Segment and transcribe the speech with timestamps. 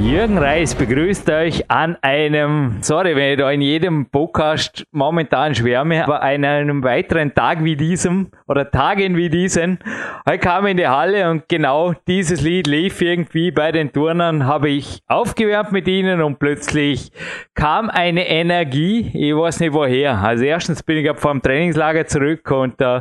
[0.00, 6.04] Jürgen Reis begrüßt euch an einem, sorry, wenn ich da in jedem Podcast momentan schwärme,
[6.04, 9.78] aber an einem weiteren Tag wie diesem oder Tagen wie diesen.
[10.26, 14.46] Heute kam ich in die Halle und genau dieses Lied lief irgendwie bei den Turnern,
[14.46, 17.10] habe ich aufgewärmt mit ihnen und plötzlich
[17.54, 20.18] kam eine Energie, ich weiß nicht woher.
[20.18, 23.00] Also erstens bin ich vom Trainingslager zurück und äh,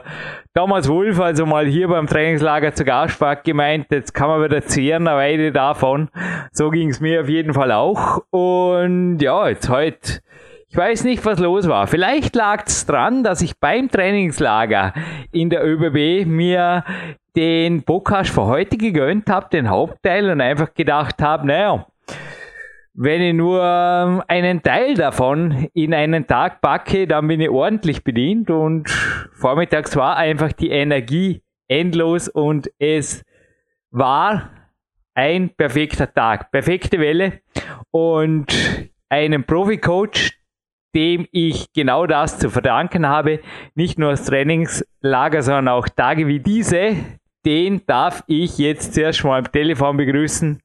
[0.58, 5.08] Thomas Wolf, also mal hier beim Trainingslager zu Gast gemeint, jetzt kann man wieder zehren,
[5.08, 6.10] eine Weile davon.
[6.52, 8.24] So ging es mir auf jeden Fall auch.
[8.32, 10.22] Und ja, jetzt heute,
[10.68, 11.86] ich weiß nicht, was los war.
[11.86, 14.94] Vielleicht lag es dran, dass ich beim Trainingslager
[15.32, 16.84] in der ÖBB mir
[17.36, 21.86] den Podcast für heute gegönnt habe, den Hauptteil, und einfach gedacht habe, naja,
[23.00, 28.04] wenn ich nur ähm, einen Teil davon in einen Tag packe, dann bin ich ordentlich
[28.04, 28.90] bedient und
[29.34, 33.24] vormittags war einfach die Energie endlos und es
[33.92, 34.50] war
[35.14, 37.42] ein perfekter Tag, perfekte Welle
[37.92, 38.48] und
[39.10, 40.32] einen Profi-Coach,
[40.96, 43.42] dem ich genau das zu verdanken habe,
[43.76, 46.96] nicht nur das Trainingslager, sondern auch Tage wie diese,
[47.46, 50.60] den darf ich jetzt zuerst mal am Telefon begrüßen.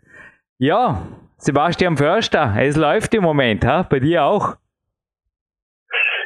[0.57, 1.07] Ja,
[1.45, 3.83] Sebastian Förster, es läuft im Moment, ha?
[3.83, 4.55] bei dir auch.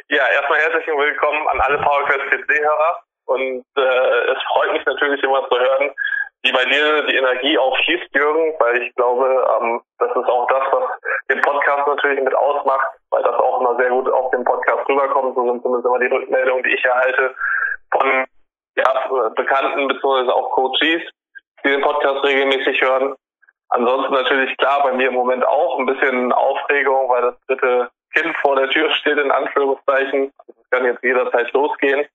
[0.09, 5.41] Ja, erstmal herzlichen Willkommen an alle PowerQuest PC-Hörer und äh, es freut mich natürlich immer
[5.49, 5.89] zu hören,
[6.43, 9.25] wie bei dir die Energie auch fließt, Jürgen, weil ich glaube,
[9.59, 10.83] ähm, das ist auch das, was
[11.31, 15.33] den Podcast natürlich mit ausmacht, weil das auch immer sehr gut auf dem Podcast rüberkommt.
[15.33, 17.33] So sind zumindest immer die Rückmeldungen, die ich erhalte
[17.89, 18.25] von
[18.77, 20.29] ja, Bekannten bzw.
[20.29, 21.01] auch Coaches,
[21.65, 23.15] die den Podcast regelmäßig hören.
[23.69, 28.35] Ansonsten natürlich klar bei mir im Moment auch ein bisschen Aufregung, weil das dritte Kind
[28.37, 30.31] vor der Tür steht, in Anführungszeichen.
[30.47, 32.05] Es kann jetzt jederzeit losgehen.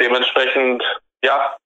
[0.00, 0.82] Dementsprechend,
[1.22, 1.56] ja,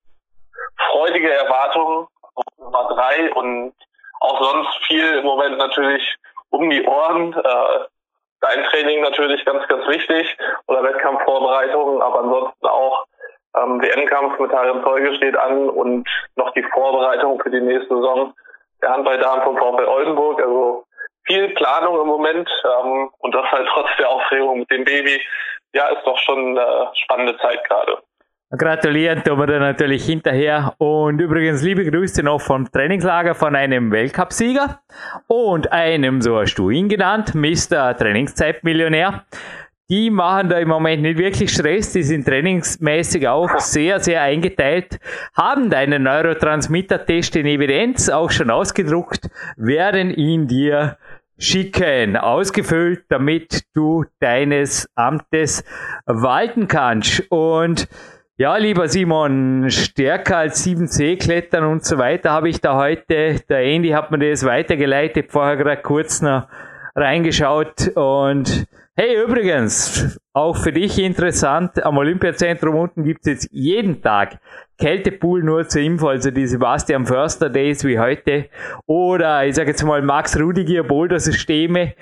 [0.90, 3.72] freudige Erwartungen auf Nummer drei und
[4.20, 6.16] auch sonst viel im Moment natürlich
[6.50, 7.32] um die Ohren.
[7.32, 7.86] Äh,
[8.40, 10.36] dein Training natürlich ganz, ganz wichtig
[10.66, 13.06] oder Wettkampfvorbereitungen, aber ansonsten auch
[13.56, 18.34] ähm, WM-Kampf mit Harim Zeuge steht an und noch die Vorbereitung für die nächste Saison
[18.82, 20.40] der Handballdamen vom VfL Oldenburg.
[20.40, 20.84] Also
[21.26, 25.20] viel Planung im Moment ähm, und das halt trotz der Aufregung mit dem Baby.
[25.72, 27.98] Ja, ist doch schon eine spannende Zeit gerade.
[28.56, 30.74] Gratulieren tun wir dir natürlich hinterher.
[30.78, 34.80] Und übrigens liebe Grüße noch vom Trainingslager von einem Weltcupsieger
[35.26, 37.96] und einem, so hast du ihn genannt, Mr.
[37.96, 39.24] Trainingszeitmillionär
[39.88, 44.98] die machen da im Moment nicht wirklich Stress, die sind trainingsmäßig auch sehr, sehr eingeteilt,
[45.34, 50.98] haben deinen Neurotransmitter-Test in Evidenz auch schon ausgedruckt, werden ihn dir
[51.38, 55.64] schicken, ausgefüllt, damit du deines Amtes
[56.06, 57.30] walten kannst.
[57.30, 57.88] Und
[58.38, 63.58] ja, lieber Simon, stärker als 7C klettern und so weiter habe ich da heute, der
[63.60, 66.48] Andy hat mir das weitergeleitet, vorher gerade kurz noch
[66.94, 68.66] reingeschaut und
[68.98, 74.38] Hey, übrigens, auch für dich interessant, am Olympiazentrum unten gibt es jetzt jeden Tag
[74.78, 78.50] Kältepool nur zur Info, also die Sebastian Förster Days wie heute.
[78.84, 81.94] Oder ich sage jetzt mal Max Rudiger Boulder Systeme,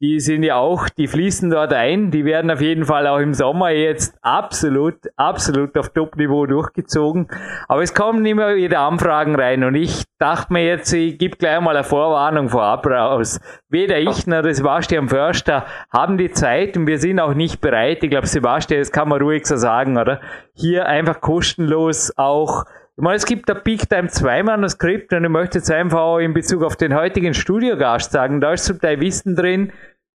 [0.00, 2.12] die sind ja auch, die fließen dort ein.
[2.12, 7.26] Die werden auf jeden Fall auch im Sommer jetzt absolut, absolut auf Top-Niveau durchgezogen.
[7.66, 11.60] Aber es kommen immer wieder Anfragen rein und ich dachte mir jetzt, ich gebe gleich
[11.60, 13.40] mal eine Vorwarnung vorab raus.
[13.68, 17.77] Weder ich noch der Sebastian Förster haben die Zeit und wir sind auch nicht bereit.
[17.86, 20.20] Ich glaube, Sebastian, das kann man ruhig so sagen, oder?
[20.54, 22.64] Hier einfach kostenlos auch
[22.98, 26.18] ich meine, es gibt ein Peak Time 2 Manuskript und ich möchte jetzt einfach auch
[26.18, 29.72] in Bezug auf den heutigen Studiogast sagen, da ist zum Teil Wissen drin,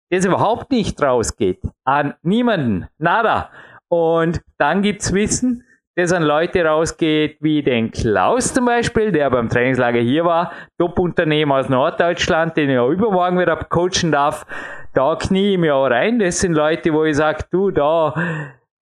[0.10, 1.62] das überhaupt nicht rausgeht.
[1.86, 2.88] An niemanden.
[2.98, 3.52] Nada.
[3.88, 5.64] Und dann gibt's Wissen,
[5.96, 11.56] das an Leute rausgeht, wie den Klaus zum Beispiel, der beim Trainingslager hier war, Top-Unternehmer
[11.56, 14.45] aus Norddeutschland, den ich auch übermorgen wieder coachen darf.
[14.94, 16.19] Da knie ich mir auch rein.
[16.19, 18.16] Das sind Leute, wo ich sage, du, da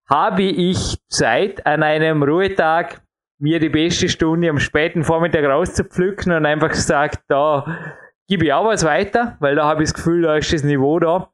[0.07, 3.01] habe ich Zeit an einem Ruhetag
[3.39, 7.65] mir die beste Stunde am späten Vormittag rauszupflücken und einfach gesagt, da
[8.27, 10.99] gebe ich auch was weiter, weil da habe ich das Gefühl, da ist das Niveau
[10.99, 11.31] da.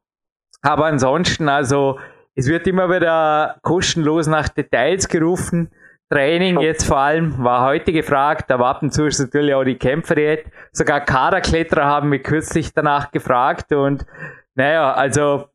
[0.61, 1.99] Aber ansonsten, also,
[2.35, 5.71] es wird immer wieder kostenlos nach Details gerufen.
[6.09, 9.75] Training jetzt vor allem war heute gefragt, aber ab und zu ist natürlich auch die
[9.75, 10.45] Kämpferdiät.
[10.71, 14.05] Sogar Kaderkletterer haben mich kürzlich danach gefragt und
[14.53, 15.45] naja, also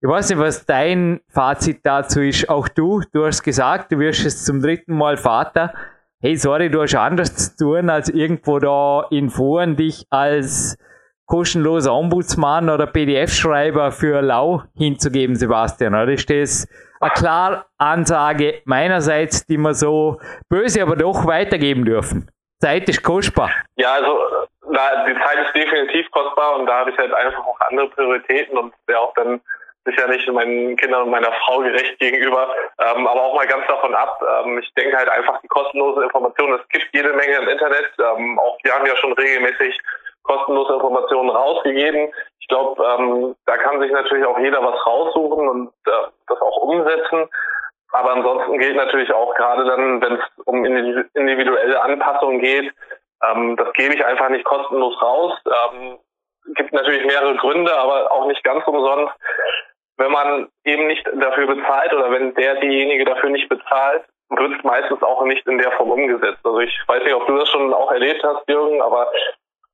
[0.00, 2.48] ich weiß nicht, was dein Fazit dazu ist.
[2.48, 5.72] Auch du, du hast gesagt, du wirst jetzt zum dritten Mal Vater
[6.22, 10.78] hey, sorry, du hast anders zu tun, als irgendwo da in Foren dich als
[11.32, 16.68] kostenloser Ombudsmann oder PDF-Schreiber für Lau hinzugeben, Sebastian, oder ist das
[17.00, 20.20] eine klare Ansage meinerseits, die wir so
[20.50, 22.30] böse aber doch weitergeben dürfen?
[22.60, 23.50] Zeit ist kostbar.
[23.76, 24.18] Ja, also
[25.08, 28.74] die Zeit ist definitiv kostbar und da habe ich halt einfach auch andere Prioritäten und
[28.86, 29.40] wäre auch dann
[29.86, 34.20] sicherlich meinen Kindern und meiner Frau gerecht gegenüber, ähm, aber auch mal ganz davon ab.
[34.44, 37.90] Ähm, ich denke halt einfach die kostenlose Information, es gibt jede Menge im Internet.
[37.98, 39.80] Ähm, auch wir haben ja schon regelmäßig
[40.22, 42.12] kostenlose Informationen rausgegeben.
[42.40, 45.90] Ich glaube, ähm, da kann sich natürlich auch jeder was raussuchen und äh,
[46.28, 47.28] das auch umsetzen.
[47.92, 52.72] Aber ansonsten gilt natürlich auch gerade dann, wenn es um individuelle Anpassungen geht,
[53.22, 55.38] ähm, das gebe ich einfach nicht kostenlos raus.
[55.46, 55.98] Ähm,
[56.56, 59.12] gibt natürlich mehrere Gründe, aber auch nicht ganz umsonst.
[59.96, 64.64] Wenn man eben nicht dafür bezahlt oder wenn der diejenige dafür nicht bezahlt, wird es
[64.64, 66.40] meistens auch nicht in der Form umgesetzt.
[66.44, 69.12] Also ich weiß nicht, ob du das schon auch erlebt hast, Jürgen, aber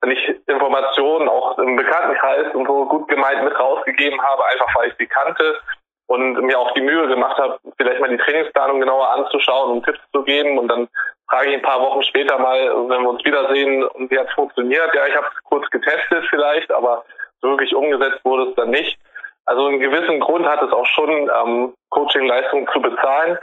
[0.00, 4.88] wenn ich Informationen auch im Bekanntenkreis und so gut gemeint mit rausgegeben habe, einfach weil
[4.88, 5.58] ich sie kannte
[6.06, 10.00] und mir auch die Mühe gemacht habe, vielleicht mal die Trainingsplanung genauer anzuschauen und Tipps
[10.12, 10.88] zu geben und dann
[11.28, 12.58] frage ich ein paar Wochen später mal,
[12.88, 14.94] wenn wir uns wiedersehen und wie hat es funktioniert.
[14.94, 17.04] Ja, ich habe es kurz getestet vielleicht, aber
[17.42, 18.98] wirklich umgesetzt wurde es dann nicht.
[19.44, 23.38] Also einen gewissen Grund hat es auch schon, ähm, Coaching-Leistungen zu bezahlen.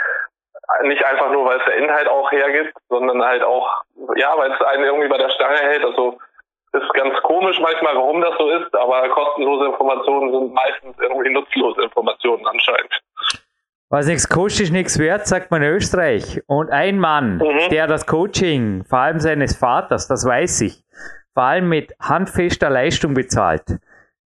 [0.84, 3.84] Nicht einfach nur, weil es der Inhalt auch hergibt, sondern halt auch,
[4.16, 5.84] ja, weil es einen irgendwie bei der Stange hält.
[5.84, 6.18] Also
[6.76, 11.82] ist ganz komisch manchmal, warum das so ist, aber kostenlose Informationen sind meistens irgendwie nutzlose
[11.84, 12.92] Informationen anscheinend.
[13.90, 16.42] Was nichts kostet, ist nichts wert, sagt man in Österreich.
[16.48, 17.70] Und ein Mann, mhm.
[17.70, 20.84] der das Coaching, vor allem seines Vaters, das weiß ich,
[21.34, 23.64] vor allem mit handfester Leistung bezahlt,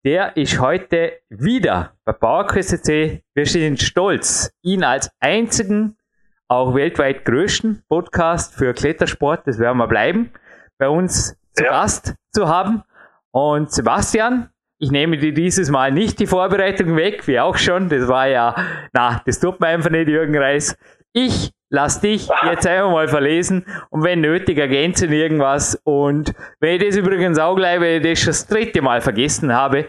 [0.04, 5.96] der ist heute wieder bei PowerQuest Wir sind stolz, ihn als einzigen,
[6.48, 10.32] auch weltweit größten Podcast für Klettersport, das werden wir bleiben,
[10.78, 11.70] bei uns zu ja.
[11.70, 12.82] Gast zu haben.
[13.30, 17.88] Und Sebastian, ich nehme dir dieses Mal nicht die Vorbereitung weg, wie auch schon.
[17.88, 18.54] Das war ja,
[18.92, 20.76] na, das tut mir einfach nicht, Jürgen Reis.
[21.12, 25.80] Ich lass dich jetzt einfach mal verlesen und wenn nötig ergänzen irgendwas.
[25.84, 29.52] Und wenn ich das übrigens auch gleich, weil ich das schon das dritte Mal vergessen
[29.54, 29.86] habe,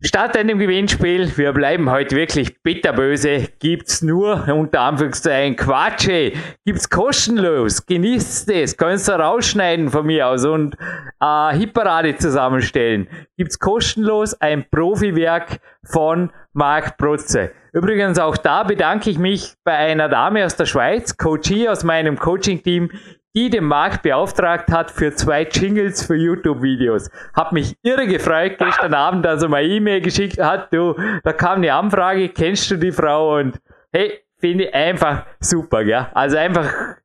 [0.00, 6.34] Statt einem Gewinnspiel, wir bleiben heute wirklich bitterböse, gibt's nur unter Anführungszeichen Quatsche,
[6.64, 10.76] gibt's kostenlos, genießt es, könnt ihr rausschneiden von mir aus und
[11.20, 13.08] äh, Hitparade zusammenstellen.
[13.36, 17.50] Gibt's kostenlos ein Profiwerk von Marc Protze.
[17.72, 22.20] Übrigens auch da bedanke ich mich bei einer Dame aus der Schweiz, Coachie aus meinem
[22.20, 22.92] Coaching-Team,
[23.34, 27.10] die den Markt beauftragt hat für zwei Jingles für YouTube-Videos.
[27.34, 31.58] Hab mich irre gefreut gestern Abend, als er mal E-Mail geschickt hat, du, da kam
[31.58, 33.38] eine Anfrage, kennst du die Frau?
[33.38, 33.60] Und
[33.92, 36.10] hey, finde ich einfach super, ja.
[36.14, 36.96] Also einfach,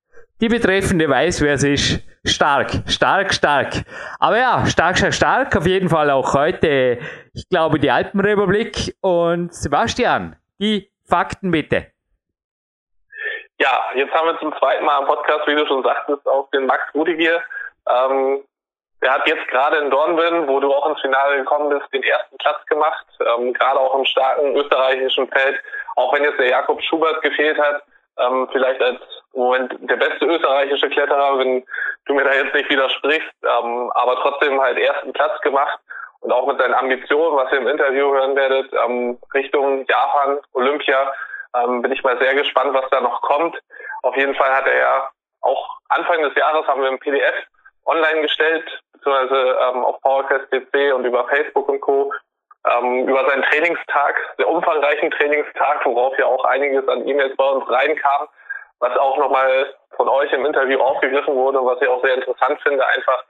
[0.42, 2.04] die Betreffende weiß, wer es ist.
[2.26, 3.84] Stark, stark, stark.
[4.20, 5.56] Aber ja, stark, stark, stark.
[5.56, 7.00] Auf jeden Fall auch heute,
[7.34, 8.96] ich glaube, die Alpenrepublik.
[9.02, 11.93] Und Sebastian, die Fakten bitte.
[13.64, 16.66] Ja, jetzt haben wir zum zweiten Mal am Podcast, wie du schon sagtest, auch den
[16.66, 17.42] Max Rudiger.
[17.90, 18.44] Ähm,
[19.02, 22.38] der hat jetzt gerade in Dornbirn, wo du auch ins Finale gekommen bist, den ersten
[22.40, 23.06] Platz gemacht.
[23.22, 25.62] Ähm, gerade auch im starken österreichischen Feld.
[25.96, 27.84] Auch wenn jetzt der Jakob Schubert gefehlt hat,
[28.18, 29.00] ähm, vielleicht als
[29.32, 31.64] Moment der beste österreichische Kletterer, wenn
[32.06, 35.80] du mir da jetzt nicht widersprichst, ähm, aber trotzdem halt ersten Platz gemacht
[36.20, 41.14] und auch mit seinen Ambitionen, was ihr im Interview hören werdet, ähm, Richtung Japan, Olympia,
[41.56, 43.58] ähm, bin ich mal sehr gespannt, was da noch kommt.
[44.02, 45.10] Auf jeden Fall hat er ja
[45.42, 47.36] auch Anfang des Jahres haben wir ein PDF
[47.86, 52.14] online gestellt, beziehungsweise ähm, auf PowerQuest PC und über Facebook und Co.
[52.66, 57.70] Ähm, über seinen Trainingstag, sehr umfangreichen Trainingstag, worauf ja auch einiges an E-Mails bei uns
[57.70, 58.30] reinkam,
[58.80, 62.88] was auch nochmal von euch im Interview aufgegriffen wurde, was ich auch sehr interessant finde,
[62.88, 63.26] einfach,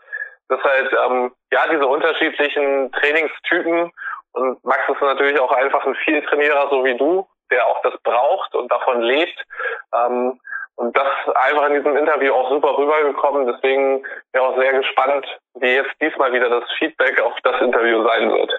[0.50, 3.92] dass halt ähm, ja diese unterschiedlichen Trainingstypen
[4.34, 8.56] und Max ist natürlich auch einfach ein Vieltrainierer, so wie du, der auch das braucht
[8.56, 9.40] und davon lebt.
[9.96, 10.40] Ähm,
[10.76, 13.46] und das einfach in diesem Interview auch super rübergekommen.
[13.46, 15.26] Deswegen bin ich auch sehr gespannt,
[15.60, 18.52] wie jetzt diesmal wieder das Feedback auf das Interview sein wird.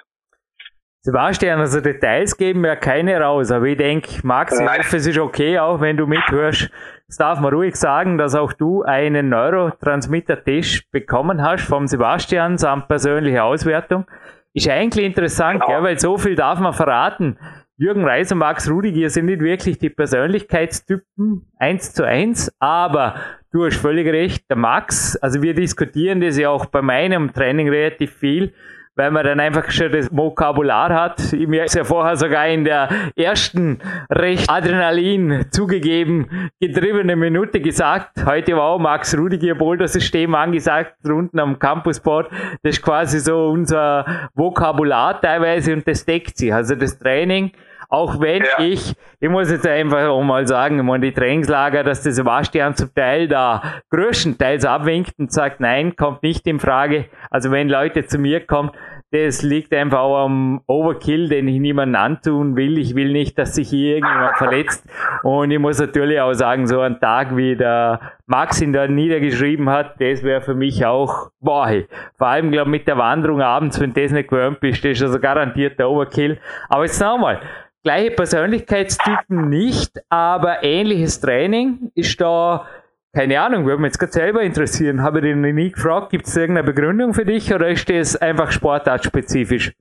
[1.06, 5.18] Sebastian, also Details geben wir keine raus, aber ich denke, Max, ich hoffe, es ist
[5.18, 6.70] okay, auch wenn du mithörst.
[7.06, 12.88] Jetzt darf man ruhig sagen, dass auch du einen Neurotransmitter-Test bekommen hast vom Sebastian samt
[12.88, 14.06] persönliche Auswertung.
[14.54, 15.72] Ist eigentlich interessant, genau.
[15.72, 17.38] ja, weil so viel darf man verraten.
[17.76, 23.16] Jürgen Reis und Max Rudiger sind nicht wirklich die Persönlichkeitstypen eins zu eins, aber
[23.50, 27.68] du hast völlig recht, der Max, also wir diskutieren das ja auch bei meinem Training
[27.68, 28.54] relativ viel,
[28.96, 31.32] weil man dann einfach schon das Vokabular hat.
[31.32, 33.78] Mir ist ja vorher sogar in der ersten
[34.10, 41.58] recht Adrenalin zugegeben getriebene Minute gesagt, heute war auch Max Rudiger Boulder-System angesagt, unten am
[41.58, 42.30] Campusboard.
[42.62, 46.52] Das ist quasi so unser Vokabular teilweise und das deckt sich.
[46.54, 47.52] Also das Training
[47.88, 48.64] auch wenn ja.
[48.64, 52.74] ich, ich muss jetzt einfach auch mal sagen, ich meine, die Trainingslager, dass der Sebastian
[52.74, 57.06] zum Teil da größtenteils abwinkt und sagt, nein, kommt nicht in Frage.
[57.30, 58.70] Also wenn Leute zu mir kommen,
[59.14, 62.78] das liegt einfach auch am Overkill, den ich niemandem antun will.
[62.78, 64.84] Ich will nicht, dass sich hier irgendjemand verletzt.
[65.22, 69.70] Und ich muss natürlich auch sagen, so ein Tag wie der Max ihn da niedergeschrieben
[69.70, 71.70] hat, das wäre für mich auch, boah,
[72.16, 75.20] vor allem, glaube mit der Wanderung abends, wenn das nicht gewöhnt bist, das ist also
[75.20, 76.40] garantiert der Overkill.
[76.68, 77.40] Aber jetzt nochmal,
[77.84, 82.66] gleiche Persönlichkeitstypen nicht, aber ähnliches Training ist da,
[83.14, 85.02] keine Ahnung, würde mich jetzt gerade selber interessieren.
[85.02, 88.50] Habe ich den nie gefragt, gibt es irgendeine Begründung für dich oder ist das einfach
[88.50, 89.72] sportartspezifisch?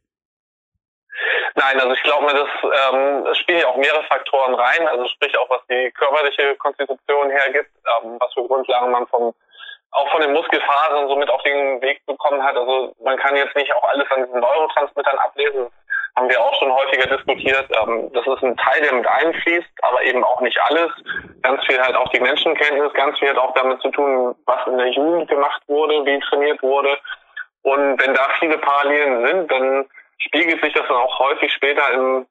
[1.55, 5.07] Nein, also ich glaube mir, das ähm, es spielen ja auch mehrere Faktoren rein, also
[5.07, 7.69] sprich auch was die körperliche Konstitution hergibt,
[8.03, 9.33] ähm, was für Grundlagen man vom
[9.91, 12.57] auch von den Muskelfasern so mit auf den Weg bekommen hat.
[12.57, 15.67] Also man kann jetzt nicht auch alles an diesen Neurotransmittern ablesen
[16.15, 17.65] haben wir auch schon häufiger diskutiert.
[17.81, 20.91] Ähm, das ist ein Teil, der mit einfließt, aber eben auch nicht alles.
[21.41, 24.77] Ganz viel halt auch die Menschenkenntnis, ganz viel hat auch damit zu tun, was in
[24.77, 26.99] der Jugend gemacht wurde, wie trainiert wurde.
[27.63, 29.85] Und wenn da viele Parallelen sind, dann
[30.17, 32.25] spiegelt sich das dann auch häufig später im,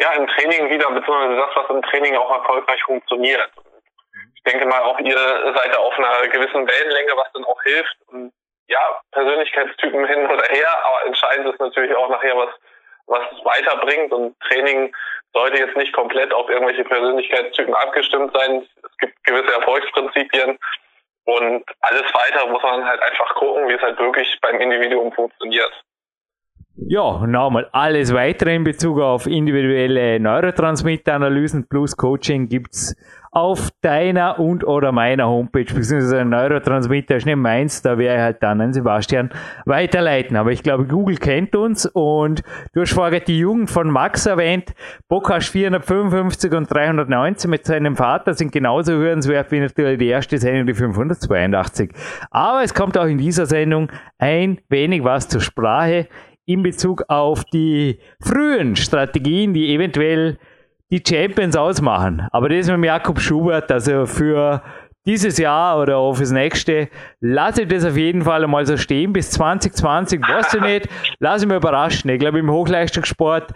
[0.00, 3.50] ja, im Training wieder, beziehungsweise das, was im Training auch erfolgreich funktioniert.
[4.34, 7.96] Ich denke mal, auch ihr seid da auf einer gewissen Wellenlänge, was dann auch hilft.
[8.08, 8.32] Und
[8.68, 12.50] ja, Persönlichkeitstypen hin oder her, aber entscheidend ist natürlich auch nachher, was
[13.06, 14.12] was es weiterbringt.
[14.12, 14.94] Und Training
[15.32, 18.66] sollte jetzt nicht komplett auf irgendwelche Persönlichkeitstypen abgestimmt sein.
[18.82, 20.58] Es gibt gewisse Erfolgsprinzipien.
[21.24, 25.72] Und alles weiter muss man halt einfach gucken, wie es halt wirklich beim Individuum funktioniert.
[26.78, 32.94] Ja, nochmal alles weitere in Bezug auf individuelle Neurotransmitteranalysen plus Coaching gibt's
[33.36, 38.42] auf deiner und oder meiner Homepage, beziehungsweise Neurotransmitter ist nicht meins, da wäre ich halt
[38.42, 39.28] dann an Sebastian
[39.66, 40.38] weiterleiten.
[40.38, 44.72] Aber ich glaube, Google kennt uns und du hast vorher die Jugend von Max erwähnt.
[45.10, 50.66] Bokash 455 und 319 mit seinem Vater sind genauso hörenswert wie natürlich die erste Sendung,
[50.68, 51.92] die 582.
[52.30, 56.08] Aber es kommt auch in dieser Sendung ein wenig was zur Sprache
[56.46, 60.38] in Bezug auf die frühen Strategien, die eventuell
[60.90, 62.26] die Champions ausmachen.
[62.30, 64.62] Aber das mit Jakob Schubert, also für
[65.06, 66.88] dieses Jahr oder auch fürs nächste,
[67.20, 69.12] lasse ich das auf jeden Fall einmal so stehen.
[69.12, 70.88] Bis 2020, weiß ich nicht,
[71.20, 72.10] lasse ich mich überraschen.
[72.10, 73.52] Ich glaube, im Hochleistungssport,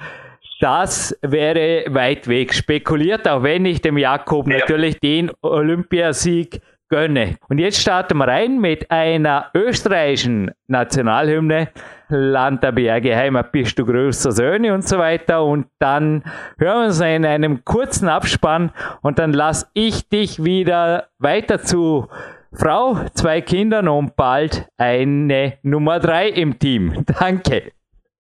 [0.60, 2.54] das wäre weit weg.
[2.54, 4.58] Spekuliert, auch wenn ich dem Jakob ja.
[4.58, 6.60] natürlich den Olympiasieg
[6.90, 7.36] gönne.
[7.48, 11.68] Und jetzt starten wir rein mit einer österreichischen Nationalhymne.
[12.08, 15.44] Land der Berge, Heimat bist du größer Söhne und so weiter.
[15.44, 16.24] Und dann
[16.58, 22.08] hören wir uns in einem kurzen Abspann und dann lass ich dich wieder weiter zu
[22.52, 27.04] Frau, zwei Kindern und bald eine Nummer drei im Team.
[27.20, 27.72] Danke.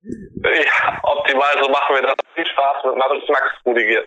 [0.02, 2.14] Ja, optimal, so machen wir das.
[2.34, 4.02] Viel Spaß mit Max Rudiger.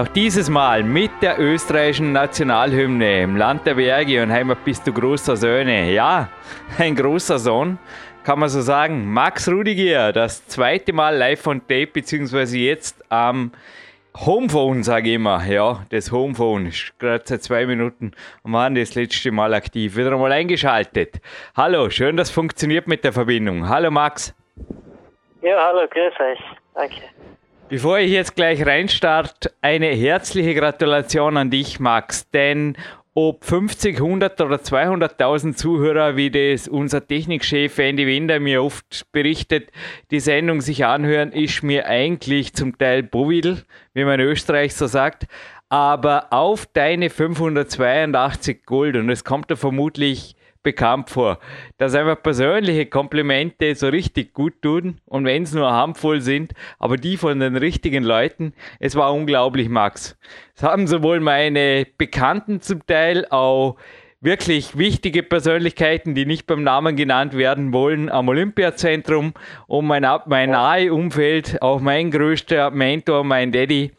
[0.00, 4.94] Noch dieses Mal mit der österreichischen Nationalhymne im Land der Berge und Heimat bist du
[4.94, 5.92] großer Söhne.
[5.92, 6.30] Ja,
[6.78, 7.78] ein großer Sohn,
[8.24, 9.12] kann man so sagen.
[9.12, 13.52] Max Rudiger, das zweite Mal live von Tape, beziehungsweise jetzt am
[14.16, 15.44] Homephone, sage ich immer.
[15.44, 19.96] Ja, das Homephone ist gerade seit zwei Minuten und waren das letzte Mal aktiv.
[19.96, 21.20] Wieder einmal eingeschaltet.
[21.54, 23.68] Hallo, schön, dass funktioniert mit der Verbindung.
[23.68, 24.34] Hallo Max.
[25.42, 26.40] Ja, hallo, grüß euch.
[26.74, 27.02] Danke.
[27.70, 32.76] Bevor ich jetzt gleich reinstarte, eine herzliche Gratulation an dich, Max, denn
[33.14, 39.70] ob 50, 100 oder 200.000 Zuhörer, wie das unser Technikchef Andy Winder mir oft berichtet,
[40.10, 43.62] die Sendung sich anhören, ist mir eigentlich zum Teil Bowidl,
[43.94, 45.28] wie man in Österreich so sagt.
[45.68, 51.38] Aber auf deine 582 Gold, und es kommt da vermutlich bekannt vor.
[51.78, 56.96] Dass einfach persönliche Komplimente so richtig gut tun und wenn es nur harmvoll sind, aber
[56.96, 60.18] die von den richtigen Leuten, es war unglaublich, Max.
[60.54, 63.76] Es haben sowohl meine Bekannten zum Teil auch
[64.20, 69.32] wirklich wichtige Persönlichkeiten, die nicht beim Namen genannt werden wollen, am Olympiazentrum
[69.66, 73.92] und mein, mein nahe Umfeld, auch mein größter Mentor, mein Daddy,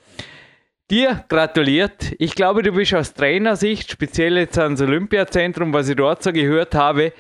[0.91, 2.13] dir gratuliert.
[2.19, 6.75] Ich glaube, du bist aus Trainersicht, speziell jetzt ans Olympiazentrum, was ich dort so gehört
[6.75, 7.13] habe,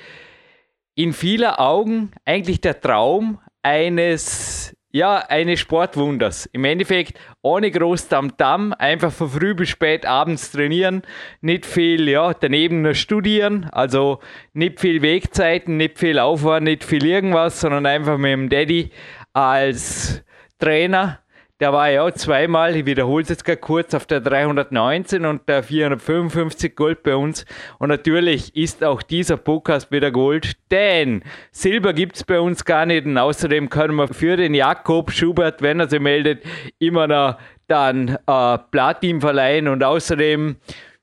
[0.93, 6.47] in vieler Augen eigentlich der Traum eines ja, eines Sportwunders.
[6.47, 11.03] Im Endeffekt ohne groß Tamtam, einfach von früh bis spät abends trainieren,
[11.39, 14.19] nicht viel, ja, daneben nur studieren, also
[14.51, 18.91] nicht viel Wegzeiten, nicht viel Aufwand, nicht viel irgendwas, sondern einfach mit dem Daddy
[19.31, 20.25] als
[20.59, 21.20] Trainer
[21.61, 25.61] der war ja zweimal, ich wiederhole es jetzt gar kurz, auf der 319 und der
[25.61, 27.45] 455 Gold bei uns.
[27.77, 32.87] Und natürlich ist auch dieser Podcast wieder Gold, denn Silber gibt es bei uns gar
[32.87, 33.05] nicht.
[33.05, 36.43] Und außerdem können wir für den Jakob Schubert, wenn er sich meldet,
[36.79, 37.37] immer noch
[37.67, 39.67] dann äh, Platin verleihen.
[39.67, 40.55] Und außerdem,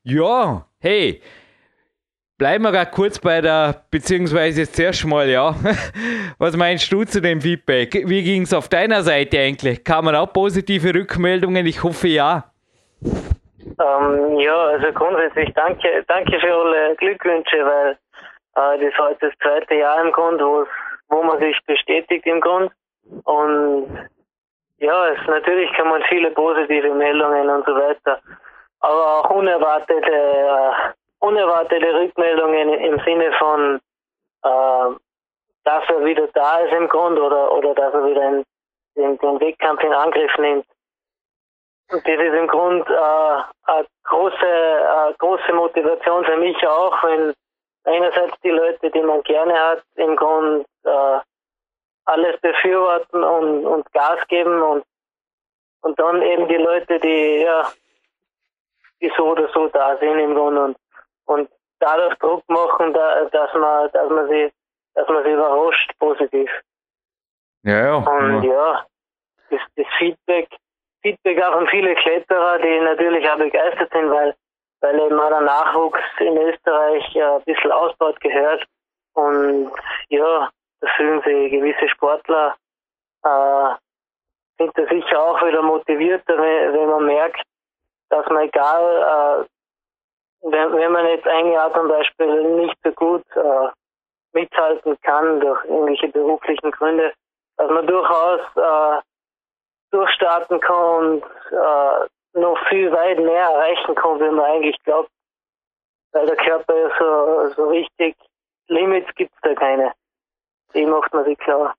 [0.03, 1.21] ja, hey,
[2.39, 5.53] Bleiben wir gerade kurz bei der, beziehungsweise jetzt zuerst mal, ja.
[6.39, 7.93] Was meinst du zu dem Feedback?
[8.07, 9.83] Wie ging es auf deiner Seite eigentlich?
[9.83, 11.65] Kamen auch positive Rückmeldungen?
[11.65, 12.45] Ich hoffe ja.
[13.03, 17.97] Ähm, ja, also grundsätzlich danke, danke für alle Glückwünsche, weil
[18.55, 22.71] äh, das jetzt das zweite Jahr im Grund, wo man sich bestätigt im Grund.
[23.25, 24.07] Und
[24.77, 28.21] ja, es natürlich kann man viele positive Meldungen und so weiter,
[28.79, 33.79] aber auch unerwartete äh, unerwartete Rückmeldungen im Sinne von,
[34.43, 34.95] äh,
[35.63, 38.45] dass er wieder da ist im Grund oder, oder dass er wieder in,
[38.95, 40.65] in, den Wettkampf in Angriff nimmt.
[41.91, 47.33] Und das ist im Grund äh, eine große, äh, große Motivation für mich auch, wenn
[47.83, 51.19] einerseits die Leute, die man gerne hat, im Grund äh,
[52.05, 54.83] alles befürworten und, und Gas geben und,
[55.81, 57.69] und dann eben die Leute, die ja
[59.01, 60.77] die so oder so da sind im Grund und
[61.29, 64.51] und dadurch Druck machen, da, dass man, dass man sie,
[64.95, 66.49] dass man sie überrascht positiv.
[67.63, 67.95] Ja, ja.
[67.95, 68.85] Und ja, ja
[69.49, 70.49] das, das Feedback,
[71.01, 74.35] Feedback auch von vielen Kletterer, die natürlich auch begeistert sind, weil,
[74.81, 78.65] weil eben auch der Nachwuchs in Österreich ja ein bisschen ausbaut gehört.
[79.13, 79.71] Und
[80.09, 80.49] ja,
[80.81, 82.55] da fühlen sich gewisse Sportler
[83.23, 83.73] äh,
[84.57, 87.41] sind da sicher auch wieder motivierter, wenn, wenn man merkt,
[88.09, 89.45] dass man egal, äh,
[90.41, 93.69] wenn, wenn man jetzt ein Jahr zum Beispiel nicht so gut äh,
[94.33, 97.13] mithalten kann durch irgendwelche beruflichen Gründe,
[97.57, 99.01] dass man durchaus äh,
[99.91, 105.09] durchstarten kann und äh, noch viel weit mehr erreichen kann, wie man eigentlich glaubt.
[106.11, 108.15] Weil der Körper ist so, so richtig,
[108.67, 109.93] Limits gibt es da keine.
[110.73, 111.75] Die macht man sich klar.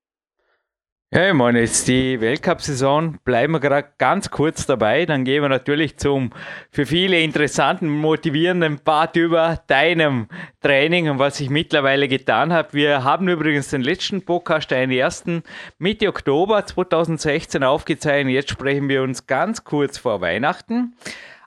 [1.12, 5.07] Ja, ich meine, jetzt die Weltcup-Saison bleiben wir gerade ganz kurz dabei.
[5.07, 6.31] Dann gehen wir natürlich zum
[6.70, 10.29] für viele interessanten, motivierenden Part über deinem
[10.61, 12.75] Training und was ich mittlerweile getan habe.
[12.75, 15.42] Wir haben übrigens den letzten Podcast, den ersten,
[15.79, 18.33] Mitte Oktober 2016 aufgezeichnet.
[18.33, 20.94] Jetzt sprechen wir uns ganz kurz vor Weihnachten.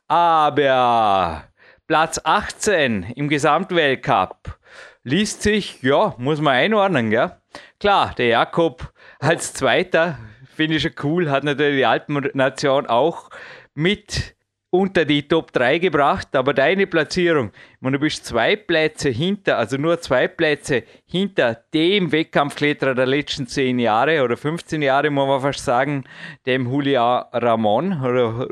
[0.09, 1.45] Aber
[1.87, 4.59] Platz 18 im Gesamtweltcup
[5.05, 7.37] liest sich, ja, muss man einordnen, ja.
[7.79, 8.92] Klar, der Jakob
[9.23, 10.17] als Zweiter,
[10.53, 13.29] finde ich schon cool, hat natürlich die Alpennation auch
[13.73, 14.35] mit
[14.69, 20.01] unter die Top 3 gebracht, aber deine Platzierung, du bist zwei Plätze hinter, also nur
[20.01, 25.63] zwei Plätze hinter dem Wettkampfkletterer der letzten 10 Jahre oder 15 Jahre, muss man fast
[25.63, 26.03] sagen,
[26.45, 28.47] dem Julia Ramon oder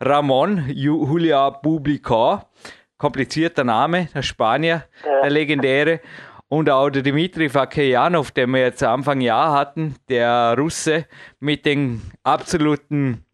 [0.00, 2.46] Ramon Julia Bublica,
[2.96, 4.84] komplizierter Name, der Spanier,
[5.22, 6.00] der legendäre.
[6.48, 11.06] Und auch der Dimitri Fakejanov, den wir jetzt Anfang Jahr hatten, der Russe
[11.40, 13.24] mit den absoluten,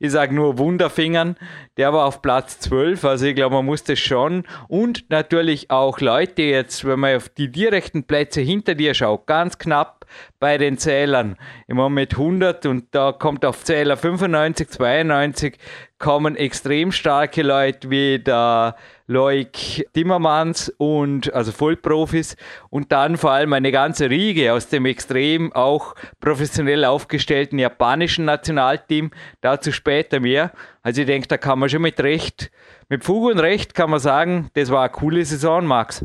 [0.00, 1.36] ich sage nur Wunderfingern,
[1.76, 3.04] der war auf Platz 12.
[3.04, 4.44] Also ich glaube, man muss das schon.
[4.68, 9.58] Und natürlich auch Leute jetzt, wenn man auf die direkten Plätze hinter dir schaut, ganz
[9.58, 10.04] knapp
[10.40, 11.36] bei den Zählern.
[11.68, 15.58] Immer mit 100 und da kommt auf Zähler 95, 92
[15.98, 18.76] kommen extrem starke Leute wie der
[19.08, 22.36] Loik Timmermans und also Vollprofis
[22.70, 29.12] und dann vor allem eine ganze Riege aus dem extrem auch professionell aufgestellten japanischen Nationalteam.
[29.42, 30.50] Dazu später mehr.
[30.82, 32.50] Also ich denke, da kann man schon mit Recht,
[32.88, 36.04] mit Fug und Recht kann man sagen, das war eine coole Saison, Max.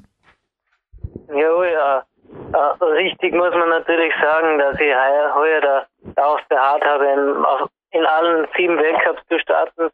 [1.29, 2.05] Ja, ja.
[2.53, 5.85] Äh, richtig muss man natürlich sagen, dass ich heuer, heuer da,
[6.15, 9.89] darauf beharrt habe, in, in allen sieben Weltcups zu starten.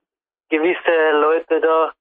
[0.50, 1.92] Gewisse Leute da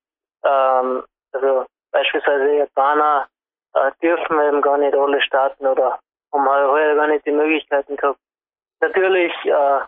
[0.46, 3.26] ähm, also beispielsweise Japaner,
[3.74, 5.98] äh, dürfen eben gar nicht alle starten oder
[6.32, 8.18] haben heuer gar nicht die Möglichkeiten gehabt.
[8.80, 9.80] Natürlich, äh,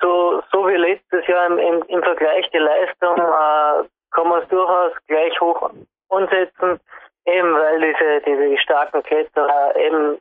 [0.00, 4.48] so, so wie letztes Jahr im, im, im Vergleich die Leistung, äh, kann man es
[4.48, 5.70] durchaus gleich hoch
[6.10, 6.80] ansetzen,
[7.24, 10.18] eben weil diese, diese starken Kletterer eben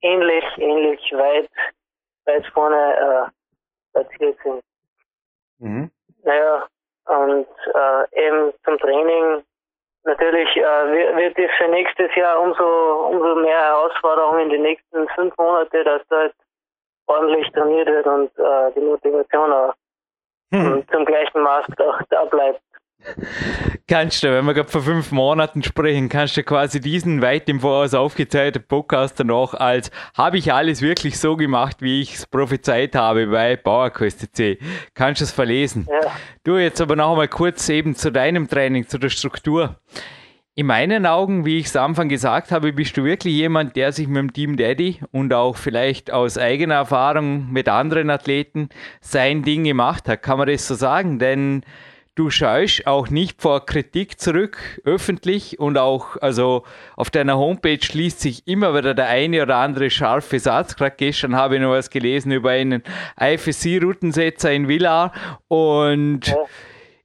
[0.00, 1.50] ähnlich, ähnlich weit,
[2.24, 3.30] weit vorne äh,
[3.92, 4.62] platziert sind.
[5.58, 5.90] Mhm.
[6.24, 6.66] Naja,
[7.06, 9.42] und äh, eben zum Training
[10.04, 12.64] natürlich äh, wird es für nächstes Jahr umso,
[13.10, 16.34] umso mehr Herausforderungen in den nächsten fünf Monate, dass dort
[17.06, 19.74] ordentlich trainiert wird und äh, die Motivation auch
[20.52, 20.84] hm.
[20.90, 22.60] zum gleichen Maß auch da bleibt.
[23.88, 27.60] Kannst du, wenn wir gerade vor fünf Monaten sprechen, kannst du quasi diesen weit im
[27.60, 32.94] Voraus aufgezeichneten Podcast danach als habe ich alles wirklich so gemacht, wie ich es prophezeit
[32.94, 34.58] habe bei Bauerkost.c.
[34.94, 35.86] Kannst du es verlesen?
[35.90, 36.10] Ja.
[36.44, 39.76] Du jetzt aber noch einmal kurz eben zu deinem Training, zu der Struktur.
[40.54, 43.90] In meinen Augen, wie ich es am Anfang gesagt habe, bist du wirklich jemand, der
[43.90, 48.68] sich mit dem Team Daddy und auch vielleicht aus eigener Erfahrung mit anderen Athleten
[49.00, 50.22] sein Ding gemacht hat.
[50.22, 51.18] Kann man das so sagen?
[51.18, 51.64] Denn
[52.14, 56.64] du schaust auch nicht vor Kritik zurück, öffentlich und auch, also
[56.96, 60.76] auf deiner Homepage liest sich immer wieder der eine oder andere scharfe Satz.
[60.76, 62.82] Gerade gestern habe ich noch was gelesen über einen
[63.18, 65.12] IFSC-Routensetzer in Villar
[65.48, 66.36] und ja.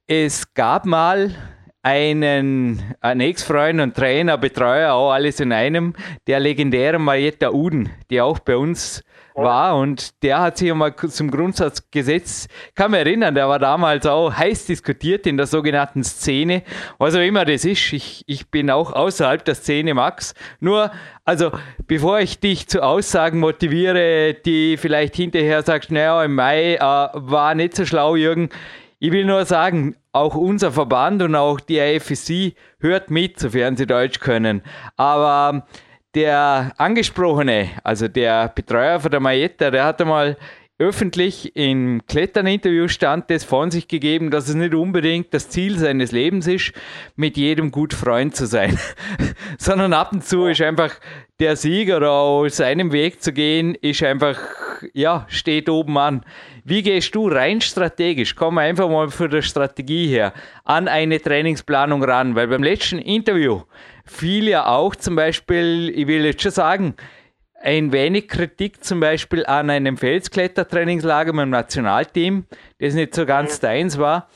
[0.06, 1.34] es gab mal
[1.82, 5.94] einen, einen Ex-Freund und Trainer, Betreuer, auch alles in einem,
[6.26, 9.02] der legendäre Marietta Uden, die auch bei uns
[9.38, 12.50] war und der hat sich einmal zum Grundsatz gesetzt.
[12.74, 16.62] Kann mich erinnern, der war damals auch heiß diskutiert in der sogenannten Szene,
[16.98, 17.92] was auch immer das ist.
[17.92, 20.34] Ich, ich bin auch außerhalb der Szene, Max.
[20.60, 20.90] Nur,
[21.24, 21.52] also,
[21.86, 27.54] bevor ich dich zu Aussagen motiviere, die vielleicht hinterher sagst, naja, im Mai äh, war
[27.54, 28.48] nicht so schlau, Jürgen.
[29.00, 33.86] Ich will nur sagen, auch unser Verband und auch die AFC hört mit, sofern sie
[33.86, 34.62] Deutsch können.
[34.96, 35.66] Aber
[36.14, 40.36] der Angesprochene, also der Betreuer von der Maeta, der hat einmal
[40.78, 46.12] öffentlich im Klettern-Interview stand das von sich gegeben, dass es nicht unbedingt das Ziel seines
[46.12, 46.72] Lebens ist,
[47.16, 48.78] mit jedem gut Freund zu sein,
[49.58, 50.94] sondern ab und zu ist einfach
[51.40, 54.38] der Sieger aus seinem Weg zu gehen, ist einfach,
[54.92, 56.24] ja, steht oben an.
[56.64, 58.36] Wie gehst du rein strategisch?
[58.36, 60.32] Komm einfach mal von der Strategie her
[60.64, 63.62] an eine Trainingsplanung ran, weil beim letzten Interview
[64.04, 66.94] fiel ja auch zum Beispiel, ich will jetzt schon sagen,
[67.60, 72.46] ein wenig Kritik zum Beispiel an einem Felsklettertrainingslager mit dem Nationalteam,
[72.78, 74.28] das nicht so ganz deins war.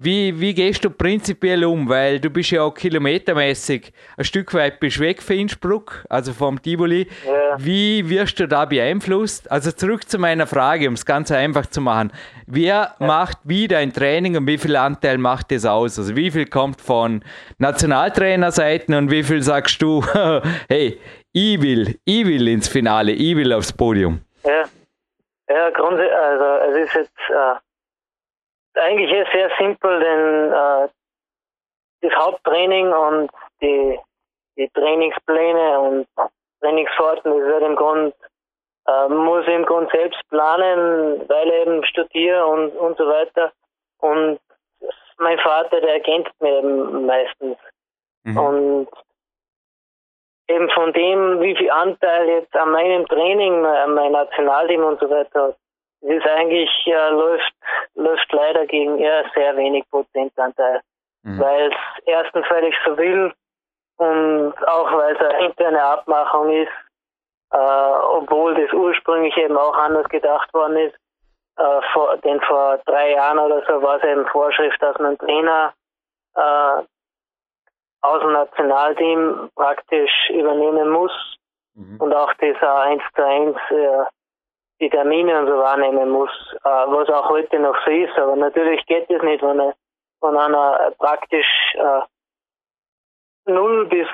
[0.00, 1.88] Wie, wie gehst du prinzipiell um?
[1.88, 6.62] Weil du bist ja auch kilometermäßig ein Stück weit bist weg für Innsbruck, also vom
[6.62, 7.08] Tivoli.
[7.26, 7.56] Ja.
[7.58, 9.50] Wie wirst du da beeinflusst?
[9.50, 12.12] Also zurück zu meiner Frage, um es ganz einfach zu machen.
[12.46, 13.06] Wer ja.
[13.06, 15.98] macht wie dein Training und wie viel Anteil macht das aus?
[15.98, 17.24] Also wie viel kommt von
[17.58, 20.04] Nationaltrainerseiten und wie viel sagst du,
[20.68, 21.00] hey,
[21.32, 24.20] ich will, ich will ins Finale, ich will aufs Podium?
[24.44, 24.64] Ja,
[25.48, 27.30] ja grundsätzlich, also es ist jetzt...
[27.30, 27.56] Uh
[28.78, 30.88] eigentlich sehr simpel, denn äh,
[32.00, 33.98] das Haupttraining und die,
[34.56, 36.06] die Trainingspläne und
[36.60, 38.14] Trainingsforten, das wird im Grund,
[38.86, 43.52] äh, muss ich im Grund selbst planen, weil ich eben studiere und, und so weiter.
[43.98, 44.38] Und
[45.18, 47.56] mein Vater, der ergänzt mir eben meistens.
[48.24, 48.38] Mhm.
[48.38, 48.88] Und
[50.48, 55.08] eben von dem, wie viel Anteil jetzt an meinem Training, an mein Nationalteam und so
[55.10, 55.56] weiter hat,
[56.00, 57.52] es ist eigentlich, äh, läuft,
[57.94, 60.80] läuft leider gegen eher sehr wenig Prozentanteil.
[61.24, 61.40] Mhm.
[61.40, 63.32] Weil es erstens, weil ich so will
[63.96, 66.72] und auch weil es eine interne Abmachung ist,
[67.50, 70.96] äh, obwohl das ursprünglich eben auch anders gedacht worden ist.
[71.56, 75.72] Äh, vor, denn vor drei Jahren oder so war es eben Vorschrift, dass man Trainer
[76.36, 76.82] äh,
[78.00, 81.12] aus dem Nationalteam praktisch übernehmen muss
[81.74, 82.00] mhm.
[82.00, 84.04] und auch dieser 1 zu 1 äh,
[84.80, 86.30] die Termine und so wahrnehmen muss,
[86.64, 88.16] äh, was auch heute noch so ist.
[88.16, 89.74] Aber natürlich geht es nicht, wenn, er,
[90.20, 92.00] wenn einer praktisch äh,
[93.46, 94.06] null bis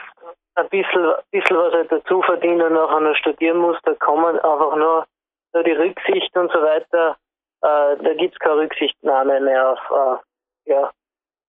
[0.56, 4.38] ein bisschen, bisschen was er dazu verdient und nachher noch studieren muss, da kann man
[4.38, 5.06] einfach nur,
[5.52, 7.16] nur die Rücksicht und so weiter,
[7.62, 10.90] äh, da gibt's keine Rücksichtnahme mehr auf, äh, ja,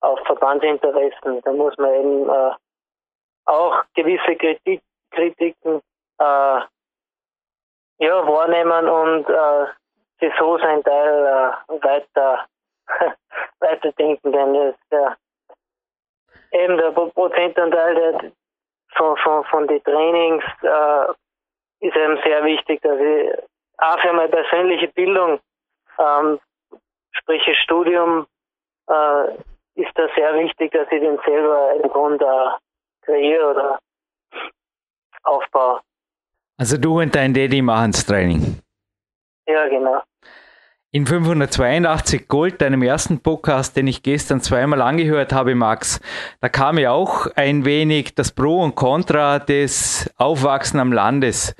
[0.05, 1.41] auf Verbandsinteressen.
[1.41, 2.51] Da muss man eben äh,
[3.45, 5.81] auch gewisse Kritik, Kritiken
[6.19, 6.59] äh,
[7.97, 9.67] ja, wahrnehmen und äh,
[10.19, 11.25] sich so sein Teil
[11.69, 12.45] äh, weiter
[13.59, 15.17] weiterdenken, denn das, der,
[16.51, 18.31] eben der Prozentanteil der,
[18.95, 23.31] von, von, von den Trainings äh, ist eben sehr wichtig, dass ich
[23.77, 25.39] auch für meine persönliche Bildung,
[25.99, 26.39] ähm,
[27.11, 28.27] sprich Studium,
[28.87, 29.27] äh,
[29.75, 32.25] ist da sehr wichtig, dass ich den selber im Grunde
[33.01, 33.79] kreiere oder
[35.23, 35.81] aufbaue.
[36.57, 38.59] Also du und dein Daddy machen das Training.
[39.47, 40.01] Ja, genau.
[40.91, 45.99] In 582 Gold, deinem ersten Podcast, den ich gestern zweimal angehört habe, Max,
[46.39, 51.53] da kam ja auch ein wenig das Pro und Contra des Aufwachsen am Landes.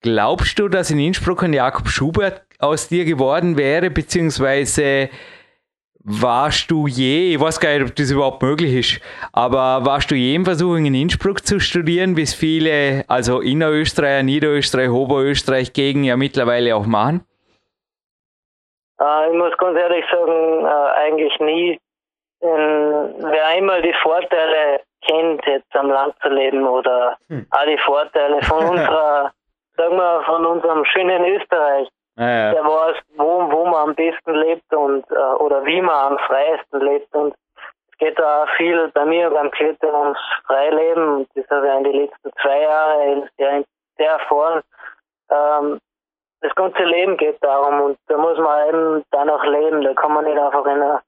[0.00, 5.10] Glaubst du, dass in Innsbruck ein Jakob Schubert aus dir geworden wäre, beziehungsweise
[6.06, 9.00] warst du je, ich weiß gar nicht, ob das überhaupt möglich ist,
[9.32, 14.22] aber warst du je im Versuch, in Innsbruck zu studieren, wie es viele, also Innerösterreich,
[14.22, 17.26] Niederösterreich, Oberösterreich gegen ja mittlerweile auch machen?
[19.00, 21.80] Äh, ich muss ganz ehrlich sagen, äh, eigentlich nie.
[22.40, 27.46] Denn wer einmal die Vorteile kennt, jetzt am Land zu leben oder hm.
[27.50, 29.32] auch die Vorteile von unserer,
[29.76, 32.52] sagen wir, von unserem schönen Österreich, ja.
[32.52, 36.80] der weiß, wo, wo man am besten lebt und äh, oder wie man am freiesten
[36.80, 37.14] lebt.
[37.14, 37.34] Und
[37.92, 41.26] es geht auch viel bei mir beim Klettern ums Freileben.
[41.34, 43.64] Das habe ich in den letzten zwei Jahren sehr,
[43.96, 44.62] sehr erfahren.
[45.30, 45.80] Ähm,
[46.40, 49.82] das ganze Leben geht darum und da muss man eben danach leben.
[49.82, 51.02] Da kann man nicht einfach in einer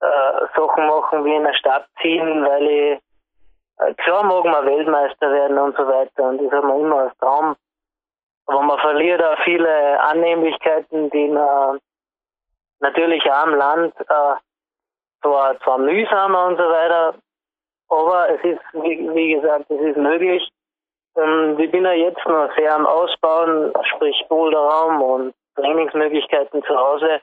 [0.00, 3.00] äh, Sachen machen wie in einer Stadt ziehen, weil ich
[3.78, 7.16] äh, klar mag man Weltmeister werden und so weiter und das hat man immer als
[7.18, 7.56] Traum.
[8.46, 11.78] Aber man verliert auch viele Annehmlichkeiten, die man
[12.80, 14.34] natürlich auch am Land äh,
[15.22, 17.14] zwar, zwar mühsamer und so weiter,
[17.88, 20.48] aber es ist, wie, wie gesagt, es ist möglich
[21.16, 27.20] ähm, ich bin ja jetzt noch sehr am Ausbauen, sprich Boulderraum und Trainingsmöglichkeiten zu Hause,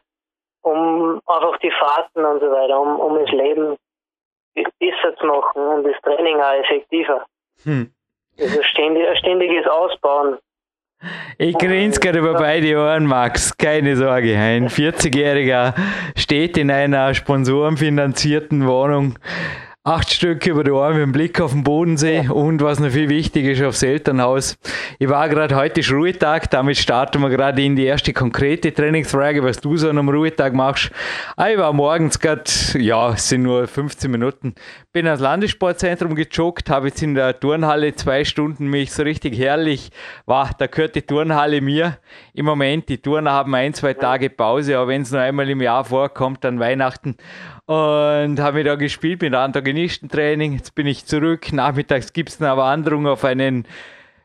[0.61, 3.77] um einfach die Fahrten und so weiter, um, um das Leben
[4.53, 7.25] besser zu machen und das Training auch effektiver.
[7.63, 7.93] Hm.
[8.39, 10.39] Also ständig, ständiges Ausbauen.
[11.37, 13.57] Ich grinse gerade über beide Ohren, Max.
[13.57, 14.37] Keine Sorge.
[14.37, 15.73] Ein 40-Jähriger
[16.15, 19.15] steht in einer sponsorenfinanzierten Wohnung
[19.85, 23.51] acht Stück über die mit dem Blick auf den Bodensee und was noch viel wichtiger
[23.51, 24.57] ist, aufs Elternhaus.
[24.97, 29.43] Ich war gerade heute ist Ruhetag, damit starten wir gerade in die erste konkrete Trainingsfrage,
[29.43, 30.89] was du so an einem Ruhetag machst.
[31.35, 34.55] Ah, ich war morgens gerade, ja, es sind nur 15 Minuten,
[34.93, 39.89] bin ans Landessportzentrum gejoggt, habe jetzt in der Turnhalle zwei Stunden mich so richtig herrlich,
[40.25, 41.97] war, da gehört die Turnhalle mir
[42.33, 42.87] im Moment.
[42.87, 46.45] Die Turner haben ein, zwei Tage Pause, aber wenn es nur einmal im Jahr vorkommt,
[46.45, 47.17] dann Weihnachten
[47.65, 49.33] und habe mich da gespielt mit
[49.73, 50.53] Antagonistentraining.
[50.53, 51.51] Jetzt bin ich zurück.
[51.51, 53.65] Nachmittags gibt es eine Wanderung auf einen,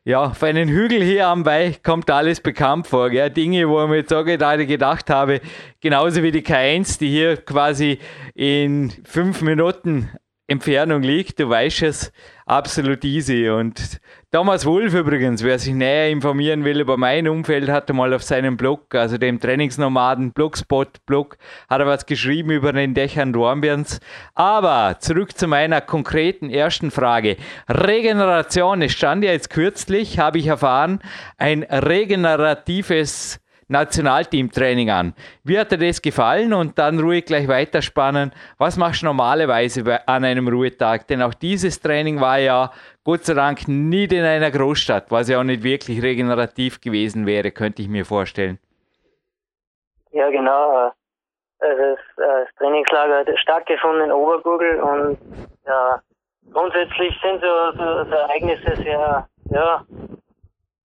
[0.05, 1.83] ja, auf einen Hügel hier am Weich.
[1.83, 3.09] Kommt alles bekannt vor.
[3.09, 3.31] Gell?
[3.31, 5.41] Dinge, wo ich mir jetzt auch gerade gedacht habe,
[5.81, 7.99] genauso wie die K1, die hier quasi
[8.35, 10.11] in fünf Minuten
[10.47, 12.13] Entfernung liegt, du weißt es,
[12.49, 13.49] absolut easy.
[13.49, 14.01] Und
[14.33, 18.57] Thomas Wolf übrigens, wer sich näher informieren will über mein Umfeld, hat mal auf seinem
[18.57, 24.01] Blog, also dem Trainingsnomaden Blogspot Blog, hat er was geschrieben über den Dächern Dornbirns.
[24.35, 27.37] Aber zurück zu meiner konkreten ersten Frage.
[27.69, 31.01] Regeneration, es stand ja jetzt kürzlich, habe ich erfahren,
[31.37, 35.15] ein regeneratives Nationalteamtraining an.
[35.45, 36.53] Wie hat dir das gefallen?
[36.53, 38.33] Und dann ruhig gleich weiterspannen.
[38.57, 41.07] Was machst du normalerweise an einem Ruhetag?
[41.07, 42.71] Denn auch dieses Training war ja
[43.05, 47.51] Gott sei Dank nicht in einer Großstadt, was ja auch nicht wirklich regenerativ gewesen wäre,
[47.51, 48.59] könnte ich mir vorstellen.
[50.13, 50.93] Ja, genau.
[51.61, 55.19] Also das, äh, das Trainingslager hat stattgefunden in Obergurgel und
[55.67, 56.01] ja,
[56.53, 59.85] grundsätzlich sind so, so, so Ereignisse sehr ja,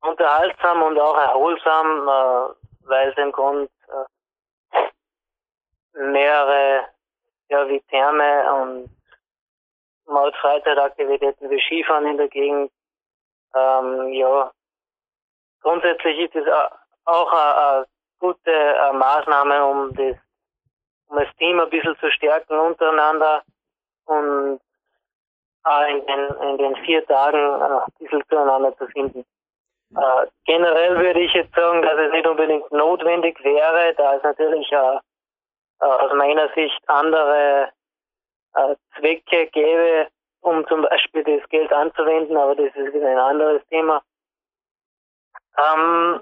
[0.02, 2.10] unterhaltsam und auch erholsam.
[2.84, 3.70] Äh, weil im Grund
[4.74, 4.90] äh,
[5.94, 6.86] mehrere,
[7.50, 8.90] ja, wie Therme und
[10.06, 12.72] Maut-Freizeitaktivitäten wie Skifahren in der Gegend,
[13.56, 14.52] ähm, ja,
[15.62, 16.48] grundsätzlich ist es
[17.06, 17.86] auch eine,
[18.24, 20.16] gute äh, Maßnahme, um das,
[21.08, 23.44] um das Team ein bisschen zu stärken untereinander
[24.06, 24.62] und
[25.64, 29.26] auch in den, in den vier Tagen äh, ein bisschen zueinander zu finden.
[29.96, 34.72] Äh, generell würde ich jetzt sagen, dass es nicht unbedingt notwendig wäre, da es natürlich
[34.72, 34.98] äh,
[35.82, 37.70] äh, aus meiner Sicht andere
[38.56, 40.08] äh, Zwecke gäbe,
[40.42, 44.02] um zum Beispiel das Geld anzuwenden, aber das ist ein anderes Thema.
[45.58, 46.22] Ähm,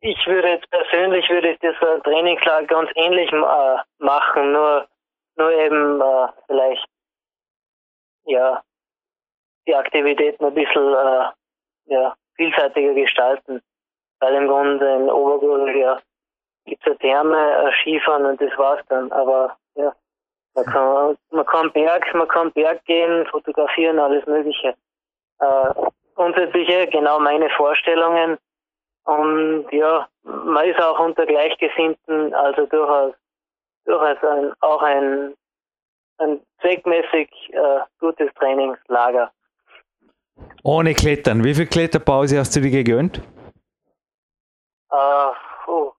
[0.00, 4.86] ich würde jetzt persönlich würde ich das Trainingslager ganz ähnlich äh, machen, nur
[5.36, 6.86] nur eben äh, vielleicht
[8.24, 8.62] ja
[9.66, 11.30] die Aktivitäten ein bisschen äh,
[11.86, 13.62] ja vielseitiger gestalten.
[14.20, 16.00] Weil im Grunde in Obergurgel ja
[16.66, 19.10] gibt es ja Therme, Skifahren und das war's dann.
[19.12, 19.92] Aber ja,
[20.54, 24.74] man kann, man kann Berg, man kann Berg gehen, fotografieren, alles Mögliche.
[25.38, 25.74] Äh,
[26.14, 28.38] grundsätzlich genau meine Vorstellungen.
[29.04, 33.14] Und ja, man ist auch unter Gleichgesinnten, also durchaus,
[33.84, 35.34] durchaus ein, auch ein,
[36.18, 39.30] ein zweckmäßig äh, gutes Trainingslager.
[40.62, 41.44] Ohne Klettern.
[41.44, 43.18] Wie viel Kletterpause hast du dir gegönnt?
[44.90, 45.30] Äh,
[45.66, 45.92] oh.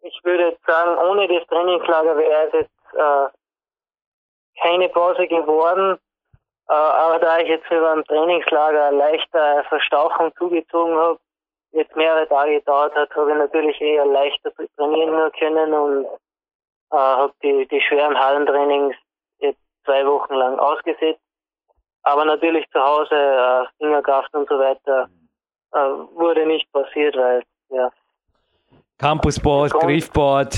[0.00, 3.28] Ich würde jetzt sagen, ohne das Trainingslager wäre es jetzt äh,
[4.62, 5.98] keine Pause geworden.
[6.68, 11.18] Äh, aber da ich jetzt über ein Trainingslager leichter Verstauchung zugezogen habe,
[11.72, 17.32] jetzt mehrere Tage gedauert hat, habe ich natürlich eher leichter trainieren können und äh, habe
[17.42, 18.96] die, die schweren Hallentrainings
[19.38, 21.23] jetzt zwei Wochen lang ausgesetzt.
[22.04, 25.08] Aber natürlich zu Hause äh, Fingerkraft und so weiter
[25.72, 25.78] äh,
[26.14, 27.90] wurde nicht passiert, weil ja.
[28.98, 30.54] Campusboard, Griffboard,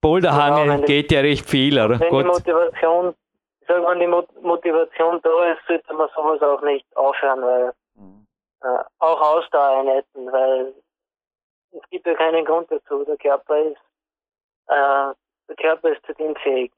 [0.00, 2.00] Boulderhange genau, geht ja recht viel, oder?
[2.00, 2.24] Wenn Gut.
[2.24, 3.14] die Motivation,
[3.60, 8.26] ich sag, wenn die Motivation da ist, sollte man sowas auch nicht aufhören, weil mhm.
[8.62, 10.74] äh, auch Ausdauereinheiten, weil
[11.72, 13.04] es gibt ja keinen Grund dazu.
[13.04, 13.76] Der Körper ist,
[14.68, 15.12] äh,
[15.48, 16.72] der Körper ist zu dem fähig.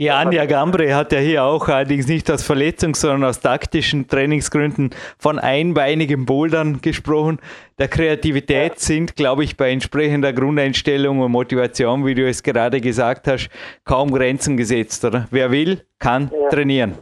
[0.00, 4.94] Die Anja Gambre hat ja hier auch allerdings nicht aus Verletzungs-, sondern aus taktischen Trainingsgründen
[5.18, 7.38] von einbeinigen Bouldern gesprochen.
[7.78, 13.26] Der Kreativität sind, glaube ich, bei entsprechender Grundeinstellung und Motivation, wie du es gerade gesagt
[13.26, 13.50] hast,
[13.84, 15.28] kaum Grenzen gesetzt, oder?
[15.30, 16.48] Wer will, kann ja.
[16.48, 16.96] trainieren.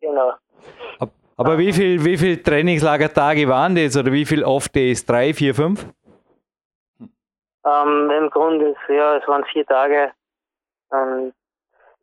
[0.00, 0.32] Genau.
[1.36, 5.06] Aber wie viel, wie viel Trainingslagertage waren das oder wie viel oft Days?
[5.06, 5.86] Drei, vier, fünf?
[7.64, 10.10] Ähm, Im Grunde, ja, es waren vier Tage.
[10.92, 11.32] Ähm,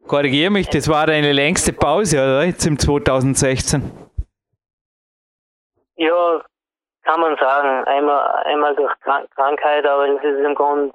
[0.08, 2.44] Korrigiere mich, das war deine längste Pause, oder?
[2.44, 3.82] Jetzt im 2016.
[5.96, 6.42] Ja,
[7.02, 7.88] kann man sagen.
[7.88, 10.94] Einmal, einmal durch Krankheit, aber das ist im Grunde,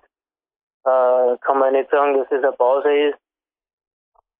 [0.84, 3.18] äh, kann man nicht sagen, dass es eine Pause ist.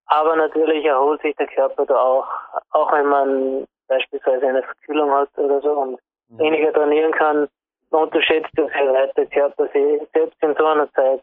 [0.07, 2.29] Aber natürlich erholt sich der Körper da auch,
[2.71, 6.39] auch wenn man beispielsweise eine Verkühlung hat oder so und mhm.
[6.39, 7.49] weniger trainieren kann.
[7.91, 11.21] Man unterschätzt das ja der Körper sich selbst in so einer Zeit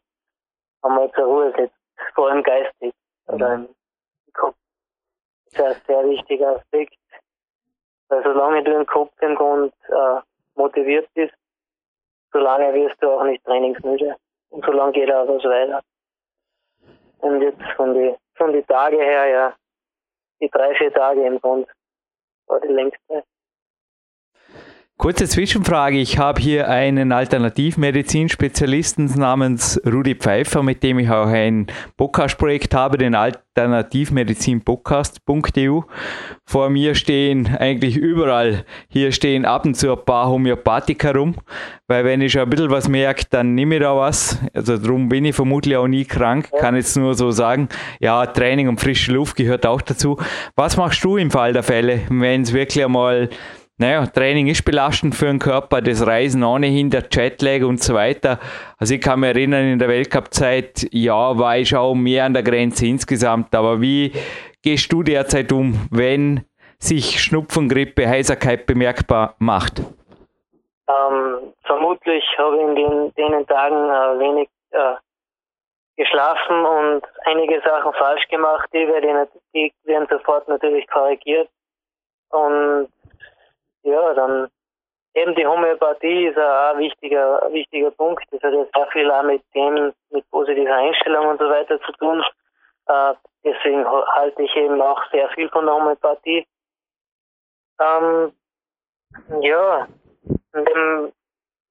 [0.82, 1.76] einmal zur Ruhe setzt,
[2.14, 2.94] vor allem geistig
[3.28, 3.70] oder im
[4.34, 4.56] Kopf.
[5.52, 6.98] Das ist ein sehr wichtiger Aspekt.
[8.10, 10.22] Weil solange du im Kopf im Grund äh,
[10.56, 11.34] motiviert bist,
[12.32, 14.16] solange wirst du auch nicht trainingsmüde.
[14.50, 15.82] Und solange geht auch was weiter.
[17.20, 19.56] Und jetzt von die, von die Tage her, ja,
[20.40, 21.68] die drei, vier Tage im Grund
[22.46, 23.24] war die längste.
[24.98, 26.00] Kurze Zwischenfrage.
[26.00, 32.98] Ich habe hier einen Alternativmedizin-Spezialisten namens Rudi Pfeiffer, mit dem ich auch ein Podcast-Projekt habe,
[32.98, 35.82] den Alternativmedizin-Podcast.eu.
[36.46, 41.36] Vor mir stehen eigentlich überall, hier stehen ab und zu ein paar Homöopathika rum,
[41.88, 44.40] weil wenn ich schon ein bisschen was merke, dann nehme ich da was.
[44.56, 47.70] Also darum bin ich vermutlich auch nie krank, kann jetzt nur so sagen.
[48.00, 50.18] Ja, Training und frische Luft gehört auch dazu.
[50.56, 53.30] Was machst du im Fall der Fälle, wenn es wirklich einmal
[53.80, 58.40] naja, Training ist belastend für den Körper, das Reisen ohnehin, der Jetlag und so weiter.
[58.80, 62.42] Also ich kann mich erinnern, in der Weltcup-Zeit, ja, war ich auch mehr an der
[62.42, 63.54] Grenze insgesamt.
[63.54, 64.14] Aber wie
[64.64, 66.44] gehst du derzeit um, wenn
[66.80, 69.80] sich Schnupfen, Grippe, Heiserkeit bemerkbar macht?
[69.80, 74.96] Ähm, vermutlich habe ich in den, denen Tagen äh, wenig äh,
[75.98, 78.70] geschlafen und einige Sachen falsch gemacht.
[78.74, 81.50] Die werden, die werden sofort natürlich korrigiert.
[82.30, 82.90] Und
[83.88, 84.50] ja, dann
[85.14, 88.24] eben die Homöopathie ist ein wichtiger, wichtiger Punkt.
[88.32, 91.92] Das hat ja sehr viel auch mit dem, mit positiver Einstellung und so weiter zu
[91.94, 92.24] tun.
[92.88, 96.46] Äh, deswegen halte ich eben auch sehr viel von der Homöopathie.
[97.80, 98.34] Ähm,
[99.42, 99.88] ja,
[100.54, 101.12] dem,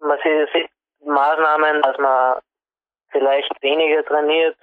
[0.00, 0.70] man sieht
[1.05, 2.40] Maßnahmen, dass man
[3.11, 4.57] vielleicht weniger trainiert,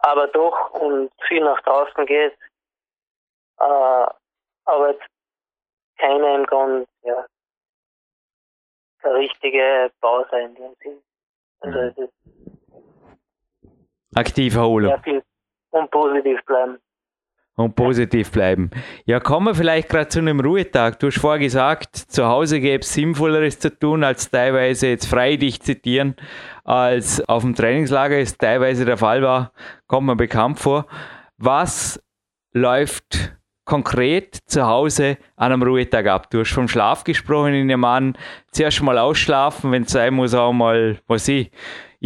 [0.00, 2.36] aber doch und viel nach draußen geht.
[3.58, 4.06] Äh,
[4.64, 5.06] aber jetzt
[5.98, 7.26] keine im Grunde, ja,
[9.02, 10.98] eine richtige Pause in dem Sinn.
[11.60, 11.84] Also mhm.
[11.86, 12.12] es ist
[14.14, 14.88] aktiv erholen.
[14.88, 15.22] Sehr viel
[15.70, 16.78] und positiv bleiben.
[17.58, 18.70] Und positiv bleiben.
[19.06, 20.98] Ja, kommen wir vielleicht gerade zu einem Ruhetag.
[20.98, 25.36] Du hast vorher gesagt, zu Hause gäbe es Sinnvolleres zu tun, als teilweise jetzt frei
[25.36, 26.16] dich zitieren,
[26.64, 29.52] als auf dem Trainingslager es teilweise der Fall war,
[29.86, 30.86] kommt mir bekannt vor.
[31.38, 32.02] Was
[32.52, 33.35] läuft
[33.66, 36.30] konkret zu Hause an einem Ruhetag ab?
[36.30, 38.16] Du hast vom Schlaf gesprochen, in dem Mann
[38.52, 41.50] zuerst mal ausschlafen, wenn es sein muss, auch mal, was ich,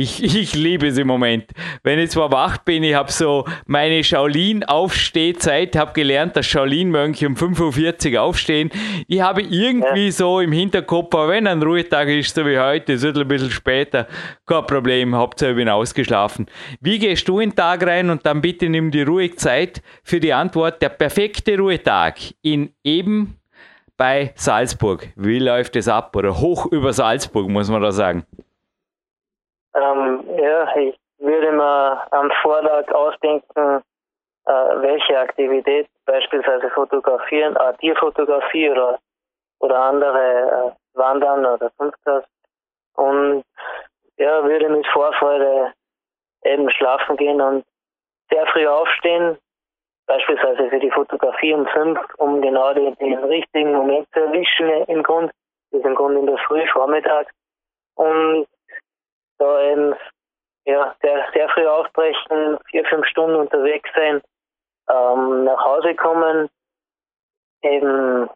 [0.03, 1.51] ich, ich liebe es im Moment.
[1.83, 7.35] Wenn ich zwar wach bin, ich habe so meine Shaolin-Aufstehzeit, habe gelernt, dass Shaolin-Mönche um
[7.35, 8.71] 5.40 Uhr aufstehen.
[9.07, 10.13] Ich habe irgendwie ja.
[10.13, 14.07] so im Hinterkopf, wenn ein Ruhetag ist, so wie heute, ist ein bisschen später,
[14.47, 16.47] kein Problem, Hauptsache ich bin ausgeschlafen.
[16.81, 20.21] Wie gehst du in den Tag rein und dann bitte nimm die ruhig Zeit für
[20.21, 20.83] die Antwort.
[20.83, 23.37] Der perfekte Ruhetag in eben
[23.97, 25.09] bei Salzburg.
[25.17, 26.17] Wie läuft es ab?
[26.17, 28.25] Oder hoch über Salzburg, muss man da sagen.
[29.75, 33.83] Ähm, ja, ich, würde man am Vortag ausdenken,
[34.47, 38.99] äh, welche Aktivität, beispielsweise fotografieren, äh, Tierfotografie oder,
[39.61, 42.25] oder andere äh, Wandern oder sonst was.
[42.95, 43.45] Und
[44.17, 45.73] ja, würde mit Vorfreude
[46.45, 47.65] eben schlafen gehen und
[48.31, 49.39] sehr früh aufstehen,
[50.07, 55.03] beispielsweise für die Fotografie um fünf, um genau den, den richtigen Moment zu erwischen im
[55.03, 55.31] Grund.
[55.71, 57.31] Das ist im Grunde in der Früh, Vormittag.
[57.95, 58.47] Und
[59.41, 59.95] da eben
[60.65, 64.21] ja, sehr, sehr früh aufbrechen, vier, fünf Stunden unterwegs sein,
[64.89, 66.49] ähm, nach Hause kommen,
[67.63, 68.29] eben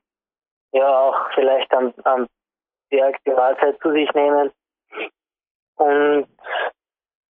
[0.72, 2.26] ja auch vielleicht am, am
[2.90, 4.50] Berg die Mahlzeit zu sich nehmen
[5.76, 6.26] und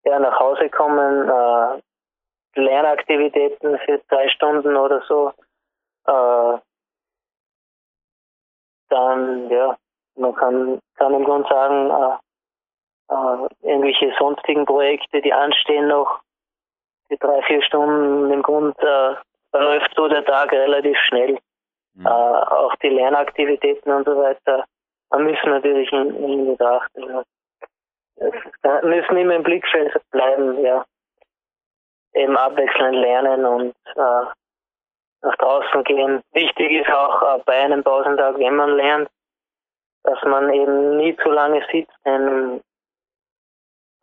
[0.05, 1.81] ja, nach Hause kommen, äh,
[2.57, 5.33] Lernaktivitäten für drei Stunden oder so.
[6.07, 6.59] Äh,
[8.91, 9.77] dann, ja,
[10.17, 12.19] man kann, kann im Grunde sagen, äh,
[13.09, 16.21] äh, irgendwelche sonstigen Projekte, die anstehen noch,
[17.11, 19.19] die drei, vier Stunden im Grunde
[19.53, 21.39] äh, läuft so der Tag relativ schnell.
[21.95, 22.07] Mhm.
[22.07, 24.65] Äh, auch die Lernaktivitäten und so weiter
[25.17, 26.91] müssen natürlich in, in Betracht.
[26.97, 27.23] Also,
[28.83, 30.85] müssen immer im Blickfeld bleiben, ja
[32.15, 34.27] eben abwechselnd lernen und äh,
[35.23, 36.23] nach draußen gehen.
[36.33, 39.09] Wichtig ist auch äh, bei einem Pausentag, wenn man lernt,
[40.05, 42.61] dass man eben nie zu lange sitzt, denn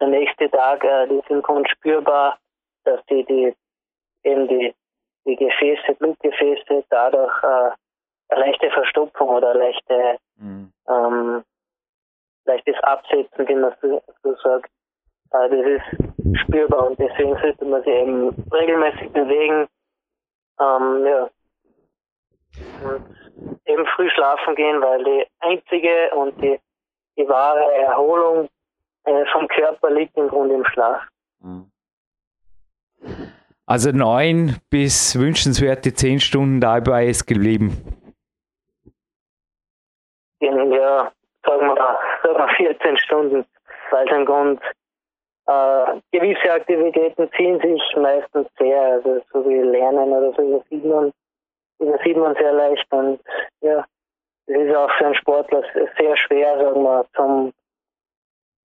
[0.02, 2.38] der nächste Tag, äh, die sind spürbar,
[2.84, 3.54] dass die, die
[4.24, 4.74] eben die,
[5.26, 7.72] die Gefäße, Blutgefäße dadurch äh,
[8.30, 10.72] eine leichte Verstopfung oder leichte, mhm.
[10.90, 11.44] ähm,
[12.46, 14.70] leichtes Absetzen, wie man so, so sagt,
[15.32, 19.68] äh, das ist spürbar und deswegen sollte man sich eben regelmäßig bewegen.
[20.60, 21.30] Ähm, ja.
[22.84, 23.16] Und
[23.66, 26.60] eben früh schlafen gehen, weil die einzige und die,
[27.18, 28.50] die wahre Erholung
[29.06, 31.02] äh, vom Körper liegt im Grunde im Schlaf.
[31.40, 31.72] Mhm.
[33.66, 38.02] Also neun bis wünschenswerte zehn Stunden dabei ist geblieben.
[40.42, 41.12] Ja,
[41.46, 43.46] sagen wir, sagen wir 14 Stunden,
[43.92, 44.62] weil im Grund
[45.48, 51.12] äh, gewisse Aktivitäten ziehen sich meistens sehr, also so wie Lernen oder so übersieht man,
[51.80, 53.20] übersieht man sehr leicht und
[53.62, 53.86] ja,
[54.48, 55.64] es ist auch für einen Sportler
[55.98, 57.54] sehr schwer, sagen wir, zum,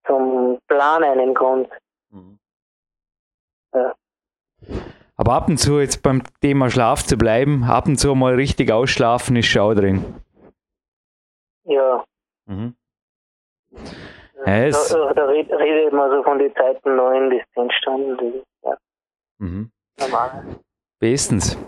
[0.06, 1.68] zum Planen im Grund.
[2.10, 2.38] Mhm.
[3.74, 3.94] Ja.
[5.16, 8.70] Aber ab und zu jetzt beim Thema Schlaf zu bleiben, ab und zu mal richtig
[8.70, 10.14] ausschlafen ist Schau drin.
[11.64, 12.04] Ja.
[12.46, 12.74] Mhm.
[14.46, 18.42] Ja, da, da redet man so von den Zeiten 9 bis 10 Stunden.
[18.62, 18.76] Ja.
[19.38, 19.70] Mhm.
[19.98, 20.44] Normal.
[21.00, 21.58] Bestens.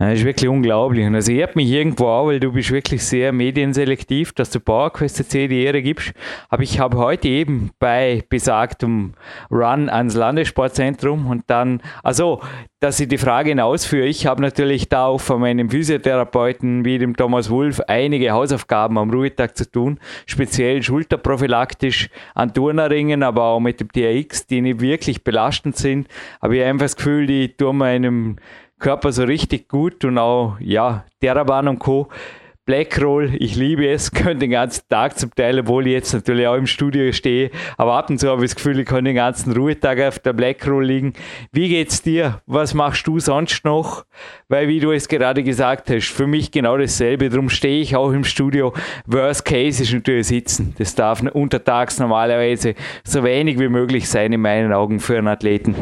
[0.00, 1.06] Das ist wirklich unglaublich.
[1.06, 5.30] Und also ehrt mich irgendwo auch, weil du bist wirklich sehr medienselektiv, dass du PowerQuest
[5.30, 6.14] C die Ehre gibst.
[6.48, 9.12] Aber ich habe heute eben bei besagtem
[9.50, 12.40] Run ans Landessportzentrum und dann, also,
[12.80, 17.14] dass ich die Frage hinausführe, ich habe natürlich da auch von meinem Physiotherapeuten wie dem
[17.14, 23.80] Thomas Wulff einige Hausaufgaben am Ruhetag zu tun, speziell schulterprophylaktisch an Turnerringen, aber auch mit
[23.80, 26.08] dem TRX, die nicht wirklich belastend sind.
[26.40, 28.36] Aber ich habe einfach das Gefühl, die tun meinem
[28.80, 32.08] Körper so richtig gut und auch, ja, Terraban und Co.
[32.70, 36.54] Blackroll, ich liebe es, könnte den ganzen Tag zum Teil, obwohl ich jetzt natürlich auch
[36.54, 39.52] im Studio stehe, aber ab und zu habe ich das Gefühl, ich kann den ganzen
[39.52, 41.14] Ruhetag auf der Blackroll liegen.
[41.50, 42.42] Wie geht's dir?
[42.46, 44.04] Was machst du sonst noch?
[44.48, 48.12] Weil, wie du es gerade gesagt hast, für mich genau dasselbe, darum stehe ich auch
[48.12, 48.72] im Studio.
[49.04, 50.72] Worst Case ist natürlich sitzen.
[50.78, 55.74] Das darf untertags normalerweise so wenig wie möglich sein, in meinen Augen, für einen Athleten.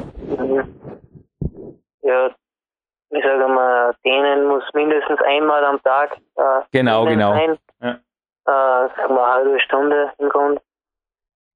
[3.11, 7.33] Ich sage mal, denen muss mindestens einmal am Tag äh, genau, genau.
[7.33, 7.59] Sein.
[7.81, 7.91] Ja.
[7.91, 10.61] Äh, sagen wir eine halbe Stunde im Grunde.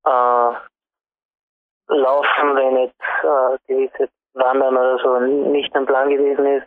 [0.05, 0.53] Äh,
[1.89, 6.67] laufen, wenn jetzt äh, gewisse Wandern oder so nicht am Plan gewesen ist.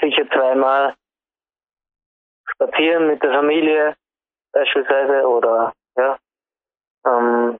[0.00, 0.94] Sicher zweimal
[2.46, 3.96] spazieren mit der Familie
[4.52, 6.16] beispielsweise oder ja.
[7.06, 7.58] Ähm,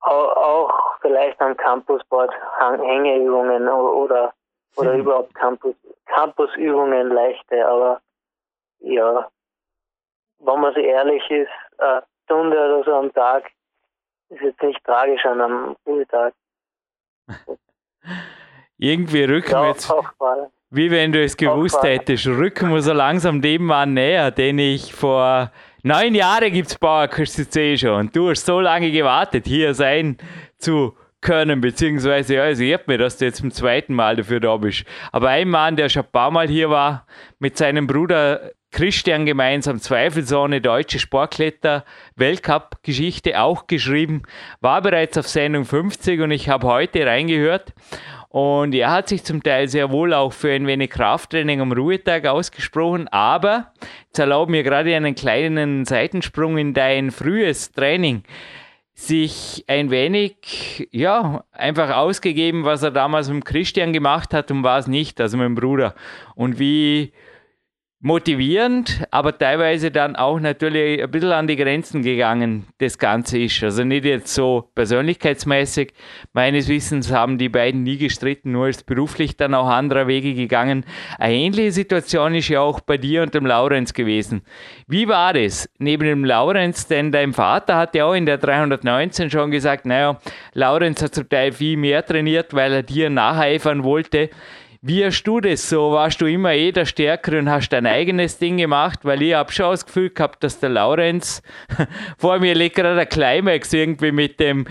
[0.00, 4.32] auch vielleicht am Campusboard Hängeübungen oder
[4.76, 5.00] oder mhm.
[5.00, 5.74] überhaupt Campus
[6.06, 8.00] Campusübungen leichte, aber
[8.80, 9.28] ja,
[10.38, 13.50] wenn man so ehrlich ist, eine Stunde oder so am Tag
[14.30, 16.34] ist jetzt nicht tragisch an einem Ruhetag.
[18.78, 19.92] Irgendwie rücken ja, wir jetzt,
[20.70, 24.94] wie wenn du es gewusst hättest, rücken wir so langsam dem Mann näher, den ich
[24.94, 25.52] vor
[25.82, 30.16] neun Jahren gibt es Bauerküste schon und du hast so lange gewartet, hier sein
[30.58, 34.56] zu können, beziehungsweise ja, es ehrt mir, dass du jetzt zum zweiten Mal dafür da
[34.56, 34.84] bist.
[35.12, 37.06] Aber ein Mann, der schon ein paar Mal hier war,
[37.38, 44.22] mit seinem Bruder Christian gemeinsam zweifelsohne deutsche Sportkletter-Weltcup-Geschichte auch geschrieben,
[44.60, 47.72] war bereits auf Sendung 50 und ich habe heute reingehört.
[48.30, 52.26] Und er hat sich zum Teil sehr wohl auch für ein wenig Krafttraining am Ruhetag
[52.26, 53.72] ausgesprochen, aber
[54.06, 58.22] jetzt erlaub mir gerade einen kleinen Seitensprung in dein frühes Training
[58.94, 64.86] sich ein wenig, ja, einfach ausgegeben, was er damals mit Christian gemacht hat und was
[64.86, 65.94] nicht, also mit dem Bruder.
[66.36, 67.12] Und wie
[68.02, 73.62] motivierend, aber teilweise dann auch natürlich ein bisschen an die Grenzen gegangen, das Ganze ist.
[73.62, 75.92] Also nicht jetzt so persönlichkeitsmäßig.
[76.32, 80.86] Meines Wissens haben die beiden nie gestritten, nur ist beruflich dann auch anderer Wege gegangen.
[81.18, 84.42] Eine ähnliche Situation ist ja auch bei dir und dem Laurenz gewesen.
[84.86, 86.86] Wie war das neben dem Laurenz?
[86.86, 90.18] Denn dein Vater hat ja auch in der 319 schon gesagt, naja,
[90.54, 94.30] Laurenz hat zum Teil viel mehr trainiert, weil er dir nacheifern wollte.
[94.82, 95.92] Wie hast du das so?
[95.92, 99.00] Warst du immer eh der Stärkere und hast dein eigenes Ding gemacht?
[99.02, 101.42] Weil ich habe schon das Gefühl gehabt, dass der Laurenz,
[102.16, 104.66] vor mir liegt gerade der Climax irgendwie mit dem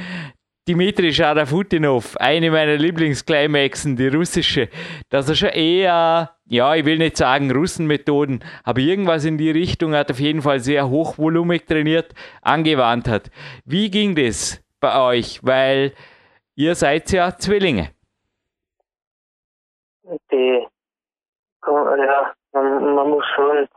[0.67, 4.69] Dimitri Scharafutinov, eine meiner Lieblings-Climaxen, die russische,
[5.09, 9.93] dass er schon eher, ja, ich will nicht sagen Russenmethoden, aber irgendwas in die Richtung
[9.93, 13.29] hat auf jeden Fall sehr hochvolumig trainiert, angewandt hat.
[13.63, 15.39] Wie ging das bei euch?
[15.43, 15.93] Weil
[16.55, 17.89] ihr seid ja Zwillinge
[20.31, 20.67] die,
[21.65, 23.67] ja, man, man muss schon,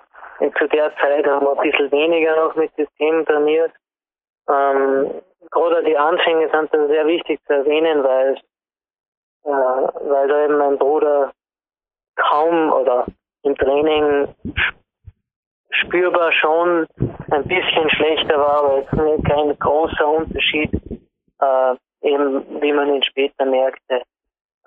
[0.58, 3.72] zu der Zeit haben wir ein bisschen weniger noch mit Systemen trainiert.
[4.48, 8.34] Ähm, gerade die Anfänge sind da sehr wichtig zu erwähnen, weil,
[9.44, 11.32] äh, weil da eben mein Bruder
[12.16, 13.06] kaum oder
[13.42, 14.34] im Training
[15.70, 16.86] spürbar schon
[17.30, 20.70] ein bisschen schlechter war, aber jetzt nicht kein großer Unterschied,
[21.40, 24.02] äh, eben wie man ihn später merkte.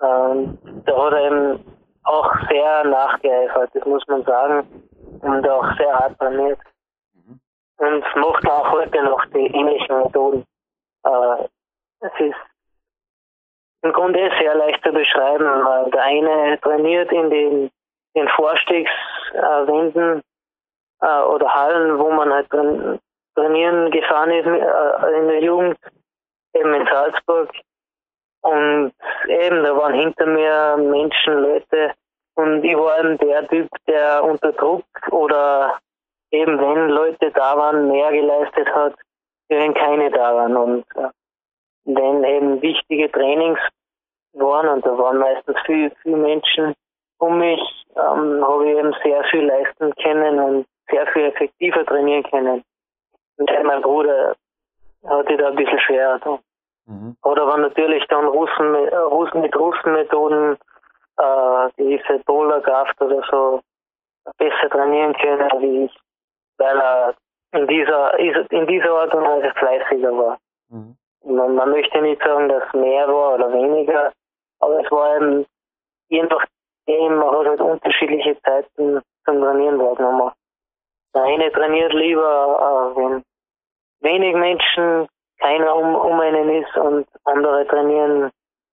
[0.02, 1.64] Ähm, da hat er eben
[2.04, 4.66] auch sehr nachgeeifert, das muss man sagen,
[5.20, 6.58] und auch sehr hart trainiert.
[7.14, 7.40] Mhm.
[7.78, 10.44] Und macht auch heute noch die ähnlichen Methoden.
[11.04, 11.44] Äh,
[12.00, 12.36] es ist
[13.82, 15.44] im Grunde sehr leicht zu beschreiben.
[15.44, 17.70] Äh, der eine trainiert in den,
[18.14, 20.22] den Vorstiegswänden
[21.00, 22.48] äh, oder Hallen, wo man halt
[23.34, 25.78] trainieren gefahren ist äh, in der Jugend,
[26.54, 27.50] eben in Salzburg.
[28.46, 28.92] Und
[29.26, 31.92] eben, da waren hinter mir Menschen, Leute.
[32.34, 35.78] Und ich war eben der Typ, der unter Druck oder
[36.30, 38.94] eben wenn Leute da waren, mehr geleistet hat,
[39.48, 40.56] wenn keine da waren.
[40.56, 41.08] Und äh,
[41.86, 43.58] wenn eben wichtige Trainings
[44.34, 46.74] waren, und da waren meistens viele viel Menschen
[47.18, 47.60] um mich,
[47.96, 52.62] ähm, habe ich eben sehr viel leisten können und sehr viel effektiver trainieren können.
[53.38, 54.36] Und mein Bruder
[55.04, 56.40] hatte da ein bisschen schwerer.
[56.86, 57.16] Mhm.
[57.22, 60.56] Oder wenn natürlich dann Russen, Russen mit Russenmethoden
[61.18, 63.60] äh, gewisse Dollarkraft oder so
[64.38, 65.98] besser trainieren können wie ich,
[66.58, 67.14] weil er
[67.52, 70.38] in dieser, in dieser Art und Weise fleißiger war.
[70.68, 70.96] Mhm.
[71.24, 74.12] Man, man, möchte nicht sagen, dass mehr war oder weniger,
[74.60, 75.46] aber es war eben,
[76.08, 80.30] je nachdem, man hat halt unterschiedliche Zeiten zum Trainieren wahrgenommen.
[81.14, 83.22] Der eine trainiert lieber, äh, wenn
[84.00, 85.08] wenig Menschen
[85.38, 88.30] keiner um, um einen ist und andere trainieren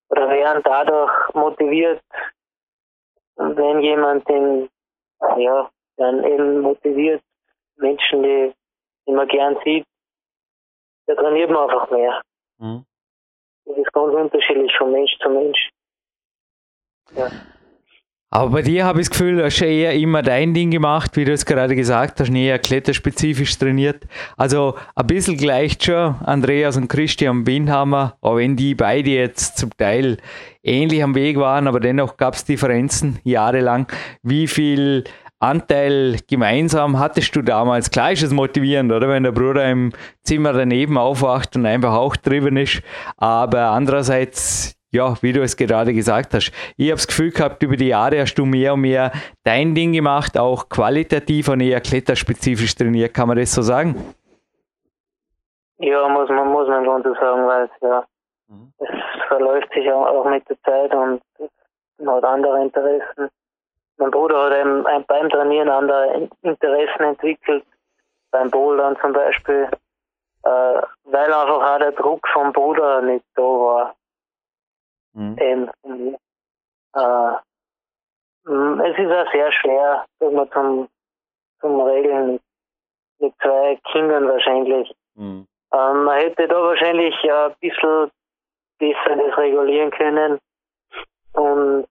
[0.09, 2.01] oder werden dadurch motiviert,
[3.36, 4.70] wenn jemand den,
[5.38, 7.22] ja, dann eben motiviert,
[7.78, 8.53] Menschen, die,
[9.07, 9.86] die man gern sieht,
[11.07, 12.22] da trainiert man einfach mehr.
[12.59, 12.86] Mhm.
[13.66, 15.70] Das ist ganz unterschiedlich von Mensch zu Mensch.
[17.16, 17.30] Ja.
[18.36, 21.24] Aber bei dir habe ich das Gefühl, du hast eher immer dein Ding gemacht, wie
[21.24, 24.08] du es gerade gesagt hast, eher kletterspezifisch trainiert.
[24.38, 29.70] Also ein bisschen gleicht schon Andreas und Christian Bindhammer, auch wenn die beide jetzt zum
[29.78, 30.18] Teil
[30.64, 33.86] ähnlich am Weg waren, aber dennoch gab es Differenzen jahrelang.
[34.24, 35.04] Wie viel
[35.38, 37.92] Anteil gemeinsam hattest du damals?
[37.92, 39.10] Klar ist es motivierend, oder?
[39.10, 39.92] Wenn der Bruder im
[40.24, 42.82] Zimmer daneben aufwacht und einfach auch drüben ist.
[43.16, 47.76] Aber andererseits ja, wie du es gerade gesagt hast, ich habe das Gefühl gehabt, über
[47.76, 49.12] die Jahre hast du mehr und mehr
[49.44, 53.96] dein Ding gemacht, auch qualitativ und eher kletterspezifisch trainiert, kann man das so sagen?
[55.80, 58.06] Ja, muss man, muss man schon so sagen, weil ja,
[58.48, 58.72] mhm.
[58.78, 61.22] es verläuft sich auch mit der Zeit und
[61.98, 63.30] man hat andere Interessen.
[63.98, 67.66] Mein Bruder hat eben beim Trainieren andere Interessen entwickelt,
[68.32, 69.70] beim Bouldern zum Beispiel,
[70.44, 73.96] äh, weil einfach auch der Druck vom Bruder nicht da war.
[75.14, 75.36] Mhm.
[75.39, 76.18] Ähm,
[76.95, 77.34] äh,
[78.45, 80.89] es ist auch sehr schwer, dass man zum,
[81.61, 82.41] zum Regeln mit,
[83.20, 84.93] mit zwei Kindern wahrscheinlich.
[85.16, 85.47] Mhm.
[85.74, 88.11] Ähm, man hätte da wahrscheinlich ein bisschen
[88.80, 90.39] besser das regulieren können
[91.34, 91.88] und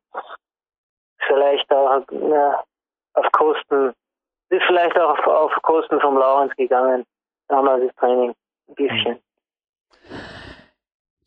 [1.26, 2.62] vielleicht auch ja,
[3.14, 3.92] auf Kosten
[4.50, 7.04] ist vielleicht auch auf, auf Kosten vom Laurens gegangen,
[7.48, 8.34] damals das Training,
[8.68, 9.18] ein bisschen.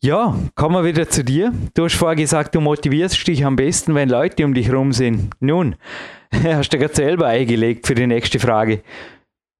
[0.00, 1.52] Ja, kommen wir wieder zu dir.
[1.74, 5.30] Du hast vorher gesagt, du motivierst dich am besten, wenn Leute um dich herum sind.
[5.40, 5.76] Nun,
[6.44, 8.82] hast du gerade selber eingelegt für die nächste Frage.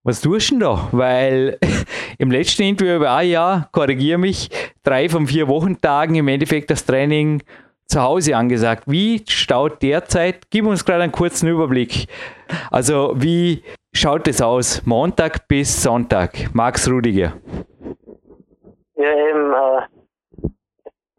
[0.05, 0.89] Was tust du denn da?
[0.93, 1.59] Weil
[2.19, 4.51] im letzten Interview ein Jahr, korrigiere mich,
[4.83, 7.43] drei von vier Wochentagen im Endeffekt das Training
[7.87, 8.85] zu Hause angesagt.
[8.87, 10.51] Wie schaut derzeit?
[10.51, 12.09] Gib uns gerade einen kurzen Überblick.
[12.71, 13.63] Also, wie
[13.93, 14.83] schaut es aus?
[14.85, 16.55] Montag bis Sonntag.
[16.55, 17.33] Max Rudiger.
[18.97, 19.96] Ja, eben, äh,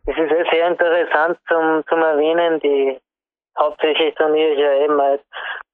[0.07, 2.59] es ist ja sehr interessant zum, zum Erwähnen.
[2.61, 2.97] Die
[3.59, 5.21] hauptsächlich trainiere ich ja eben als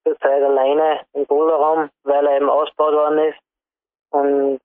[0.04, 3.40] zurzeit alleine im Boulderraum, weil er eben ausgebaut worden ist.
[4.10, 4.60] Und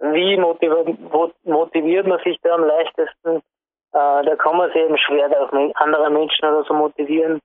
[0.00, 3.36] wie motiviert, man sich da am leichtesten?
[3.92, 7.40] Äh, da kann man sich eben schwer durch andere Menschen oder so motivieren.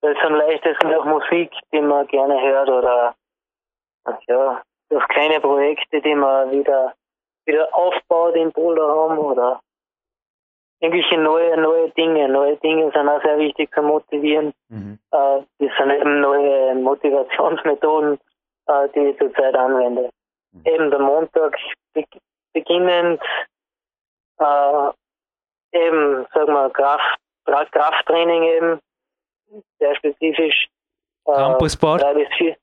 [0.00, 3.14] Das ist am leichtesten durch Musik, die man gerne hört oder
[4.26, 6.94] ja, durch kleine Projekte, die man wieder
[7.44, 9.60] wieder aufbaut im Boulderraum oder
[10.80, 12.28] irgendwelche neue, neue Dinge.
[12.28, 14.52] Neue Dinge sind auch sehr wichtig zu motivieren.
[14.68, 14.98] Mhm.
[15.12, 18.18] Äh, das sind eben neue Motivationsmethoden,
[18.66, 20.10] äh, die ich zurzeit anwende.
[20.52, 20.62] Mhm.
[20.64, 21.56] Eben der Montag
[22.52, 23.22] beginnend
[24.38, 24.90] äh,
[25.72, 28.80] eben, sagen wir, Kraft, Krafttraining eben,
[29.78, 30.68] sehr spezifisch.
[31.26, 32.02] Äh, Campussport?
[32.02, 32.56] Drei bis vier.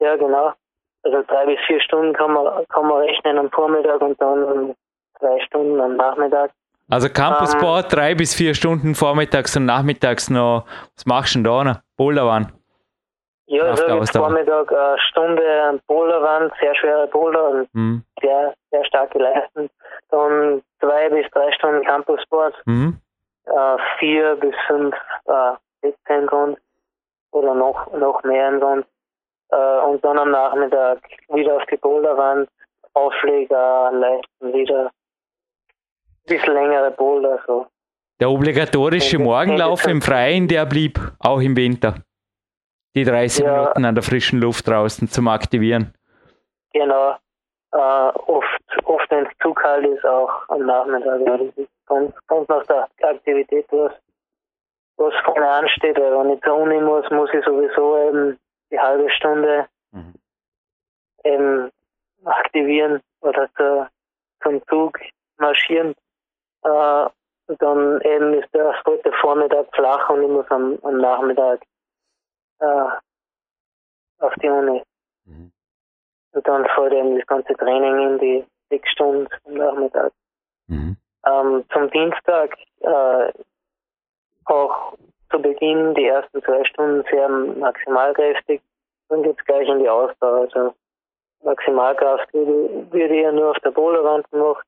[0.00, 0.52] Ja, genau.
[1.02, 4.74] Also drei bis vier Stunden kann man, kann man rechnen am Vormittag und dann
[5.18, 6.52] zwei Stunden am Nachmittag.
[6.90, 10.64] Also Campussport, ähm, drei bis vier Stunden vormittags und nachmittags noch.
[10.96, 11.76] Was machst du denn da noch?
[11.96, 12.52] Boulderwand?
[13.46, 18.04] Ja, also Vormittag eine Stunde Boulderwand, sehr schwere Boulder und mhm.
[18.20, 19.70] sehr, sehr starke Leisten.
[20.10, 23.00] Dann zwei bis drei Stunden Campussport, mhm.
[23.46, 24.94] äh, vier bis fünf
[25.26, 26.56] äh, Wettkämpfe
[27.32, 28.86] oder noch, noch mehr im Grund.
[29.50, 32.50] Äh, und dann am Nachmittag wieder auf die Boulderwand,
[32.92, 34.90] Aufleger, Leisten wieder
[36.28, 37.40] bisschen längere Boulder.
[37.46, 37.66] So.
[38.20, 41.94] Der obligatorische Morgenlauf im Freien, der blieb auch im Winter.
[42.94, 45.94] Die 30 ja, Minuten an der frischen Luft draußen zum Aktivieren.
[46.72, 47.16] Genau.
[47.72, 51.20] Äh, oft, oft wenn es zu kalt ist, auch am Nachmittag.
[51.26, 53.92] Ja, das ganz, ganz nach der Aktivität, was,
[54.96, 55.98] was vorne ansteht.
[55.98, 58.38] Weil wenn ich zur Uni muss, muss ich sowieso eben
[58.70, 60.14] die halbe Stunde mhm.
[61.24, 61.70] eben
[62.24, 63.88] aktivieren oder zu,
[64.42, 64.98] zum Zug
[65.38, 65.94] marschieren.
[66.64, 67.08] Äh,
[67.58, 71.62] dann eben ist der heute Vormittag flach und ich muss am, am Nachmittag
[72.60, 72.88] äh,
[74.18, 74.82] auf die Uni.
[75.24, 75.50] Mhm.
[76.32, 80.12] Und dann fällt eben das ganze Training in die sechs Stunden am Nachmittag.
[80.66, 80.96] Mhm.
[81.26, 83.32] Ähm, zum Dienstag äh,
[84.44, 84.94] auch
[85.30, 88.60] zu Beginn die ersten zwei Stunden sehr maximalkräftig.
[89.08, 90.40] Dann geht es gleich in die Ausdauer.
[90.40, 90.74] Also
[91.42, 94.66] Maximalkraft würde, würde ja nur auf der Boulderwand gemacht.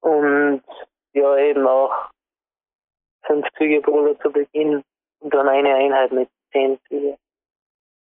[0.00, 0.62] Und
[1.12, 2.10] ja, eben auch
[3.26, 4.82] fünf Züge Boulder zu Beginn
[5.20, 7.18] und dann eine Einheit mit zehn Züge.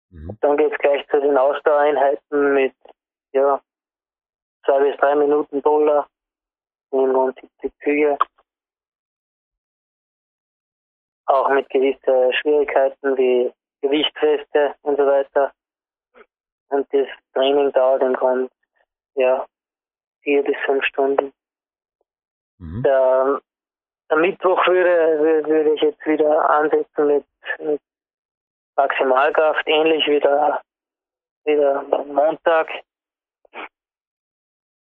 [0.09, 0.37] Mhm.
[0.41, 2.75] Dann geht es gleich zu den Ausdauereinheiten mit
[3.33, 3.61] ja,
[4.65, 6.07] zwei bis drei Minuten Boulder,
[6.91, 8.17] 77 Züge.
[11.25, 15.51] Auch mit gewissen Schwierigkeiten wie Gewichtsfeste und so weiter.
[16.69, 18.49] Und das Training dauert im Grunde
[19.15, 19.45] ja,
[20.21, 21.33] vier bis fünf Stunden.
[22.59, 22.83] Mhm.
[22.83, 23.41] Der,
[24.09, 27.25] der, Mittwoch würde, würde ich jetzt wieder ansetzen mit,
[27.59, 27.81] mit
[28.75, 30.61] Maximalkraft, ähnlich wie der,
[31.45, 32.69] wie der Montag.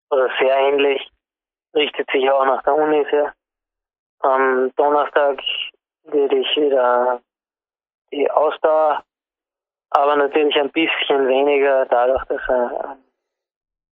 [0.10, 1.10] Oder sehr ähnlich.
[1.76, 3.34] Richtet sich auch nach der Uni sehr.
[4.20, 5.40] Am Donnerstag
[6.04, 7.22] würde ich wieder
[8.12, 9.04] die Ausdauer,
[9.92, 12.98] aber natürlich ein bisschen weniger, dadurch, dass er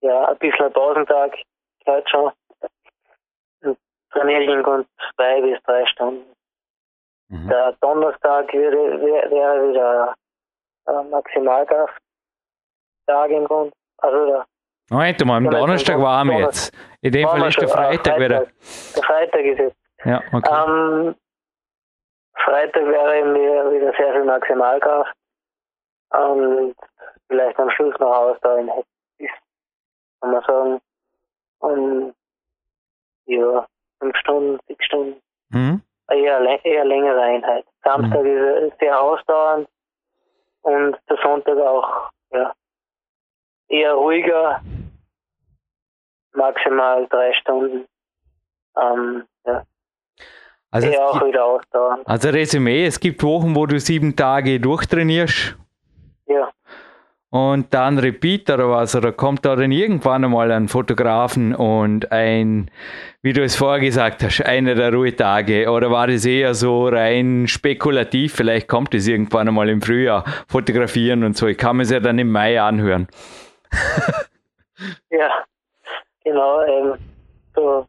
[0.03, 1.37] ja, ein bisschen Pausentag
[1.87, 2.33] heute schon
[4.29, 6.25] in Grund zwei bis drei Stunden.
[7.29, 7.49] Mhm.
[7.49, 9.01] Der Donnerstag wäre,
[9.31, 10.15] wäre, wieder
[10.87, 11.97] äh, Maximalkrafttag
[13.31, 13.73] im Grund.
[13.99, 14.47] Also der
[14.91, 16.75] Moment mal, am Donnerstag waren wir jetzt.
[17.01, 18.47] In dem Fall ist der Freitag, wieder.
[18.95, 19.77] Der Freitag ist jetzt.
[20.05, 20.51] Ja, okay.
[20.51, 21.15] Am
[22.35, 25.15] Freitag wäre eben wieder, sehr viel Maximalkraft.
[26.11, 26.75] Und
[27.29, 28.85] vielleicht am Schluss noch Ausdauer
[30.23, 30.81] kann man sagen.
[31.61, 32.15] Und
[33.27, 33.67] ja,
[34.03, 35.21] fünf Stunden, sechs Stunden.
[35.51, 35.81] Mhm.
[36.11, 37.65] Eher, eher längere Einheit.
[37.85, 38.69] Samstag mhm.
[38.69, 39.69] ist sehr ausdauernd
[40.63, 42.53] und der Sonntag auch ja,
[43.69, 44.61] eher ruhiger,
[46.35, 47.87] maximal drei Stunden.
[48.77, 49.63] Ähm, ja.
[50.71, 52.07] Also eher auch wieder ausdauernd.
[52.07, 55.57] Also Resümee, es gibt Wochen, wo du sieben Tage durchtrainierst.
[56.27, 56.51] Ja.
[57.33, 58.95] Und dann Repeat oder was?
[58.95, 62.71] Oder kommt da dann irgendwann einmal ein Fotografen und ein,
[63.23, 65.71] wie du es vorher gesagt hast, einer der Ruhetage?
[65.71, 68.35] Oder war das eher so rein spekulativ?
[68.35, 71.47] Vielleicht kommt es irgendwann einmal im Frühjahr, fotografieren und so.
[71.47, 73.09] Ich kann es ja dann im Mai anhören.
[75.11, 75.31] ja,
[76.23, 76.63] genau.
[76.65, 76.95] Ähm,
[77.55, 77.87] so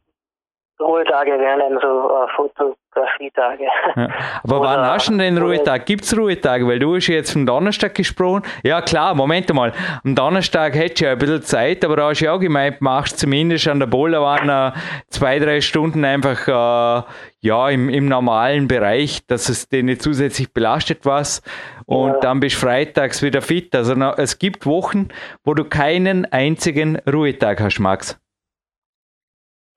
[0.80, 3.64] Ruhetage wären dann so äh, Fotografietage.
[3.96, 4.08] Ja.
[4.42, 5.86] Aber Oder, wann hast du denn den Ruhetag?
[5.86, 6.66] Gibt es Ruhetage?
[6.66, 8.42] Weil du hast jetzt vom Donnerstag gesprochen.
[8.64, 9.72] Ja klar, Moment mal.
[10.04, 12.80] Am Donnerstag hättest du ja ein bisschen Zeit, aber da hast du ja auch gemeint,
[12.80, 14.74] machst zumindest an der Bollerwanne
[15.08, 17.02] zwei, drei Stunden einfach äh,
[17.40, 21.42] ja, im, im normalen Bereich, dass es dir nicht zusätzlich belastet was
[21.86, 22.20] und ja.
[22.20, 23.76] dann bist du freitags wieder fit.
[23.76, 25.08] Also es gibt Wochen,
[25.44, 28.18] wo du keinen einzigen Ruhetag hast, Max.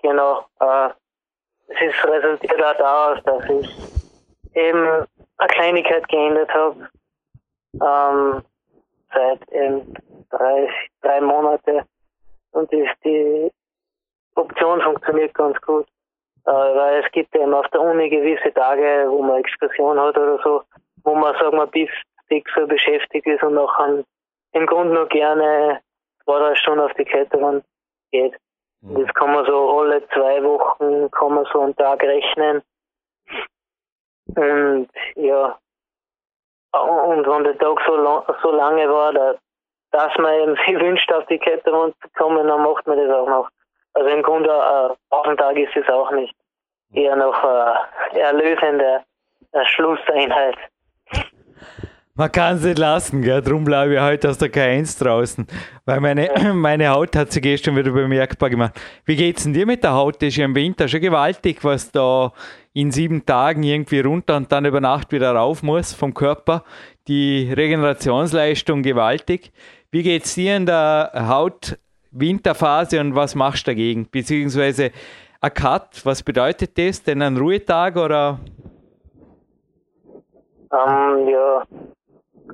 [0.02, 0.47] Genau.
[0.60, 0.89] Äh,
[1.68, 3.70] es ist resultiert auch daraus, dass ich
[4.55, 5.05] eben
[5.38, 6.89] eine Kleinigkeit geändert habe.
[7.74, 8.43] Ähm,
[9.14, 9.93] seit eben
[10.30, 10.70] drei,
[11.01, 11.86] drei Monate.
[12.51, 13.51] Und ist die
[14.36, 15.88] Option funktioniert ganz gut.
[16.45, 20.39] Äh, weil es gibt eben auf der Uni gewisse Tage, wo man Exkursion hat oder
[20.43, 20.64] so,
[21.03, 21.89] wo man, sagen wir, bis
[22.30, 24.03] dick so beschäftigt ist und nachher
[24.53, 25.82] im Grunde nur gerne
[26.24, 27.66] zwei, drei Stunden auf die Kletterwand
[28.12, 28.34] geht.
[28.88, 29.05] Mhm.
[29.05, 32.61] Das kann man so alle zwei Wochen, kann man so einen Tag rechnen.
[34.35, 35.57] Und ja,
[36.73, 39.35] und wenn der Tag so, lang, so lange war, da,
[39.91, 43.27] dass man eben sich wünscht, auf die Kletterwand zu kommen, dann macht man das auch
[43.27, 43.49] noch.
[43.93, 46.35] Also im Grunde ein Wochentag ist es auch nicht.
[46.93, 49.03] Eher noch eine erlösende
[49.63, 50.57] Schlusseinheit.
[52.18, 53.43] Man kann es nicht lassen, gell?
[53.43, 55.45] darum bleibe ich heute aus der K1 draußen.
[55.86, 58.74] Weil meine, meine Haut hat sich gestern wieder bemerkbar gemacht.
[59.05, 60.15] Wie geht es denn dir mit der Haut?
[60.15, 62.34] Das ist ja im Winter schon gewaltig, was da
[62.74, 66.63] in sieben Tagen irgendwie runter und dann über Nacht wieder rauf muss vom Körper.
[67.07, 69.51] Die Regenerationsleistung gewaltig.
[69.91, 74.09] Wie geht es dir in der Haut-Winterphase und was machst du dagegen?
[74.09, 74.89] Beziehungsweise
[75.39, 77.03] ein Cut, was bedeutet das?
[77.03, 78.39] Denn ein Ruhetag oder?
[80.70, 81.63] Um, ähm, ja,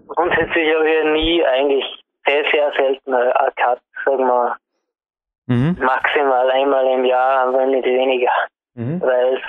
[0.08, 4.56] grundsätzlich habe ich nie eigentlich sehr, sehr selten eine Cut, sagen wir,
[5.48, 5.78] mhm.
[5.80, 8.32] maximal einmal im Jahr, wenn nicht weniger.
[8.76, 9.02] Mhm.
[9.02, 9.42] Weil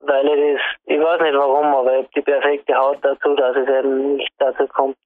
[0.00, 3.56] weil ich das, ich weiß nicht warum, aber ich habe die perfekte Haut dazu, dass
[3.56, 4.96] es eben nicht dazu kommt.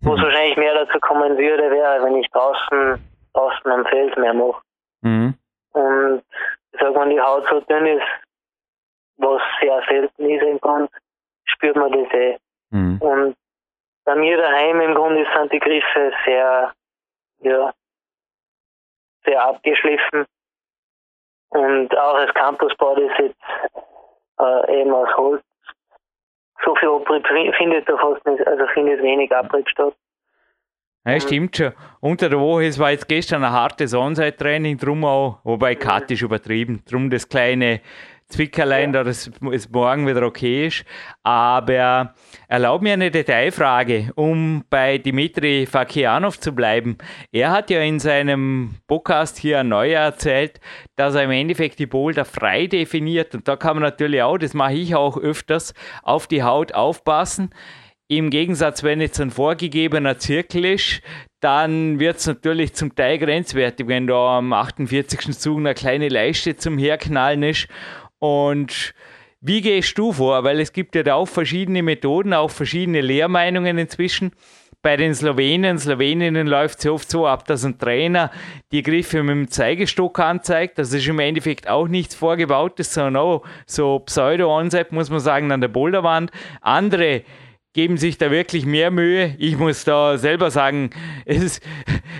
[0.00, 0.08] Mhm.
[0.08, 2.98] Wo es wahrscheinlich mehr dazu kommen würde, wäre, wenn ich draußen,
[3.32, 4.60] draußen am Feld mehr mache.
[5.02, 5.34] Mhm.
[5.72, 6.22] Und
[6.72, 8.06] ich sag mal, die Haut so dünn ist,
[9.18, 10.90] was sehr selten ist im Grund,
[11.44, 12.38] spürt man das eh.
[12.70, 12.98] Mhm.
[13.00, 13.36] Und
[14.04, 16.72] bei mir daheim im Grunde sind die Griffe sehr,
[17.40, 17.72] ja,
[19.24, 20.26] sehr abgeschliffen.
[21.50, 23.80] Und auch das Campusbad ist jetzt
[24.40, 25.42] äh, eben aus Holz.
[26.64, 29.94] So viel Abrieb findet da fast nicht, also findet wenig Abrieb statt.
[31.04, 31.72] Ja, stimmt schon.
[32.00, 36.22] Unter der Woche, es war jetzt gestern ein hartes Onside-Training, drum auch, wobei Cut ist
[36.22, 37.80] übertrieben, drum das kleine
[38.32, 39.04] Zwickerlein, ja.
[39.04, 40.84] dass es morgen wieder okay ist.
[41.22, 42.14] Aber
[42.48, 46.98] erlaub mir eine Detailfrage, um bei Dimitri Fakianov zu bleiben.
[47.30, 50.60] Er hat ja in seinem Podcast hier neu erzählt,
[50.96, 53.34] dass er im Endeffekt die Boulder frei definiert.
[53.34, 57.50] Und da kann man natürlich auch, das mache ich auch öfters, auf die Haut aufpassen.
[58.08, 61.00] Im Gegensatz, wenn jetzt ein vorgegebener Zirkel ist,
[61.40, 65.36] dann wird es natürlich zum Teil grenzwertig, wenn da am 48.
[65.36, 67.68] Zug eine kleine Leiste zum Herknallen ist
[68.22, 68.94] und
[69.40, 70.44] wie gehst du vor?
[70.44, 74.30] Weil es gibt ja da auch verschiedene Methoden, auch verschiedene Lehrmeinungen inzwischen.
[74.80, 78.30] Bei den Slowenen, Sloweninnen läuft es oft so ab, dass ein Trainer
[78.70, 80.78] die Griffe mit dem Zeigestock anzeigt.
[80.78, 85.60] Das ist im Endeffekt auch nichts Vorgebautes, sondern auch so Pseudo-Onset, muss man sagen, an
[85.60, 86.30] der Boulderwand.
[86.60, 87.22] Andere
[87.74, 89.34] geben sich da wirklich mehr Mühe.
[89.38, 90.90] Ich muss da selber sagen,
[91.24, 91.60] es,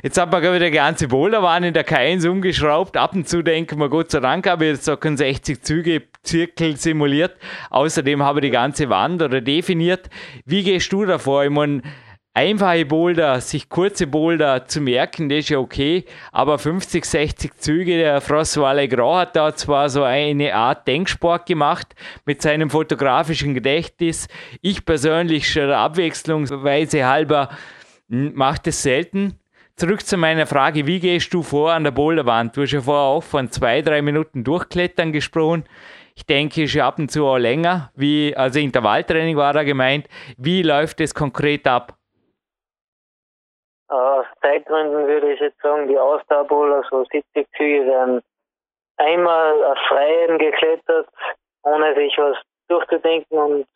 [0.03, 2.97] jetzt hat man gerade wieder ganze Boulderwahn in der K1 umgeschraubt.
[2.97, 6.03] Ab und zu denken wir, Gott sei Dank habe ich jetzt so einen 60 Züge
[6.23, 7.37] Zirkel simuliert.
[7.71, 10.09] Außerdem habe ich die ganze Wand oder definiert.
[10.47, 11.45] Wie gehst du davor?
[11.45, 11.83] Ich meine,
[12.35, 17.99] einfache Boulder, sich kurze Boulder zu merken, das ist ja okay, aber 50, 60 Züge,
[17.99, 24.29] der François Legrand hat da zwar so eine Art Denksport gemacht mit seinem fotografischen Gedächtnis.
[24.61, 27.51] Ich persönlich schon abwechslungsweise halber
[28.09, 29.39] hm, mache das selten.
[29.77, 32.57] Zurück zu meiner Frage, wie gehst du vor an der Boulderwand?
[32.57, 35.65] Du hast ja vorher auch von zwei, drei Minuten Durchklettern gesprochen.
[36.15, 37.91] Ich denke, ist ab und zu auch länger.
[37.97, 40.09] Wie, also Intervalltraining war da gemeint.
[40.37, 41.99] Wie läuft es konkret ab?
[43.89, 48.23] Aus Zeitgründen würde ich jetzt sagen, die Ausdauerbowler, so 70 Züge, werden
[48.97, 51.09] einmal auf Freien geklettert,
[51.63, 52.37] ohne sich was
[52.69, 53.67] durchzudenken und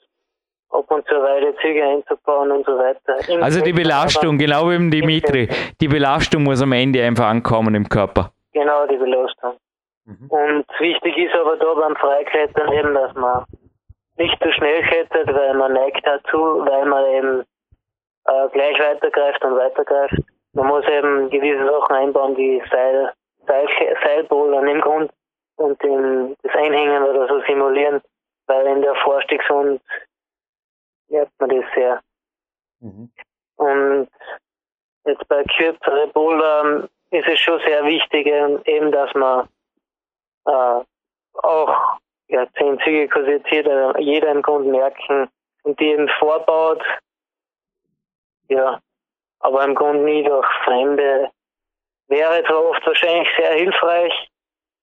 [0.71, 3.29] ab und zu Weidezüge einzubauen und so weiter.
[3.29, 5.49] Im also die Belastung, genau wie im Dimitri,
[5.81, 8.33] die Belastung muss am Ende einfach ankommen im Körper.
[8.53, 9.57] Genau, die Belastung.
[10.05, 10.29] Mhm.
[10.29, 13.45] Und wichtig ist aber da beim Freiklettern eben, dass man
[14.17, 17.45] nicht zu schnell klettert, weil man neigt dazu, weil man eben
[18.27, 20.17] äh, gleich weitergreift und weitergreift.
[20.53, 23.13] Man muss eben gewisse Sachen einbauen, wie Seil,
[23.47, 23.69] Seil,
[24.03, 25.11] Seilbouldern im Grund
[25.57, 28.01] und den, das Einhängen oder so simulieren,
[28.47, 29.81] weil in der Vorstiegshund
[31.09, 32.01] merkt man das sehr.
[32.81, 33.11] Mhm.
[33.57, 34.09] Und
[35.05, 39.49] jetzt bei kürzeren Bouldern ist es schon sehr wichtig, eben, dass man
[40.47, 40.81] äh,
[41.43, 41.99] auch
[42.29, 45.29] ja, zehn Züge kursiert jeder, jeder im Grunde merken
[45.63, 46.83] und die eben vorbaut.
[48.49, 48.81] Ja,
[49.41, 51.31] aber im Grunde nie durch Fremde.
[52.09, 54.29] Wäre zwar oft wahrscheinlich sehr hilfreich,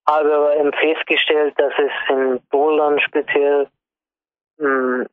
[0.07, 3.67] habe aber eben festgestellt, dass es in Bouldern speziell
[4.57, 5.07] mh, hm,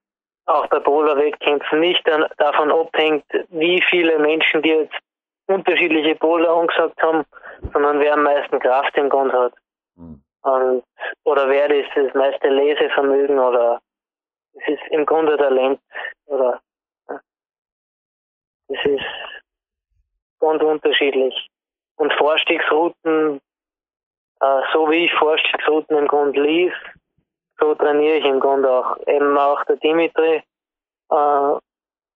[0.46, 4.98] auch bei Bowler-Wettkämpfen nicht dann davon abhängt, wie viele Menschen, die jetzt
[5.46, 7.24] unterschiedliche Bowler angesagt haben,
[7.72, 9.52] sondern wer am meisten Kraft im Grund hat.
[9.96, 10.22] Mhm.
[10.42, 10.84] Und,
[11.24, 13.80] oder wer das, das meiste Lesevermögen oder
[14.54, 15.80] es ist im Grunde Talent
[16.26, 16.60] oder
[18.70, 19.04] es ist
[20.40, 21.48] ganz unterschiedlich.
[21.96, 23.40] Und Vorstiegsrouten,
[24.40, 26.74] äh, so wie ich Vorstiegsrouten im Grunde lief,
[27.58, 28.96] so trainiere ich im Grunde auch.
[29.06, 30.42] Eben auch der Dimitri,
[31.10, 31.58] äh,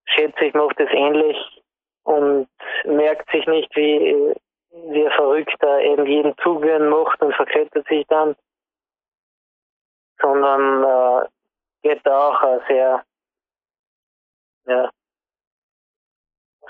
[0.07, 1.37] schätze ich, macht das ähnlich
[2.05, 2.49] und
[2.85, 4.35] merkt sich nicht, wie,
[4.71, 8.37] wie er verrückt da eben jeden Zugwürden macht und verklettert sich dann,
[10.21, 11.29] sondern äh,
[11.83, 13.05] geht da auch sehr,
[14.67, 14.91] ja,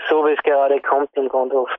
[0.09, 1.79] so wie es gerade kommt im Grunde oft.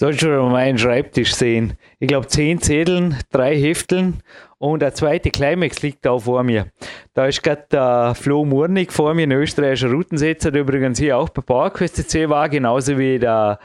[0.00, 1.76] Sollst du mal meinen Schreibtisch sehen.
[1.98, 4.22] Ich glaube, zehn Zetteln, drei Hefteln
[4.56, 6.68] und der zweite Climax liegt da vor mir.
[7.12, 11.28] Da ist gerade der Flo Murnig vor mir, ein österreichischer Routensetzer, der übrigens hier auch
[11.28, 13.58] bei PowerQuest CC war, genauso wie der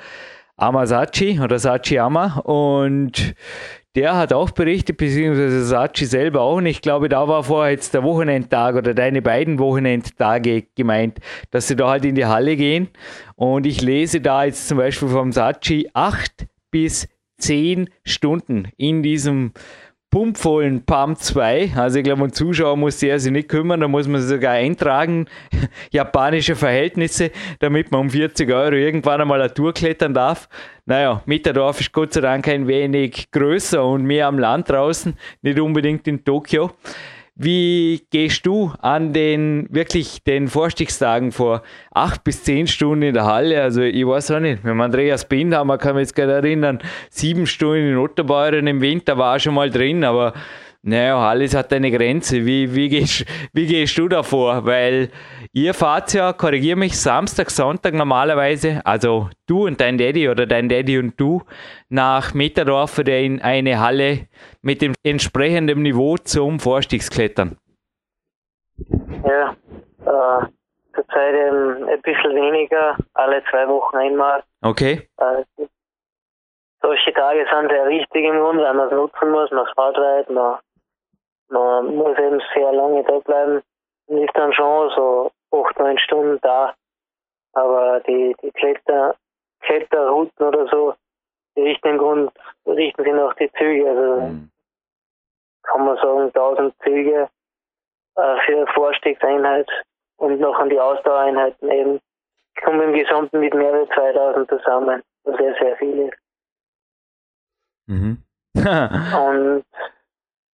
[0.58, 2.40] Amasachi oder Sachi Ama.
[2.40, 3.34] Und
[3.96, 6.58] der hat auch berichtet, beziehungsweise Sachi selber auch.
[6.58, 11.20] Und ich glaube, da war vorher jetzt der Wochenendtag oder deine beiden Wochenendtage gemeint,
[11.52, 12.90] dass sie da halt in die Halle gehen.
[13.36, 19.52] Und ich lese da jetzt zum Beispiel vom Sachi acht bis zehn Stunden in diesem
[20.16, 21.74] pumpvollen Pump 2.
[21.76, 25.26] Also ich glaube, ein Zuschauer muss sich nicht kümmern, da muss man sogar eintragen,
[25.92, 30.48] japanische Verhältnisse, damit man um 40 Euro irgendwann einmal eine Tour klettern darf.
[30.86, 35.60] Naja, Mitterdorf ist Gott sei Dank ein wenig größer und mehr am Land draußen, nicht
[35.60, 36.72] unbedingt in Tokio.
[37.38, 41.64] Wie gehst du an den wirklich den Vorstiegstagen vor?
[41.94, 43.62] Acht bis zehn Stunden in der Halle.
[43.62, 44.64] Also ich weiß auch nicht.
[44.64, 46.80] Wenn man Andreas Bindhammer kann mich jetzt gerade erinnern,
[47.10, 50.32] sieben Stunden in Otterbeuren im Winter war schon mal drin, aber
[50.86, 52.46] naja, alles hat eine Grenze.
[52.46, 54.66] Wie, wie, gehst, wie gehst du da vor?
[54.66, 55.10] Weil
[55.52, 60.70] ihr fahrt ja, korrigiere mich, Samstag, Sonntag normalerweise, also du und dein Daddy oder dein
[60.70, 61.42] Daddy und du,
[61.90, 64.28] nach Meterdorf oder in eine Halle
[64.62, 67.58] mit dem entsprechenden Niveau zum Vorstiegsklettern.
[68.78, 69.56] Ja,
[70.06, 70.46] äh,
[70.94, 74.44] zurzeit ähm, ein bisschen weniger, alle zwei Wochen einmal.
[74.62, 75.10] Okay.
[75.18, 75.66] Äh,
[76.80, 80.30] solche Tage sind sehr wichtig im Grunde, weil man es nutzen muss, man fährt weit,
[80.30, 80.60] man
[81.50, 83.62] man muss eben sehr lange da bleiben
[84.08, 86.74] und ist dann schon so acht, neun Stunden da.
[87.54, 89.16] Aber die, die Kletter,
[89.62, 90.96] Kletterrouten oder so,
[91.56, 92.32] die richten im Grunde,
[92.66, 93.90] richten sich nach die Züge.
[93.90, 94.52] Also mhm.
[95.64, 97.30] kann man sagen, 1000 Züge
[98.16, 99.70] äh, für Vorstiegseinheit
[100.18, 102.00] und noch an die Ausdauereinheiten eben.
[102.56, 106.18] Ich komme im Gesamten mit mehr als 2000 zusammen, was sehr, sehr viel ist.
[107.88, 108.24] Mhm.
[108.56, 109.66] und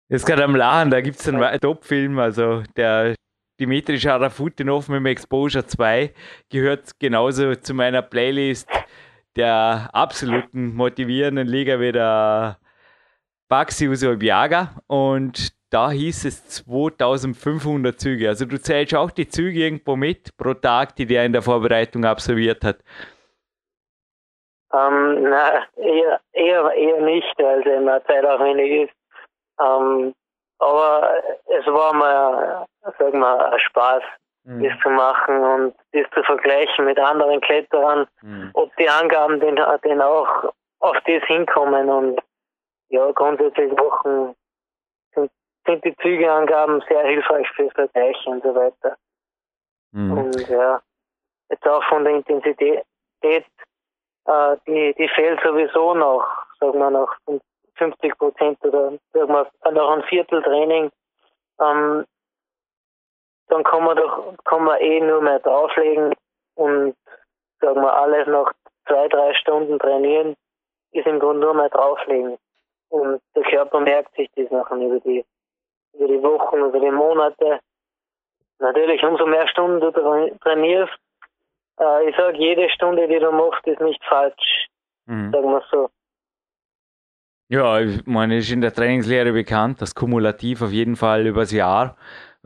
[0.08, 3.16] Jetzt gerade am Lachen, da gibt es einen Top-Film, also der
[3.58, 6.12] Dimitri Scharafutinov mit dem Exposure 2
[6.48, 8.68] gehört genauso zu meiner Playlist
[9.34, 12.58] der absoluten motivierenden Liga wie der
[13.48, 18.28] Baxi Usolbiaga und da hieß es 2500 Züge.
[18.28, 22.04] Also du zählst auch die Züge irgendwo mit pro Tag, die der in der Vorbereitung
[22.04, 22.78] absolviert hat.
[24.72, 29.05] Ähm, na, eher, eher, eher nicht, es immer Zeit auch wenig ist.
[29.60, 30.14] Ähm,
[30.58, 32.66] aber es war mal,
[32.98, 34.02] sag mal, ein Spaß,
[34.44, 34.62] mhm.
[34.62, 38.50] das zu machen und das zu vergleichen mit anderen Kletterern, mhm.
[38.54, 42.20] ob die Angaben den, den auch auf das hinkommen und
[42.88, 44.34] ja, grundsätzlich machen,
[45.14, 45.30] sind,
[45.66, 48.96] sind die Zügeangaben sehr hilfreich fürs Vergleichen und so weiter.
[49.92, 50.18] Mhm.
[50.18, 50.80] Und ja,
[51.50, 52.84] jetzt auch von der Intensität,
[53.22, 56.26] äh, die, die fehlt sowieso noch,
[56.60, 57.12] sagen wir noch
[57.76, 60.90] 50 Prozent oder sagen wir, noch ein Viertel Training.
[61.60, 62.04] Ähm,
[63.48, 66.14] dann kann man doch, kann man eh nur mehr drauflegen
[66.56, 66.96] und
[67.60, 68.52] sagen wir alles nach
[68.86, 70.36] zwei, drei Stunden trainieren,
[70.92, 72.38] ist im Grunde nur mehr drauflegen.
[72.88, 75.24] Und der Körper merkt sich das nachher über die,
[75.94, 77.60] über die Wochen, über die Monate.
[78.58, 79.90] Natürlich, umso mehr Stunden du
[80.40, 80.96] trainierst,
[81.78, 84.68] äh, ich sage, jede Stunde, die du machst, ist nicht falsch.
[85.06, 85.32] Mhm.
[85.32, 85.90] Sagen wir so.
[87.48, 91.96] Ja, ich meine, ist in der Trainingslehre bekannt, dass kumulativ auf jeden Fall übers Jahr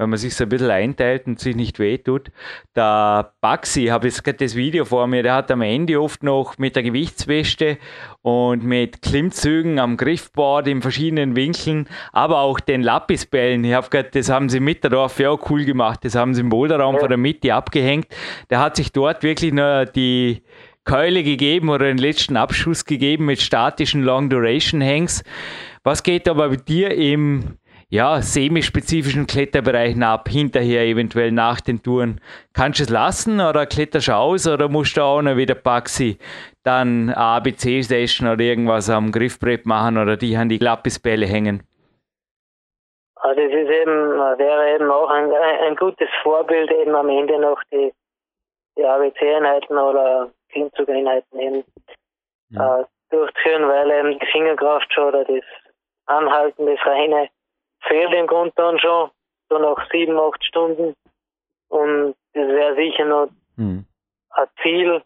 [0.00, 2.30] wenn man sich so ein bisschen einteilt und sich nicht wehtut.
[2.74, 6.56] Der Baxi, habe jetzt gerade das Video vor mir, der hat am Ende oft noch
[6.56, 7.76] mit der Gewichtsweste
[8.22, 13.62] und mit Klimmzügen am Griffboard in verschiedenen Winkeln, aber auch den Lapisbällen.
[13.62, 16.00] Ich habe gerade, das haben sie im Mitterdorf ja auch cool gemacht.
[16.02, 17.00] Das haben sie im Boulderraum ja.
[17.00, 18.06] von der Mitte abgehängt.
[18.48, 20.42] Der hat sich dort wirklich nur die
[20.90, 25.22] Keule gegeben oder den letzten Abschuss gegeben mit statischen Long Duration Hangs.
[25.84, 27.58] Was geht aber bei dir im
[27.90, 32.20] ja, semispezifischen Kletterbereichen ab, hinterher eventuell nach den Touren.
[32.54, 36.18] Kannst du es lassen oder kletterst du aus oder musst du auch noch wieder Baxi
[36.64, 41.62] dann ABC-Session oder irgendwas am Griffbrett machen oder die an die Lappisbälle hängen?
[43.14, 45.30] Also das ist eben, wäre eben auch ein,
[45.68, 47.92] ein gutes Vorbild, eben am Ende noch die,
[48.76, 51.64] die ABC-Einheiten oder Klimmzugeinheiten eben
[52.50, 52.80] ja.
[52.80, 55.44] äh, durchzuführen, weil eben die Fingerkraft schon oder das
[56.06, 57.28] Anhalten, das reine
[57.82, 59.10] fehlt im Grunde dann schon,
[59.48, 60.94] so nach sieben, acht Stunden.
[61.68, 63.86] Und das wäre sicher noch mhm.
[64.30, 65.02] ein Ziel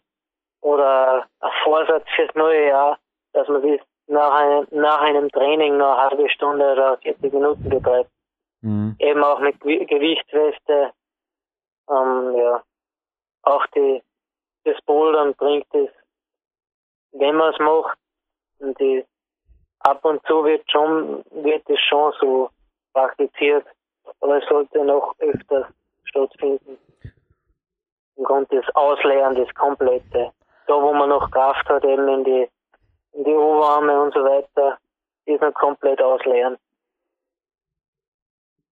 [0.61, 2.97] oder ein Vorsatz fürs neue Jahr,
[3.33, 7.69] dass man das nach einem, nach einem Training noch eine halbe Stunde oder 40 Minuten
[7.69, 8.09] betreibt.
[8.61, 8.95] Mhm.
[8.99, 10.91] Eben auch mit Gewichtsweste.
[11.89, 12.63] Ähm, ja.
[13.43, 14.01] Auch die,
[14.65, 15.89] das Bouldern bringt es,
[17.13, 17.97] wenn man es macht.
[18.59, 19.05] Und die,
[19.79, 22.49] ab und zu wird schon, wird es schon so
[22.93, 23.65] praktiziert,
[24.21, 25.69] aber es sollte noch öfter
[26.05, 26.77] stattfinden.
[28.17, 30.31] Im Grunde das Ausleeren, das Komplette.
[30.67, 32.49] Da, wo man noch Kraft hat, eben in die,
[33.13, 34.77] in die Oberarme und so weiter,
[35.25, 36.57] ist noch komplett ausleeren.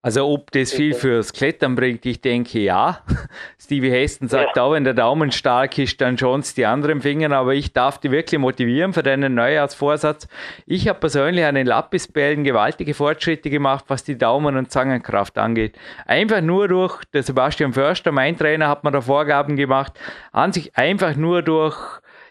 [0.06, 3.00] Also ob das viel fürs Klettern bringt, ich denke ja.
[3.58, 4.64] Stevie Heston sagt ja.
[4.64, 8.12] auch, wenn der Daumen stark ist, dann schon die anderen Finger, aber ich darf die
[8.12, 10.28] wirklich motivieren für deinen Neujahrsvorsatz.
[10.66, 15.78] Ich habe persönlich an den Lapisbällen gewaltige Fortschritte gemacht, was die Daumen- und Zangenkraft angeht.
[16.06, 19.94] Einfach nur durch, der Sebastian Förster, mein Trainer, hat mir da Vorgaben gemacht,
[20.34, 21.78] an sich einfach nur durch,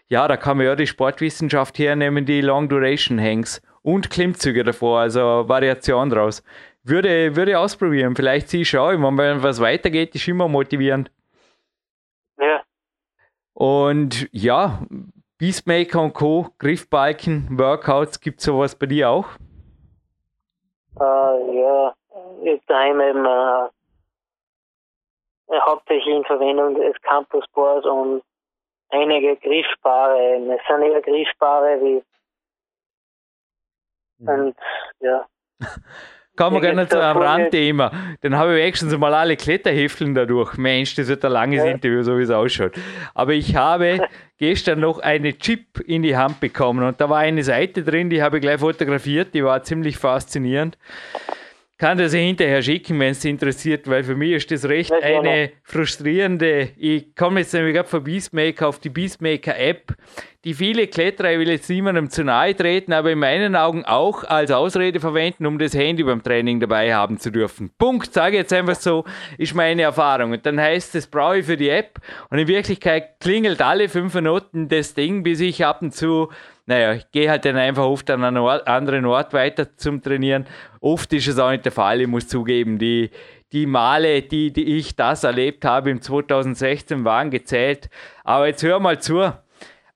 [0.08, 5.00] ja, da kann man ja die Sportwissenschaft hernehmen, die Long Duration Hangs und Klimmzüge davor,
[5.00, 6.42] also Variation draus
[6.84, 8.16] würde, würde ausprobieren.
[8.16, 11.10] Vielleicht sie schauen, wenn was weitergeht, ist immer motivierend.
[12.38, 12.62] Ja.
[13.54, 14.86] Und ja,
[15.38, 19.26] Beastmaker und Co., Griffbalken, Workouts, gibt es sowas bei dir auch?
[20.94, 21.94] Uh, ja,
[22.42, 23.68] jetzt daheim eben uh,
[25.66, 28.22] hauptsächlich in Verwendung des Campus Boards und
[28.90, 30.36] einige Griffbare.
[30.36, 32.02] Es sind eher Griffbare wie.
[34.18, 34.28] Mhm.
[34.28, 34.56] Und
[35.00, 35.26] ja.
[36.42, 37.92] Kommen wir gerne zu einem Randthema.
[38.20, 40.56] Dann habe ich wenigstens mal alle Kletterhefteln dadurch.
[40.56, 41.70] Mensch, das wird ein langes ja.
[41.70, 42.72] Interview, so wie es ausschaut.
[43.14, 47.44] Aber ich habe gestern noch eine Chip in die Hand bekommen und da war eine
[47.44, 50.76] Seite drin, die habe ich gleich fotografiert, die war ziemlich faszinierend.
[51.82, 56.68] Kann das hinterher schicken, wenn es interessiert, weil für mich ist das recht eine frustrierende.
[56.76, 59.96] Ich komme jetzt nämlich gerade von Beastmaker auf die Beastmaker App
[60.44, 64.24] die viele Kletterer, ich will jetzt niemandem zu nahe treten, aber in meinen Augen auch
[64.24, 67.70] als Ausrede verwenden, um das Handy beim Training dabei haben zu dürfen.
[67.78, 69.04] Punkt, sage jetzt einfach so,
[69.38, 70.32] ist meine Erfahrung.
[70.32, 74.14] Und dann heißt es, brauche ich für die App und in Wirklichkeit klingelt alle fünf
[74.14, 76.28] Minuten das Ding, bis ich ab und zu
[76.64, 80.46] naja, ich gehe halt dann einfach oft an einen Ort, anderen Ort weiter zum Trainieren.
[80.82, 82.76] Oft ist es auch nicht der Fall, ich muss zugeben.
[82.76, 83.10] Die,
[83.52, 87.88] die Male, die, die ich das erlebt habe im 2016, waren gezählt.
[88.24, 89.32] Aber jetzt hör mal zu.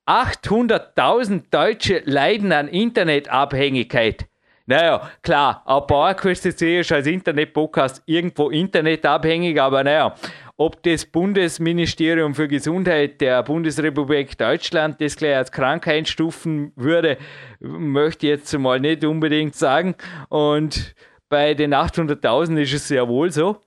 [0.07, 4.27] 800.000 Deutsche leiden an Internetabhängigkeit.
[4.67, 10.15] Naja, klar, auch PowerQuest.de ist als Internet-Podcast irgendwo internetabhängig, aber naja,
[10.57, 17.19] ob das Bundesministerium für Gesundheit der Bundesrepublik Deutschland das gleich als Krankheit stufen würde,
[17.61, 19.95] möchte ich jetzt mal nicht unbedingt sagen.
[20.29, 20.95] Und
[21.29, 23.59] bei den 800.000 ist es ja wohl so.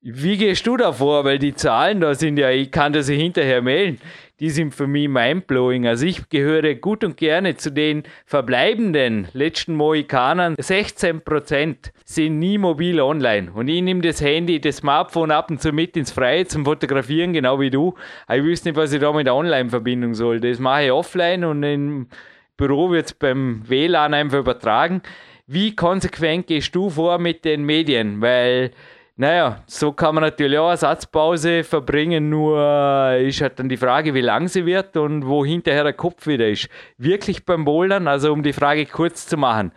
[0.00, 1.24] Wie gehst du da vor?
[1.24, 4.00] Weil die Zahlen da sind ja, ich kann das hinterher melden
[4.40, 5.86] die sind für mich mindblowing.
[5.86, 10.56] Also ich gehöre gut und gerne zu den verbleibenden letzten Mohikanern.
[10.56, 13.50] 16% sind nie mobil online.
[13.52, 17.32] Und ich nehme das Handy, das Smartphone ab und zu mit ins Freie zum Fotografieren,
[17.32, 17.94] genau wie du.
[18.26, 20.40] Aber ich wüsste nicht, was ich da mit der Online-Verbindung soll.
[20.40, 22.08] Das mache ich offline und im
[22.56, 25.02] Büro wird es beim WLAN einfach übertragen.
[25.46, 28.20] Wie konsequent gehst du vor mit den Medien?
[28.20, 28.72] Weil
[29.18, 34.12] Naja, so kann man natürlich auch eine Satzpause verbringen, nur ist halt dann die Frage,
[34.12, 36.68] wie lang sie wird und wo hinterher der Kopf wieder ist.
[36.98, 39.72] Wirklich beim Bouldern, also um die Frage kurz zu machen.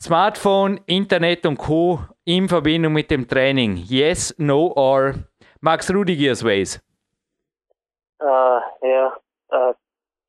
[0.00, 2.00] Smartphone, Internet und Co.
[2.24, 3.76] in Verbindung mit dem Training.
[3.76, 5.16] Yes, no or
[5.60, 6.80] Max Rudigers Ways.
[8.20, 9.16] Äh, ja,
[9.50, 9.74] äh,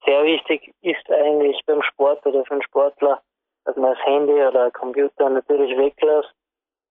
[0.06, 3.22] sehr wichtig ist eigentlich beim Sport oder für einen Sportler,
[3.64, 6.36] dass man das Handy oder Computer natürlich weglässt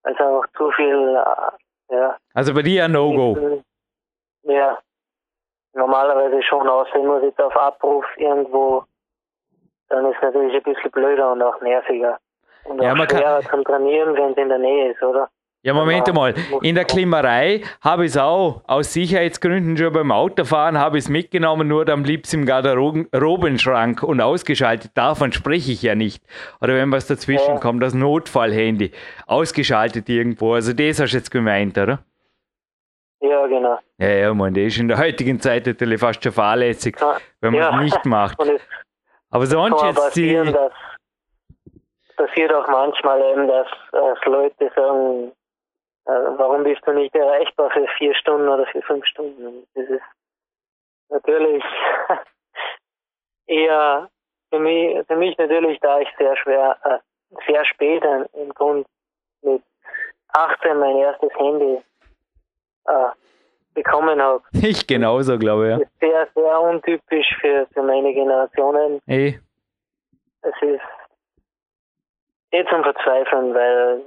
[0.03, 2.16] also auch zu viel, äh, ja.
[2.34, 3.62] Also bei dir ein No-Go?
[4.44, 4.78] Ja,
[5.74, 8.84] normalerweise schon, außer ich muss jetzt auf Abruf irgendwo,
[9.88, 12.18] dann ist es natürlich ein bisschen blöder und auch nerviger.
[12.64, 13.50] Und ja, auch schwerer kann...
[13.50, 15.28] zum Trainieren, wenn es in der Nähe ist, oder?
[15.65, 16.21] Ja, Moment genau.
[16.23, 16.35] mal.
[16.63, 21.09] In der Klimmerei habe ich es auch aus Sicherheitsgründen schon beim Autofahren habe ich es
[21.09, 24.91] mitgenommen, nur dann blieb es im Garderobenschrank und ausgeschaltet.
[24.95, 26.25] Davon spreche ich ja nicht.
[26.61, 28.91] Oder wenn was dazwischen kommt, das Notfallhandy.
[29.29, 30.55] Ausgeschaltet irgendwo.
[30.55, 32.01] Also das hast du jetzt gemeint, oder?
[33.21, 33.79] Ja, genau.
[33.99, 37.19] Ja, ja, man, das ist in der heutigen Zeit natürlich fast schon fahrlässig, ja.
[37.41, 37.81] wenn man es ja.
[37.83, 38.37] nicht macht.
[39.31, 40.35] Aber sonst jetzt die...
[42.17, 45.33] Passiert auch manchmal eben, dass, dass Leute sagen,
[46.05, 49.66] warum bist du nicht erreichbar für vier Stunden oder für fünf Stunden?
[49.74, 50.03] Das ist
[51.09, 51.64] natürlich
[53.46, 54.09] eher
[54.50, 56.98] für mich, für mich natürlich, da ich sehr schwer, äh,
[57.46, 58.86] sehr spät im Grund
[59.42, 59.62] mit
[60.28, 61.82] 18 mein erstes Handy
[62.86, 63.11] äh,
[63.74, 64.42] bekommen habe.
[64.53, 65.70] Ich genauso, glaube ich.
[65.70, 65.78] Ja.
[65.78, 69.00] Das ist sehr, sehr untypisch für, für meine Generationen.
[69.07, 69.40] Hey.
[70.42, 70.80] Es ist
[72.50, 74.03] eh zum Verzweifeln, weil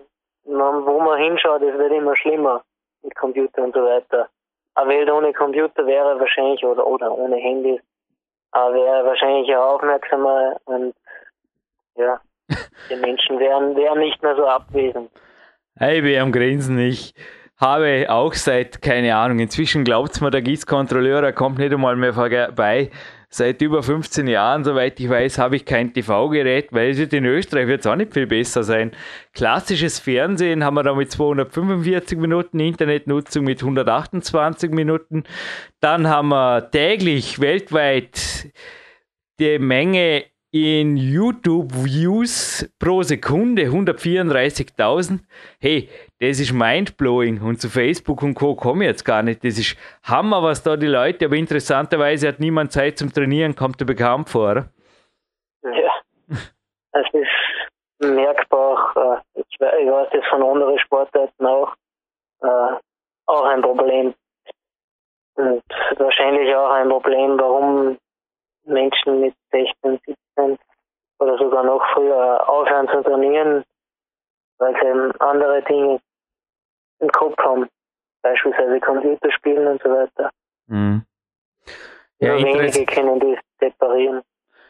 [0.48, 2.64] man, wo man hinschaut, es wird immer schlimmer
[3.04, 4.30] mit Computer und so weiter.
[4.76, 7.82] Eine Welt ohne Computer wäre wahrscheinlich, oder, oder ohne Handys,
[8.54, 10.94] wäre wahrscheinlich auch aufmerksamer und
[11.96, 12.20] ja,
[12.90, 15.10] die Menschen wären, wären nicht mehr so abwesend.
[15.78, 16.80] Hey, wir haben Grinsen.
[16.80, 17.14] Ich
[17.58, 21.96] habe auch seit, keine Ahnung, inzwischen glaubt es mir, der Gießkontrolleur, er kommt nicht einmal
[21.96, 22.92] mehr vorbei,
[23.30, 27.26] seit über 15 Jahren, soweit ich weiß, habe ich kein TV-Gerät, weil es wird in
[27.26, 28.92] Österreich wird es auch nicht viel besser sein.
[29.34, 35.24] Klassisches Fernsehen haben wir da mit 245 Minuten, Internetnutzung mit 128 Minuten.
[35.80, 38.52] Dann haben wir täglich weltweit
[39.40, 40.26] die Menge
[40.56, 45.20] in YouTube-Views pro Sekunde 134.000.
[45.60, 45.90] Hey,
[46.22, 47.42] das ist mindblowing.
[47.42, 48.56] Und zu Facebook und Co.
[48.56, 49.44] komme ich jetzt gar nicht.
[49.44, 53.82] Das ist Hammer, was da die Leute, aber interessanterweise hat niemand Zeit zum Trainieren, kommt
[53.82, 54.68] dir bekannt vor?
[55.64, 55.92] Ja,
[56.30, 59.24] es ist merkbar.
[59.36, 61.74] Äh, ich weiß das von anderen Sportarten auch.
[62.42, 62.80] Äh,
[63.26, 64.14] auch ein Problem.
[65.34, 65.64] Und
[65.98, 67.98] wahrscheinlich auch ein Problem, warum
[68.66, 70.00] Menschen mit 16,
[70.36, 70.58] 17
[71.20, 73.64] oder sogar noch früher aufhören zu trainieren,
[74.58, 76.00] weil sie eben andere Dinge
[77.00, 77.68] im Kopf haben,
[78.22, 80.32] beispielsweise Computerspielen und so weiter.
[80.68, 81.06] Mhm.
[82.20, 84.22] Ja, Nur wenige können das separieren.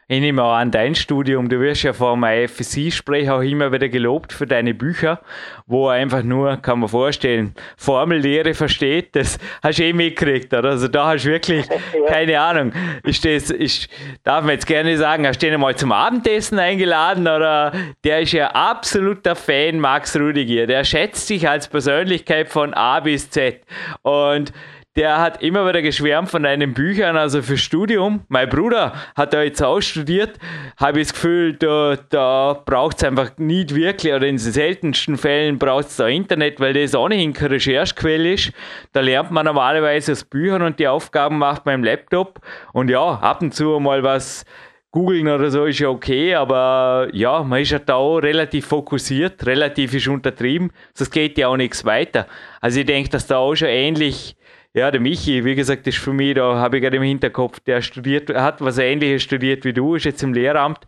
[0.08, 3.90] Ich nehme auch an, dein Studium, du wirst ja vor meinem IFSC-Sprech auch immer wieder
[3.90, 5.20] gelobt für deine Bücher,
[5.66, 10.70] wo er einfach nur, kann man vorstellen, Formellehre versteht, das hast du eh mitgekriegt, oder?
[10.70, 11.66] Also da hast du wirklich,
[12.08, 13.90] keine Ahnung, ist das, ist,
[14.24, 17.72] darf man jetzt gerne sagen, hast du den mal zum Abendessen eingeladen, oder?
[18.04, 23.32] Der ist ja absoluter Fan, Max Rudiger, der schätzt sich als Persönlichkeit von A bis
[23.32, 23.62] Z
[24.04, 24.54] und
[24.96, 28.22] der hat immer wieder geschwärmt von deinen Büchern, also für Studium.
[28.30, 30.40] Mein Bruder hat da jetzt auch studiert,
[30.78, 35.18] habe ich das Gefühl, da, da braucht es einfach nicht wirklich, oder in den seltensten
[35.18, 38.54] Fällen braucht es da Internet, weil das ohnehin keine Recherchequelle ist.
[38.94, 42.40] Da lernt man normalerweise aus Büchern und die Aufgaben macht man im Laptop.
[42.72, 44.46] Und ja, ab und zu mal was
[44.92, 49.46] googeln oder so ist ja okay, aber ja, man ist ja da auch relativ fokussiert,
[49.46, 52.28] relativ ist untertrieben, das geht ja auch nichts weiter.
[52.62, 54.38] Also ich denke, dass da auch schon ähnlich
[54.76, 57.82] ja, der Michi, wie gesagt, ist für mich, da habe ich gerade im Hinterkopf, der
[57.82, 60.80] studiert, hat was ähnliches studiert wie du, ist jetzt im Lehramt.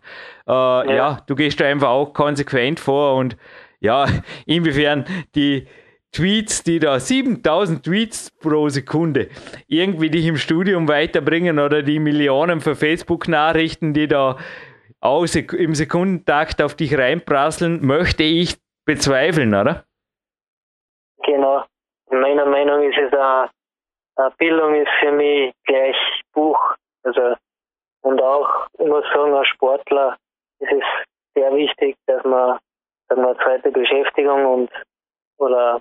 [0.46, 0.84] Äh, ja.
[0.84, 1.18] ja.
[1.26, 3.38] du gehst da einfach auch konsequent vor und
[3.80, 4.04] ja,
[4.46, 5.66] inwiefern die
[6.12, 9.28] Tweets, die da 7000 Tweets pro Sekunde
[9.68, 14.36] irgendwie dich im Studium weiterbringen oder die Millionen für Facebook-Nachrichten, die da
[15.00, 19.84] aus, im Sekundentakt auf dich reinprasseln, möchte ich bezweifeln, oder?
[21.24, 21.64] Genau.
[22.10, 23.57] Meiner Meinung ist es auch äh,
[24.38, 25.96] Bildung ist für mich gleich
[26.32, 26.58] Buch.
[27.04, 27.36] Also,
[28.02, 30.16] und auch, ich muss sagen, als Sportler
[30.60, 30.84] ist es
[31.34, 32.58] sehr wichtig, dass man,
[33.08, 34.70] dass man zweite Beschäftigung und,
[35.38, 35.80] oder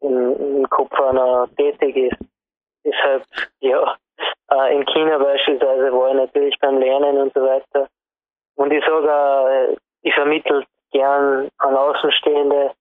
[0.00, 2.18] im, im Kopf einer tätig ist.
[2.84, 3.24] Deshalb,
[3.60, 3.96] ja,
[4.50, 7.88] äh, in China beispielsweise war ich natürlich beim Lernen und so weiter.
[8.56, 12.72] Und ich sage, ich vermittle gern an Außenstehende,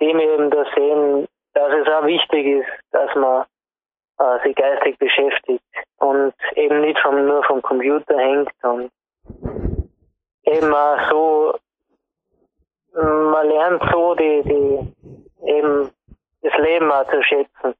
[0.00, 3.44] die mir eben da sehen, dass es auch wichtig ist, dass man
[4.18, 5.64] äh, sich geistig beschäftigt
[5.98, 8.90] und eben nicht vom, nur vom Computer hängt und
[10.44, 11.58] eben auch so,
[12.92, 15.90] man lernt so die, die eben
[16.42, 17.74] das Leben auch zu schätzen,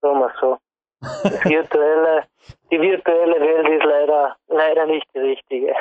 [0.00, 0.58] sagen wir so.
[1.00, 2.24] Das virtuelle,
[2.70, 5.74] die virtuelle Welt ist leider, leider nicht die richtige.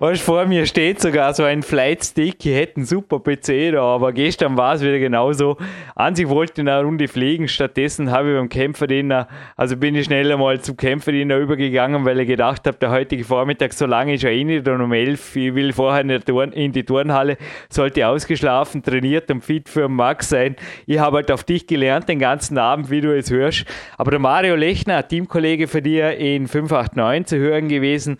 [0.00, 2.44] Weißt vor mir steht sogar so ein Flightstick.
[2.44, 5.56] Ich hätte einen super PC da, aber gestern war es wieder genauso.
[5.94, 7.46] An sich wollte ich eine Runde fliegen.
[7.46, 12.26] Stattdessen habe ich beim Kämpferdiener, also bin ich schneller mal zum Kämpferdiener übergegangen, weil ich
[12.26, 15.54] gedacht habe, der heutige Vormittag, so lange ist ja eh nicht und um 11, ich
[15.54, 17.36] will vorher in, die Turnhalle,
[17.70, 20.56] sollte ausgeschlafen, trainiert und fit für den Max sein.
[20.86, 23.64] Ich habe halt auf dich gelernt den ganzen Abend, wie du es hörst.
[23.96, 28.18] Aber der Mario Lechner, Teamkollege von dir in 589 zu hören gewesen,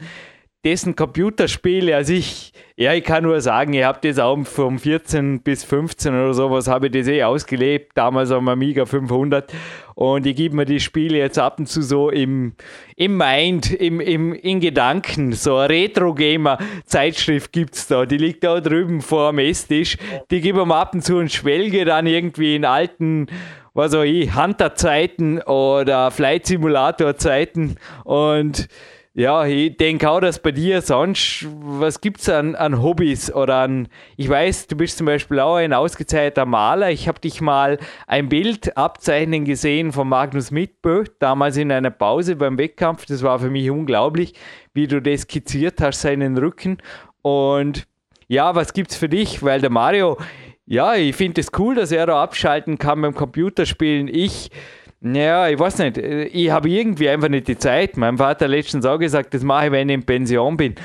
[0.65, 5.43] dessen Computerspiele, also ich, ja, ich kann nur sagen, ihr habt das auch vom 14
[5.43, 9.53] bis 15 oder sowas, habe ich das eh ausgelebt, damals am Amiga 500
[9.95, 12.55] und ich gebe mir die Spiele jetzt ab und zu so im,
[12.97, 18.61] im Mind, im, im, in Gedanken, so eine Retro-Gamer-Zeitschrift gibt es da, die liegt da
[18.61, 19.99] drüben vor dem Esstisch,
[20.31, 23.27] die gebe mir ab und zu und schwelge dann irgendwie in alten
[23.75, 27.77] was auch ich, Hunter-Zeiten oder Flight-Simulator-Zeiten.
[28.05, 28.69] Und
[29.17, 33.59] ja, ich denke auch, dass bei dir sonst, was gibt es an, an Hobbys oder
[33.59, 33.87] an,
[34.17, 36.91] ich weiß, du bist zum Beispiel auch ein ausgezeichneter Maler.
[36.91, 37.79] Ich habe dich mal
[38.09, 43.07] ein Bild abzeichnen gesehen von Magnus Mitbö, damals in einer Pause beim Wettkampf.
[43.07, 44.35] Das war für mich unglaublich,
[44.73, 46.79] wie du das skizziert hast, seinen Rücken.
[47.23, 47.87] Und
[48.27, 49.45] ja, was gibt's für dich?
[49.45, 50.19] Weil der Mario,
[50.67, 54.09] ja, ich finde es cool, dass er da abschalten kann beim Computerspielen.
[54.09, 54.51] Ich
[55.07, 55.99] ja, ich weiß nicht.
[55.99, 57.99] Ich habe irgendwie einfach nicht die Zeit.
[57.99, 60.77] Mein Vater hat letztens auch gesagt, das mache ich, wenn ich in Pension bin.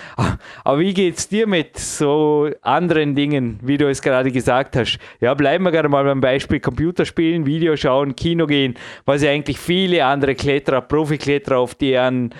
[0.66, 5.00] Aber wie geht es dir mit so anderen Dingen, wie du es gerade gesagt hast?
[5.22, 8.76] Ja, bleiben wir gerade mal beim Beispiel Computerspielen, Videoschauen, Kino gehen,
[9.06, 12.36] was ja eigentlich viele andere Kletterer, Profikletterer auf deren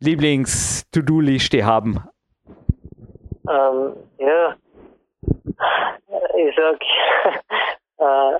[0.00, 1.98] Lieblings-To-Do-Liste haben.
[3.48, 4.54] Ähm, ja,
[6.36, 6.78] ich sag,
[8.36, 8.38] äh,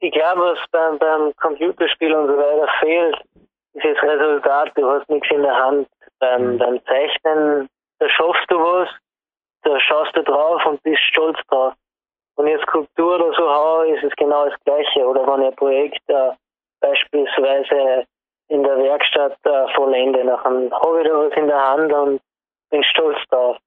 [0.00, 3.16] ich glaube, was beim, beim Computerspiel und so weiter fehlt,
[3.74, 4.72] ist das Resultat.
[4.74, 5.88] Du hast nichts in der Hand.
[6.20, 6.58] Beim, mhm.
[6.58, 7.68] beim Zeichnen,
[7.98, 8.88] da schaffst du was,
[9.62, 11.74] da schaust du drauf und bist stolz drauf.
[12.36, 15.06] Wenn ich Skulptur oder so haue, ist es genau das Gleiche.
[15.06, 16.30] Oder wenn ich ein Projekt äh,
[16.80, 18.04] beispielsweise
[18.48, 22.20] in der Werkstatt äh, vollende, dann habe ich da was in der Hand und
[22.70, 23.58] bin stolz drauf.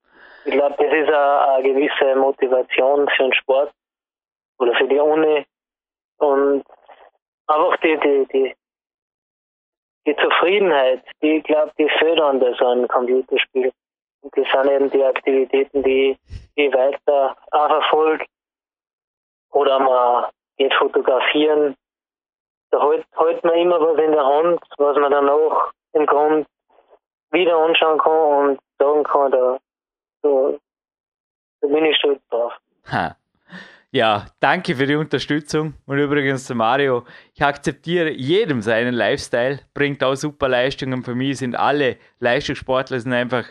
[0.46, 3.72] Ich glaube, das ist eine, eine gewisse Motivation für den Sport
[4.60, 5.46] oder für die Uni,
[6.22, 6.64] und
[7.48, 8.56] einfach die, die, die,
[10.06, 13.72] die Zufriedenheit, die, ich glaube, die fördern das so ein Computerspiel.
[14.22, 16.18] Und das sind eben die Aktivitäten, die,
[16.56, 18.28] die weiter auch verfolgt.
[19.52, 21.76] Oder man geht fotografieren.
[22.70, 26.48] Da hält, hält man immer was in der Hand, was man dann auch im Grund
[27.32, 29.58] wieder anschauen kann und sagen kann, da,
[30.22, 30.54] da,
[31.62, 32.54] da bin ich stolz drauf.
[32.92, 33.16] Ha.
[33.94, 35.74] Ja, danke für die Unterstützung.
[35.86, 37.04] Und übrigens, Mario,
[37.34, 41.04] ich akzeptiere jedem seinen Lifestyle, bringt auch super Leistungen.
[41.04, 43.46] Für mich sind alle Leistungssportler sind einfach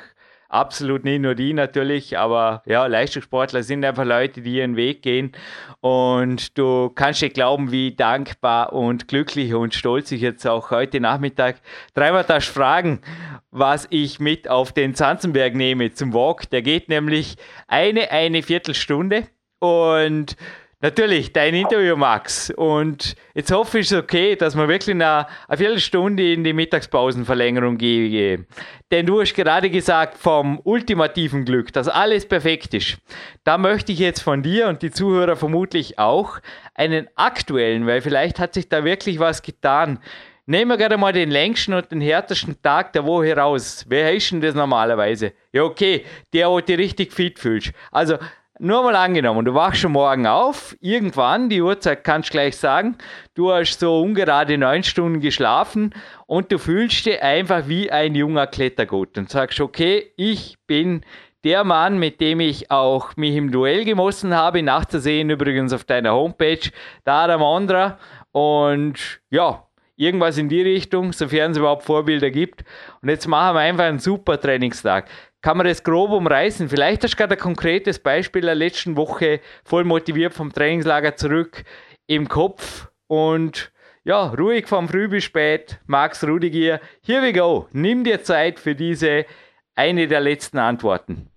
[0.48, 5.32] absolut nicht nur die natürlich, aber ja, Leistungssportler sind einfach Leute, die ihren Weg gehen.
[5.80, 11.00] Und du kannst dir glauben, wie dankbar und glücklich und stolz ich jetzt auch heute
[11.00, 11.60] Nachmittag
[11.92, 13.02] dreimal das fragen,
[13.50, 16.48] was ich mit auf den Zanzenberg nehme zum Walk.
[16.48, 17.36] Der geht nämlich
[17.68, 19.26] eine, eine Viertelstunde.
[19.60, 20.36] Und
[20.80, 22.50] natürlich dein Interview, Max.
[22.50, 27.76] Und jetzt hoffe ich, es okay, dass wir wirklich eine, eine Viertelstunde in die Mittagspausenverlängerung
[27.78, 28.46] gehen.
[28.90, 32.98] Denn du hast gerade gesagt vom ultimativen Glück, dass alles perfekt ist.
[33.44, 36.38] Da möchte ich jetzt von dir und die Zuhörer vermutlich auch
[36.74, 40.00] einen aktuellen, weil vielleicht hat sich da wirklich was getan.
[40.46, 43.84] Nehmen wir gerade mal den längsten und den härtesten Tag der Woche raus.
[43.88, 45.32] Wer ist denn das normalerweise?
[45.52, 47.72] Ja, okay, der, wo dich richtig fit fühlst.
[47.92, 48.16] Also
[48.60, 52.96] nur mal angenommen, du wachst schon morgen auf, irgendwann, die Uhrzeit kannst du gleich sagen,
[53.34, 55.94] du hast so ungerade neun Stunden geschlafen
[56.26, 61.00] und du fühlst dich einfach wie ein junger Klettergott und sagst, okay, ich bin
[61.42, 66.12] der Mann, mit dem ich auch mich im Duell gemossen habe, nachzusehen übrigens auf deiner
[66.12, 66.70] Homepage,
[67.04, 67.98] da der Mondra
[68.30, 69.66] und ja,
[69.96, 72.64] irgendwas in die Richtung, sofern es überhaupt Vorbilder gibt.
[73.00, 75.08] Und jetzt machen wir einfach einen super Trainingstag
[75.42, 76.68] kann man das grob umreißen.
[76.68, 81.64] Vielleicht hast du gerade ein konkretes Beispiel der letzten Woche voll motiviert vom Trainingslager zurück
[82.06, 83.72] im Kopf und
[84.04, 85.78] ja, ruhig vom Früh bis spät.
[85.86, 87.66] Max Rudigier, here we go.
[87.72, 89.26] Nimm dir Zeit für diese
[89.74, 91.30] eine der letzten Antworten.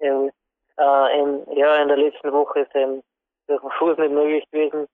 [0.00, 0.28] Ja,
[0.78, 3.02] äh, in, ja in der letzten Woche ist ähm,
[3.48, 4.86] den Fuß nicht möglich gewesen.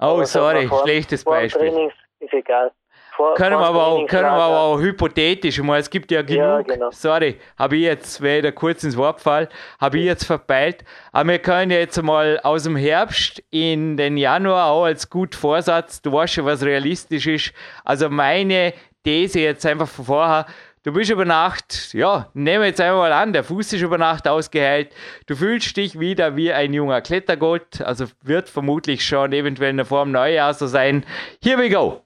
[0.00, 1.70] Oh, sorry, schlechtes Beispiel.
[1.70, 2.72] Trainings ist egal.
[3.20, 6.40] Vor, können wir aber auch, können wir aber auch hypothetisch, mal, es gibt ja genug,
[6.40, 6.90] ja, genau.
[6.90, 9.48] sorry, habe ich jetzt, wieder kurz ins Wort gefallen,
[9.78, 14.70] habe ich jetzt verpeilt, aber wir können jetzt mal aus dem Herbst in den Januar
[14.70, 17.52] auch als gut Vorsatz, du weißt schon, was realistisch ist,
[17.84, 18.72] also meine
[19.04, 20.46] These jetzt einfach von vorher,
[20.82, 24.26] Du bist über Nacht, ja, nehmen wir jetzt einmal an, der Fuß ist über Nacht
[24.26, 24.94] ausgeheilt.
[25.26, 30.10] Du fühlst dich wieder wie ein junger Klettergott, also wird vermutlich schon eventuell eine Form
[30.10, 31.04] Neujahr so sein.
[31.42, 32.00] Here we go!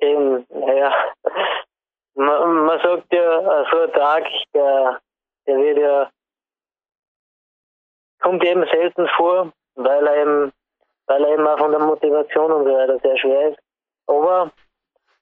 [0.00, 0.94] Eben, naja,
[2.14, 5.00] man, man sagt ja, so ein Tag, der,
[5.46, 6.10] der wird ja,
[8.20, 10.52] kommt eben selten vor, weil er eben,
[11.06, 13.58] weil er eben auch von der Motivation und so weiter sehr schwer ist.
[14.06, 14.50] Aber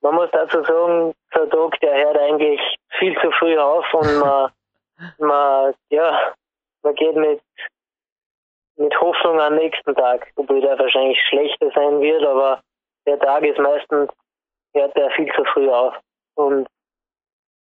[0.00, 2.60] man muss dazu sagen, der Tag, der hört eigentlich
[2.98, 4.52] viel zu früh auf und man,
[5.18, 6.34] man, ja,
[6.82, 7.40] man geht mit,
[8.76, 12.60] mit Hoffnung am nächsten Tag, obwohl der wahrscheinlich schlechter sein wird, aber
[13.06, 14.10] der Tag ist meistens
[14.76, 15.94] hört er viel zu früh auf.
[16.34, 16.68] Und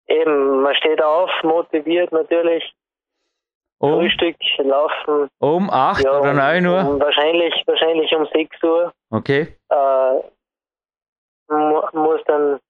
[0.07, 2.73] eben, man steht auf, motiviert natürlich.
[3.79, 5.29] Um, Frühstück, laufen.
[5.41, 6.89] Um 8 ja, oder 9 Uhr?
[6.89, 8.93] Um, wahrscheinlich, wahrscheinlich um 6 Uhr.
[9.11, 9.57] Okay.
[9.71, 10.21] Äh,
[11.49, 12.61] muss dann,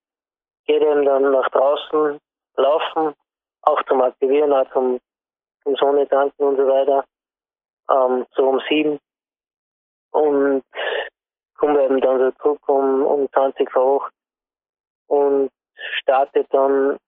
[0.67, 2.19] geht eben dann nach draußen
[2.57, 3.15] laufen,
[3.63, 5.01] auch zum Aktivieren, auch zum,
[5.63, 7.05] zum Sonne tanken und so weiter.
[7.91, 8.99] Ähm, so um 7.
[10.13, 10.63] Und
[11.59, 14.13] kommen eben dann so zurück um, um 20 vor 8
[15.13, 15.51] und
[16.01, 16.99] startet dann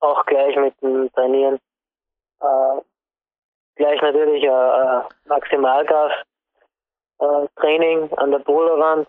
[0.00, 1.60] auch gleich mit dem Trainieren.
[2.40, 2.80] Äh,
[3.76, 9.06] gleich natürlich äh, Maximalgas-Training äh, an der Boulderwand.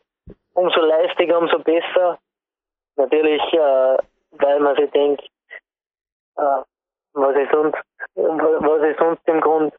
[0.53, 2.19] Umso leistiger, umso besser.
[2.97, 3.97] Natürlich, äh,
[4.31, 5.23] weil man sich denkt,
[6.35, 6.63] äh,
[7.13, 7.77] was ich sonst,
[8.15, 9.73] was ich sonst im Grund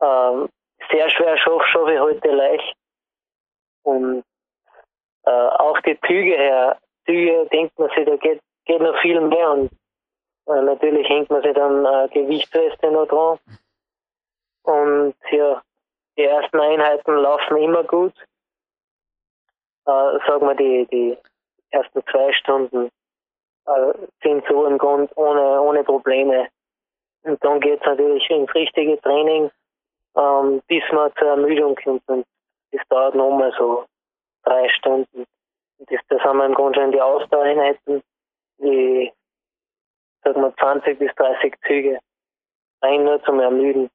[0.00, 0.46] äh,
[0.90, 2.74] sehr schwer schaffe, schaffe ich heute leicht.
[3.82, 4.24] Und
[5.24, 9.50] äh, auch die Züge her Züge denkt man sich, da geht, geht noch viel mehr
[9.52, 9.70] und
[10.46, 13.38] äh, natürlich hängt man sich dann äh, Gewichtsweste noch dran.
[14.62, 15.62] Und ja,
[16.16, 18.14] die ersten Einheiten laufen immer gut.
[19.86, 21.18] Äh, sagen wir, die, die
[21.70, 22.90] ersten zwei Stunden
[23.66, 26.48] äh, sind so im Grund ohne, ohne Probleme.
[27.22, 29.50] Und dann geht es natürlich ins richtige Training,
[30.16, 32.02] ähm, bis man zur Ermüdung kommt.
[32.06, 32.26] Und
[32.72, 33.84] das dauert nochmal so
[34.44, 35.24] drei Stunden.
[35.88, 38.02] Das, das haben wir im Grunde schon die Ausdauereinheiten,
[38.58, 39.12] die,
[40.22, 41.98] sagen wir, 20 bis 30 Züge.
[42.82, 43.90] Rein nur zum Ermüden.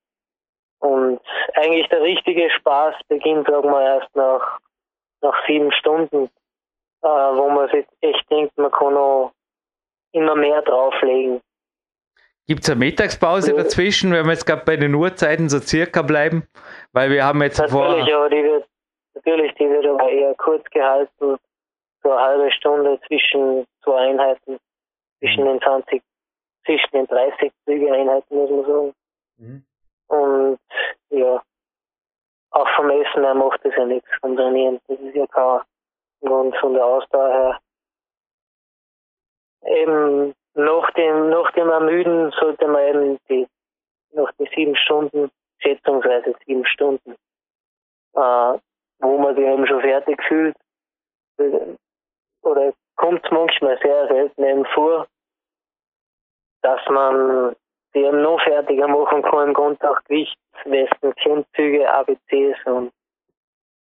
[0.79, 1.19] Und
[1.55, 4.59] eigentlich der richtige Spaß beginnt, sagen wir, erst nach,
[5.21, 6.29] nach sieben Stunden,
[7.01, 9.31] äh, wo man sich echt denkt, man kann noch
[10.11, 11.41] immer mehr drauflegen.
[12.47, 13.57] Gibt es eine Mittagspause ja.
[13.57, 16.47] dazwischen, wenn wir jetzt gerade bei den Uhrzeiten so circa bleiben?
[16.93, 18.15] Weil wir haben jetzt natürlich, vor...
[18.15, 18.65] aber die wird,
[19.13, 21.37] natürlich, die wird aber eher kurz gehalten
[22.03, 24.59] so eine halbe Stunde zwischen zwei Einheiten,
[25.19, 25.47] zwischen mhm.
[25.47, 26.03] den 20,
[26.65, 28.93] zwischen den 30 Züge-Einheiten, muss man sagen.
[29.37, 29.65] Mhm.
[30.07, 30.59] Und
[31.09, 31.41] ja,
[32.51, 34.79] auch vom Essen her macht das ja nichts vom Trainieren.
[34.87, 35.61] Das ist ja kein
[36.21, 37.59] Grund von der Ausdauer her.
[39.65, 43.47] Eben nach dem, nach dem Ermüden sollte man eben die,
[44.13, 47.11] nach den sieben Stunden, schätzungsweise sieben Stunden,
[48.13, 48.59] äh,
[48.99, 50.55] wo man sich eben schon fertig fühlt,
[52.41, 55.07] oder kommt es manchmal sehr selten eben vor,
[56.61, 57.55] dass man
[57.93, 62.91] die eben noch fertiger machen kann, im Grunde auch Gewichtswesten, Klimmzüge, ABCs und,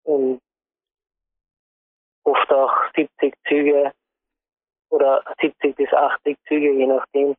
[0.03, 0.41] und
[2.23, 3.91] oft auch 70 Züge
[4.89, 7.35] oder 70 bis 80 Züge, je nachdem,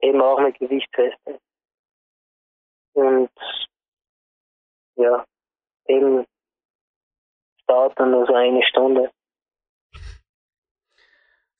[0.00, 1.38] eben auch mit Gewichtswesten.
[2.94, 3.30] Und
[4.96, 5.24] ja,
[5.86, 6.24] eben
[7.66, 9.10] dauert dann nur so eine Stunde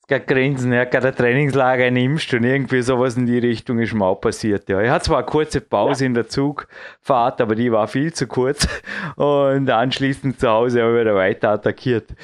[0.07, 4.21] grinsen, ja, gerade ein Trainingslager nimmst und irgendwie sowas in die Richtung ist mir auch
[4.21, 4.69] passiert.
[4.69, 6.07] Ja, ich hatte zwar eine kurze Pause ja.
[6.07, 8.67] in der Zugfahrt, aber die war viel zu kurz
[9.17, 12.15] und anschließend zu Hause habe ich wieder weiter attackiert.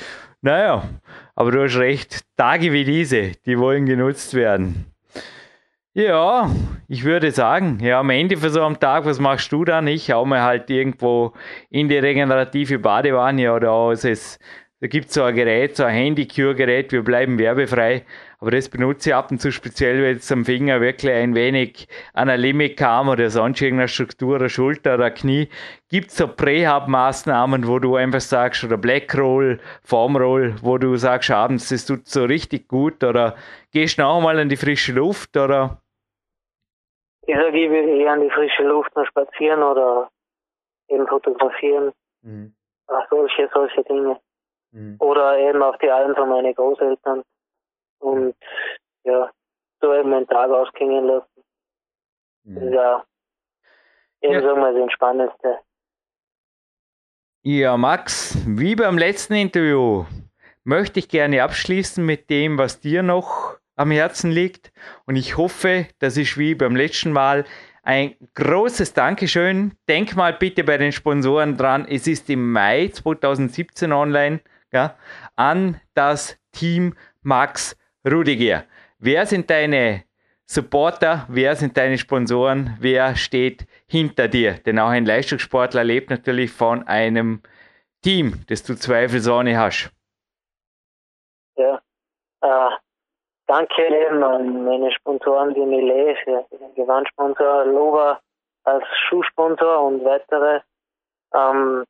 [0.42, 0.84] Naja,
[1.36, 4.86] aber du hast recht, Tage wie diese, die wollen genutzt werden.
[5.96, 6.50] Ja,
[6.88, 9.86] ich würde sagen, ja, am Ende für so einen Tag, was machst du dann?
[9.86, 11.34] Ich hau mir halt irgendwo
[11.70, 14.40] in die regenerative Badewanne oder aus es
[14.84, 18.04] da gibt es so ein Gerät, so ein Handy-Cure-Gerät, wir bleiben werbefrei,
[18.42, 21.88] aber das benutze ich ab und zu speziell, wenn jetzt am Finger wirklich ein wenig
[22.14, 25.48] an ein Limit kam oder sonst irgendeine Struktur, oder Schulter oder Knie.
[25.90, 31.70] Gibt es so Prähab-Maßnahmen, wo du einfach sagst, oder Blackroll, Formroll, wo du sagst, abends,
[31.70, 33.38] das tut so richtig gut oder
[33.72, 35.82] gehst du noch einmal in die frische Luft oder?
[37.26, 40.10] Ich sage, ich will eher in die frische Luft noch spazieren oder
[40.90, 41.94] eben fotografieren.
[42.22, 42.54] Mhm.
[43.10, 44.20] solche, solche Dinge.
[44.74, 44.98] Mhm.
[45.00, 47.24] Oder eben auf die Alm von meinen Großeltern.
[48.00, 48.36] Und
[49.04, 49.32] ja,
[49.80, 51.44] so eben einen Tag ausklingen lassen.
[52.44, 52.74] Mhm.
[52.74, 53.06] Ja
[54.24, 54.42] eben, ja.
[54.42, 55.60] sagen wir, das Entspannendste.
[57.44, 60.06] Ja, Max, wie beim letzten Interview
[60.64, 64.72] möchte ich gerne abschließen mit dem, was dir noch am Herzen liegt.
[65.06, 67.44] Und ich hoffe, das ist wie beim letzten Mal
[67.82, 69.74] ein großes Dankeschön.
[69.90, 71.86] Denk mal bitte bei den Sponsoren dran.
[71.90, 74.40] Es ist im Mai 2017 online
[74.74, 74.96] ja,
[75.36, 78.66] an das Team Max Rudiger.
[79.00, 80.04] Wer sind deine
[80.46, 81.26] Supporter?
[81.30, 82.76] Wer sind deine Sponsoren?
[82.80, 84.54] Wer steht hinter dir?
[84.54, 87.42] Denn auch ein Leistungssportler lebt natürlich von einem
[88.02, 89.92] Team, das du zweifelsohne hast.
[91.56, 91.82] Ja,
[92.42, 92.70] äh,
[93.48, 98.20] danke eben an meine Sponsoren, die Millet für den Gewandsponsor, Lova
[98.64, 100.62] als Schuhsponsor und weitere,
[101.34, 101.86] ähm,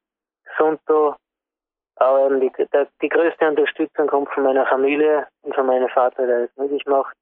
[0.57, 1.15] Sunto,
[1.95, 6.26] aber eben die, der, die größte Unterstützung kommt von meiner Familie und von meinem Vater,
[6.26, 7.15] der das möglich macht.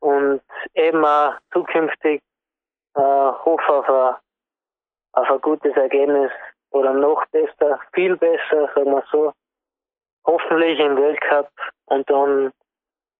[0.00, 0.42] Und
[0.74, 2.20] eben auch zukünftig
[2.94, 4.14] äh, hoffe auf ein,
[5.12, 6.30] auf ein gutes Ergebnis
[6.70, 9.32] oder noch besser, viel besser, sagen wir so.
[10.26, 11.50] Hoffentlich im Weltcup
[11.86, 12.52] und dann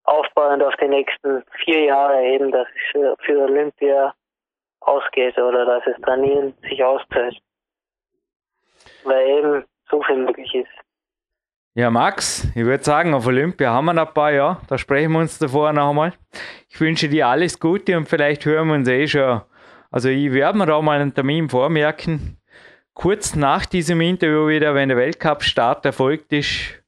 [0.04, 4.14] aufbauend auf die nächsten vier Jahre eben, dass es für, für Olympia
[4.80, 7.38] ausgeht oder dass es Trainieren sich auszahlt.
[9.04, 10.68] Weil eben so viel möglich ist.
[11.76, 14.60] Ja, Max, ich würde sagen, auf Olympia haben wir noch ein paar Jahre.
[14.68, 16.12] Da sprechen wir uns davor noch einmal.
[16.68, 19.42] Ich wünsche dir alles Gute und vielleicht hören wir uns eh schon.
[19.90, 22.38] Also, ich werde mir da mal einen Termin vormerken.
[22.94, 26.83] Kurz nach diesem Interview wieder, wenn der Weltcup-Start erfolgt ist,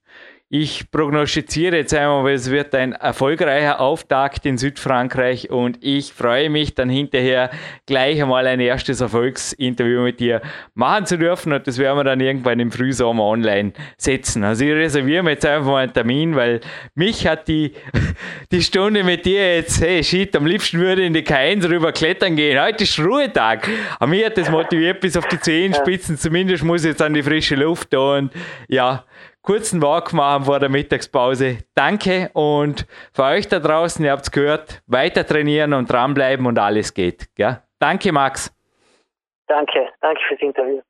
[0.48, 6.76] ich prognostiziere jetzt einmal, es wird ein erfolgreicher Auftakt in Südfrankreich und ich freue mich
[6.76, 7.50] dann hinterher
[7.84, 10.42] gleich einmal ein erstes Erfolgsinterview mit dir
[10.74, 14.44] machen zu dürfen und das werden wir dann irgendwann im Frühsommer online setzen.
[14.44, 16.60] Also ich reserviere mir jetzt einfach mal einen Termin, weil
[16.94, 17.72] mich hat die,
[18.52, 21.90] die Stunde mit dir jetzt, hey shit, am liebsten würde ich in die K1 rüber
[21.90, 22.62] klettern gehen.
[22.62, 23.68] Heute ist Ruhetag.
[23.98, 27.22] Aber mich hat das motiviert bis auf die Zehenspitzen, zumindest muss ich jetzt an die
[27.24, 28.30] frische Luft und
[28.68, 29.04] ja,
[29.46, 31.58] kurzen Walk machen vor der Mittagspause.
[31.74, 36.58] Danke und für euch da draußen, ihr habt es gehört, weiter trainieren und dranbleiben und
[36.58, 37.28] alles geht.
[37.38, 37.62] Ja?
[37.78, 38.52] Danke, Max.
[39.46, 40.80] Danke, danke fürs Interview.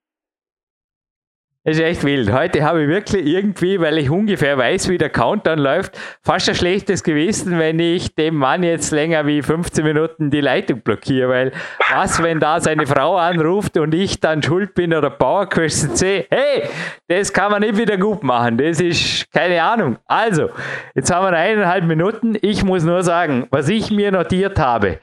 [1.66, 2.30] Das ist echt wild.
[2.30, 6.54] Heute habe ich wirklich irgendwie, weil ich ungefähr weiß, wie der Countdown läuft, fast ein
[6.54, 11.52] schlechtes Gewissen, wenn ich dem Mann jetzt länger wie 15 Minuten die Leitung blockiere, weil
[11.92, 16.28] was, wenn da seine Frau anruft und ich dann schuld bin oder Power Question C?
[16.30, 16.68] Hey,
[17.08, 18.58] das kann man nicht wieder gut machen.
[18.58, 19.98] Das ist keine Ahnung.
[20.06, 20.50] Also,
[20.94, 22.36] jetzt haben wir eineinhalb Minuten.
[22.42, 25.00] Ich muss nur sagen, was ich mir notiert habe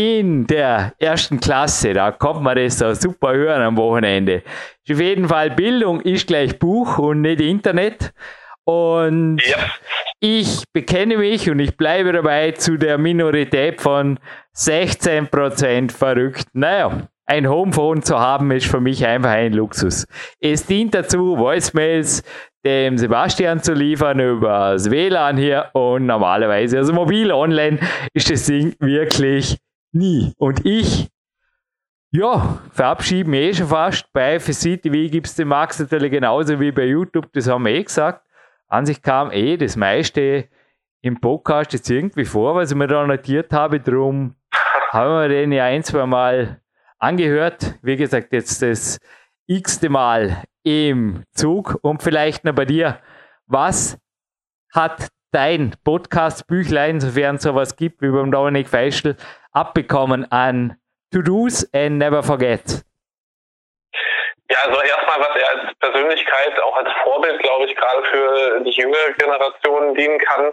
[0.00, 4.42] in der ersten Klasse, da kommt man das so super hören am Wochenende.
[4.90, 8.14] Auf jeden Fall, Bildung ist gleich Buch und nicht Internet.
[8.64, 9.58] Und ja.
[10.20, 14.18] ich bekenne mich und ich bleibe dabei zu der Minorität von
[14.56, 16.46] 16% verrückt.
[16.54, 20.06] Naja, ein Homephone zu haben ist für mich einfach ein Luxus.
[20.40, 22.22] Es dient dazu, Voicemails
[22.64, 27.78] dem Sebastian zu liefern über das WLAN hier und normalerweise, also mobil online,
[28.14, 29.58] ist das Ding wirklich
[29.92, 30.32] nie.
[30.38, 31.08] Und ich,
[32.10, 34.12] ja, verabschiede mich eh schon fast.
[34.12, 37.84] Bei TV gibt es den Max natürlich genauso wie bei YouTube, das haben wir eh
[37.84, 38.26] gesagt.
[38.68, 40.48] An sich kam eh das meiste
[41.02, 43.80] im Podcast jetzt irgendwie vor, was ich mir da notiert habe.
[43.80, 44.34] Darum
[44.90, 46.60] haben wir den ja ein, zwei Mal
[46.98, 47.78] angehört.
[47.82, 48.98] Wie gesagt, jetzt das
[49.46, 52.98] x-te Mal im Zug und vielleicht noch bei dir.
[53.46, 53.98] Was
[54.72, 59.16] hat dein Podcast-Büchlein, sofern es sowas gibt, wie beim Dominik Feischl,
[59.52, 60.76] abbekommen an
[61.12, 62.84] To-Dos and Never Forget?
[64.50, 68.70] Ja, also erstmal, was er als Persönlichkeit, auch als Vorbild, glaube ich, gerade für die
[68.70, 70.52] jüngere Generation dienen kann.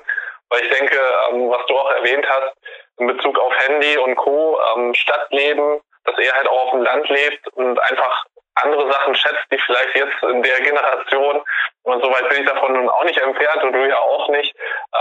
[0.50, 0.98] Weil ich denke,
[1.30, 2.54] ähm, was du auch erwähnt hast,
[2.98, 7.10] in Bezug auf Handy und Co., ähm, Stadtleben, dass er halt auch auf dem Land
[7.10, 8.26] lebt und einfach
[8.56, 11.44] andere Sachen schätzt, die vielleicht jetzt in der Generation,
[11.84, 14.56] und soweit bin ich davon nun auch nicht entfernt und du ja auch nicht,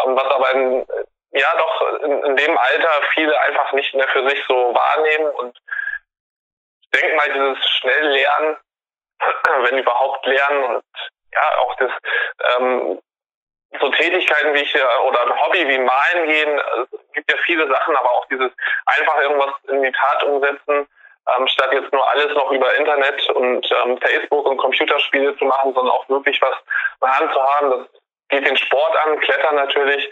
[0.04, 0.86] ähm, was aber in,
[1.32, 5.58] ja doch in, dem Alter viele einfach nicht mehr für sich so wahrnehmen und
[6.82, 8.56] ich denke mal, dieses schnell Lernen,
[9.62, 10.84] wenn überhaupt lernen und
[11.32, 11.90] ja, auch das
[12.56, 13.00] ähm,
[13.80, 17.96] so Tätigkeiten wie ich oder ein Hobby wie Malen gehen, es gibt ja viele Sachen,
[17.96, 18.50] aber auch dieses
[18.86, 20.88] einfach irgendwas in die Tat umsetzen,
[21.36, 25.74] ähm, statt jetzt nur alles noch über Internet und ähm, Facebook und Computerspiele zu machen,
[25.74, 27.70] sondern auch wirklich was in der Hand zu haben.
[27.70, 30.10] Das geht den Sport an, Klettern natürlich,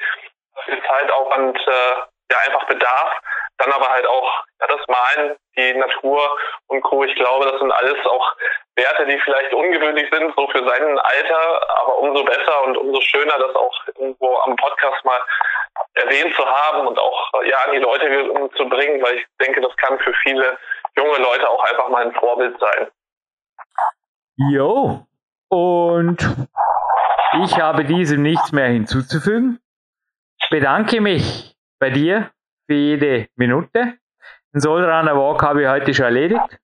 [0.65, 1.95] viel Zeitaufwand äh,
[2.31, 3.21] ja einfach bedarf.
[3.59, 6.21] Dann aber halt auch ja, das Malen, die Natur
[6.67, 7.05] und Co.
[7.05, 8.33] Ich glaube, das sind alles auch
[8.77, 13.39] Werte, die vielleicht ungewöhnlich sind, so für sein Alter, aber umso besser und umso schöner,
[13.39, 15.21] das auch irgendwo am Podcast mal
[15.95, 19.77] erwähnt zu haben und auch ja an die Leute zu bringen, weil ich denke, das
[19.77, 20.59] kann für viele
[20.97, 22.89] junge Leute auch einfach mal ein Vorbild sein.
[24.37, 25.07] Jo,
[25.49, 26.19] und
[27.45, 29.61] ich habe diesem nichts mehr hinzuzufügen.
[30.51, 32.31] Bedanke mich bei dir
[32.67, 33.95] für jede Minute.
[34.53, 36.59] Den Solrunner Walk habe ich heute schon erledigt.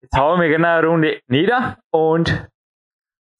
[0.00, 2.48] Jetzt hauen wir genau eine Runde nieder und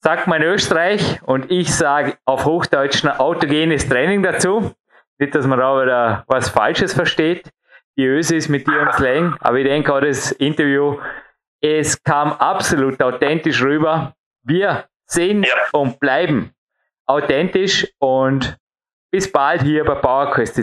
[0.03, 4.73] sagt mein Österreich und ich sage auf Hochdeutsch ein autogenes Training dazu.
[5.19, 7.49] Nicht, dass man da wieder was Falsches versteht.
[7.97, 10.99] Die Öse ist mit dir im Slang, aber ich denke auch das Interview,
[11.61, 14.13] es kam absolut authentisch rüber.
[14.43, 15.53] Wir sind ja.
[15.71, 16.51] und bleiben
[17.07, 18.57] authentisch und
[19.11, 20.55] bis bald hier bei PowerQuest.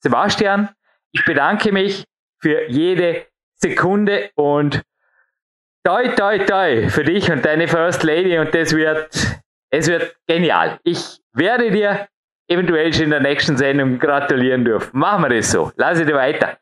[0.00, 0.70] Sebastian,
[1.12, 2.04] ich bedanke mich
[2.40, 4.82] für jede Sekunde und
[5.84, 9.14] toi, toi, toi für dich und deine First Lady und das wird,
[9.70, 10.78] es wird genial.
[10.82, 12.08] Ich werde dir
[12.48, 14.98] eventuell schon in der nächsten Sendung gratulieren dürfen.
[14.98, 15.70] Machen wir das so.
[15.76, 16.58] Lass dir weiter.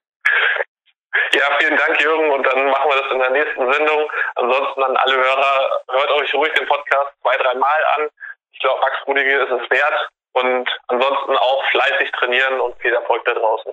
[1.33, 4.11] Ja, vielen Dank, Jürgen, und dann machen wir das in der nächsten Sendung.
[4.35, 8.09] Ansonsten an alle Hörer, hört euch ruhig den Podcast zwei, dreimal an.
[8.53, 10.11] Ich glaube, Max Rudige ist es wert.
[10.33, 13.73] Und ansonsten auch fleißig trainieren und viel Erfolg da draußen.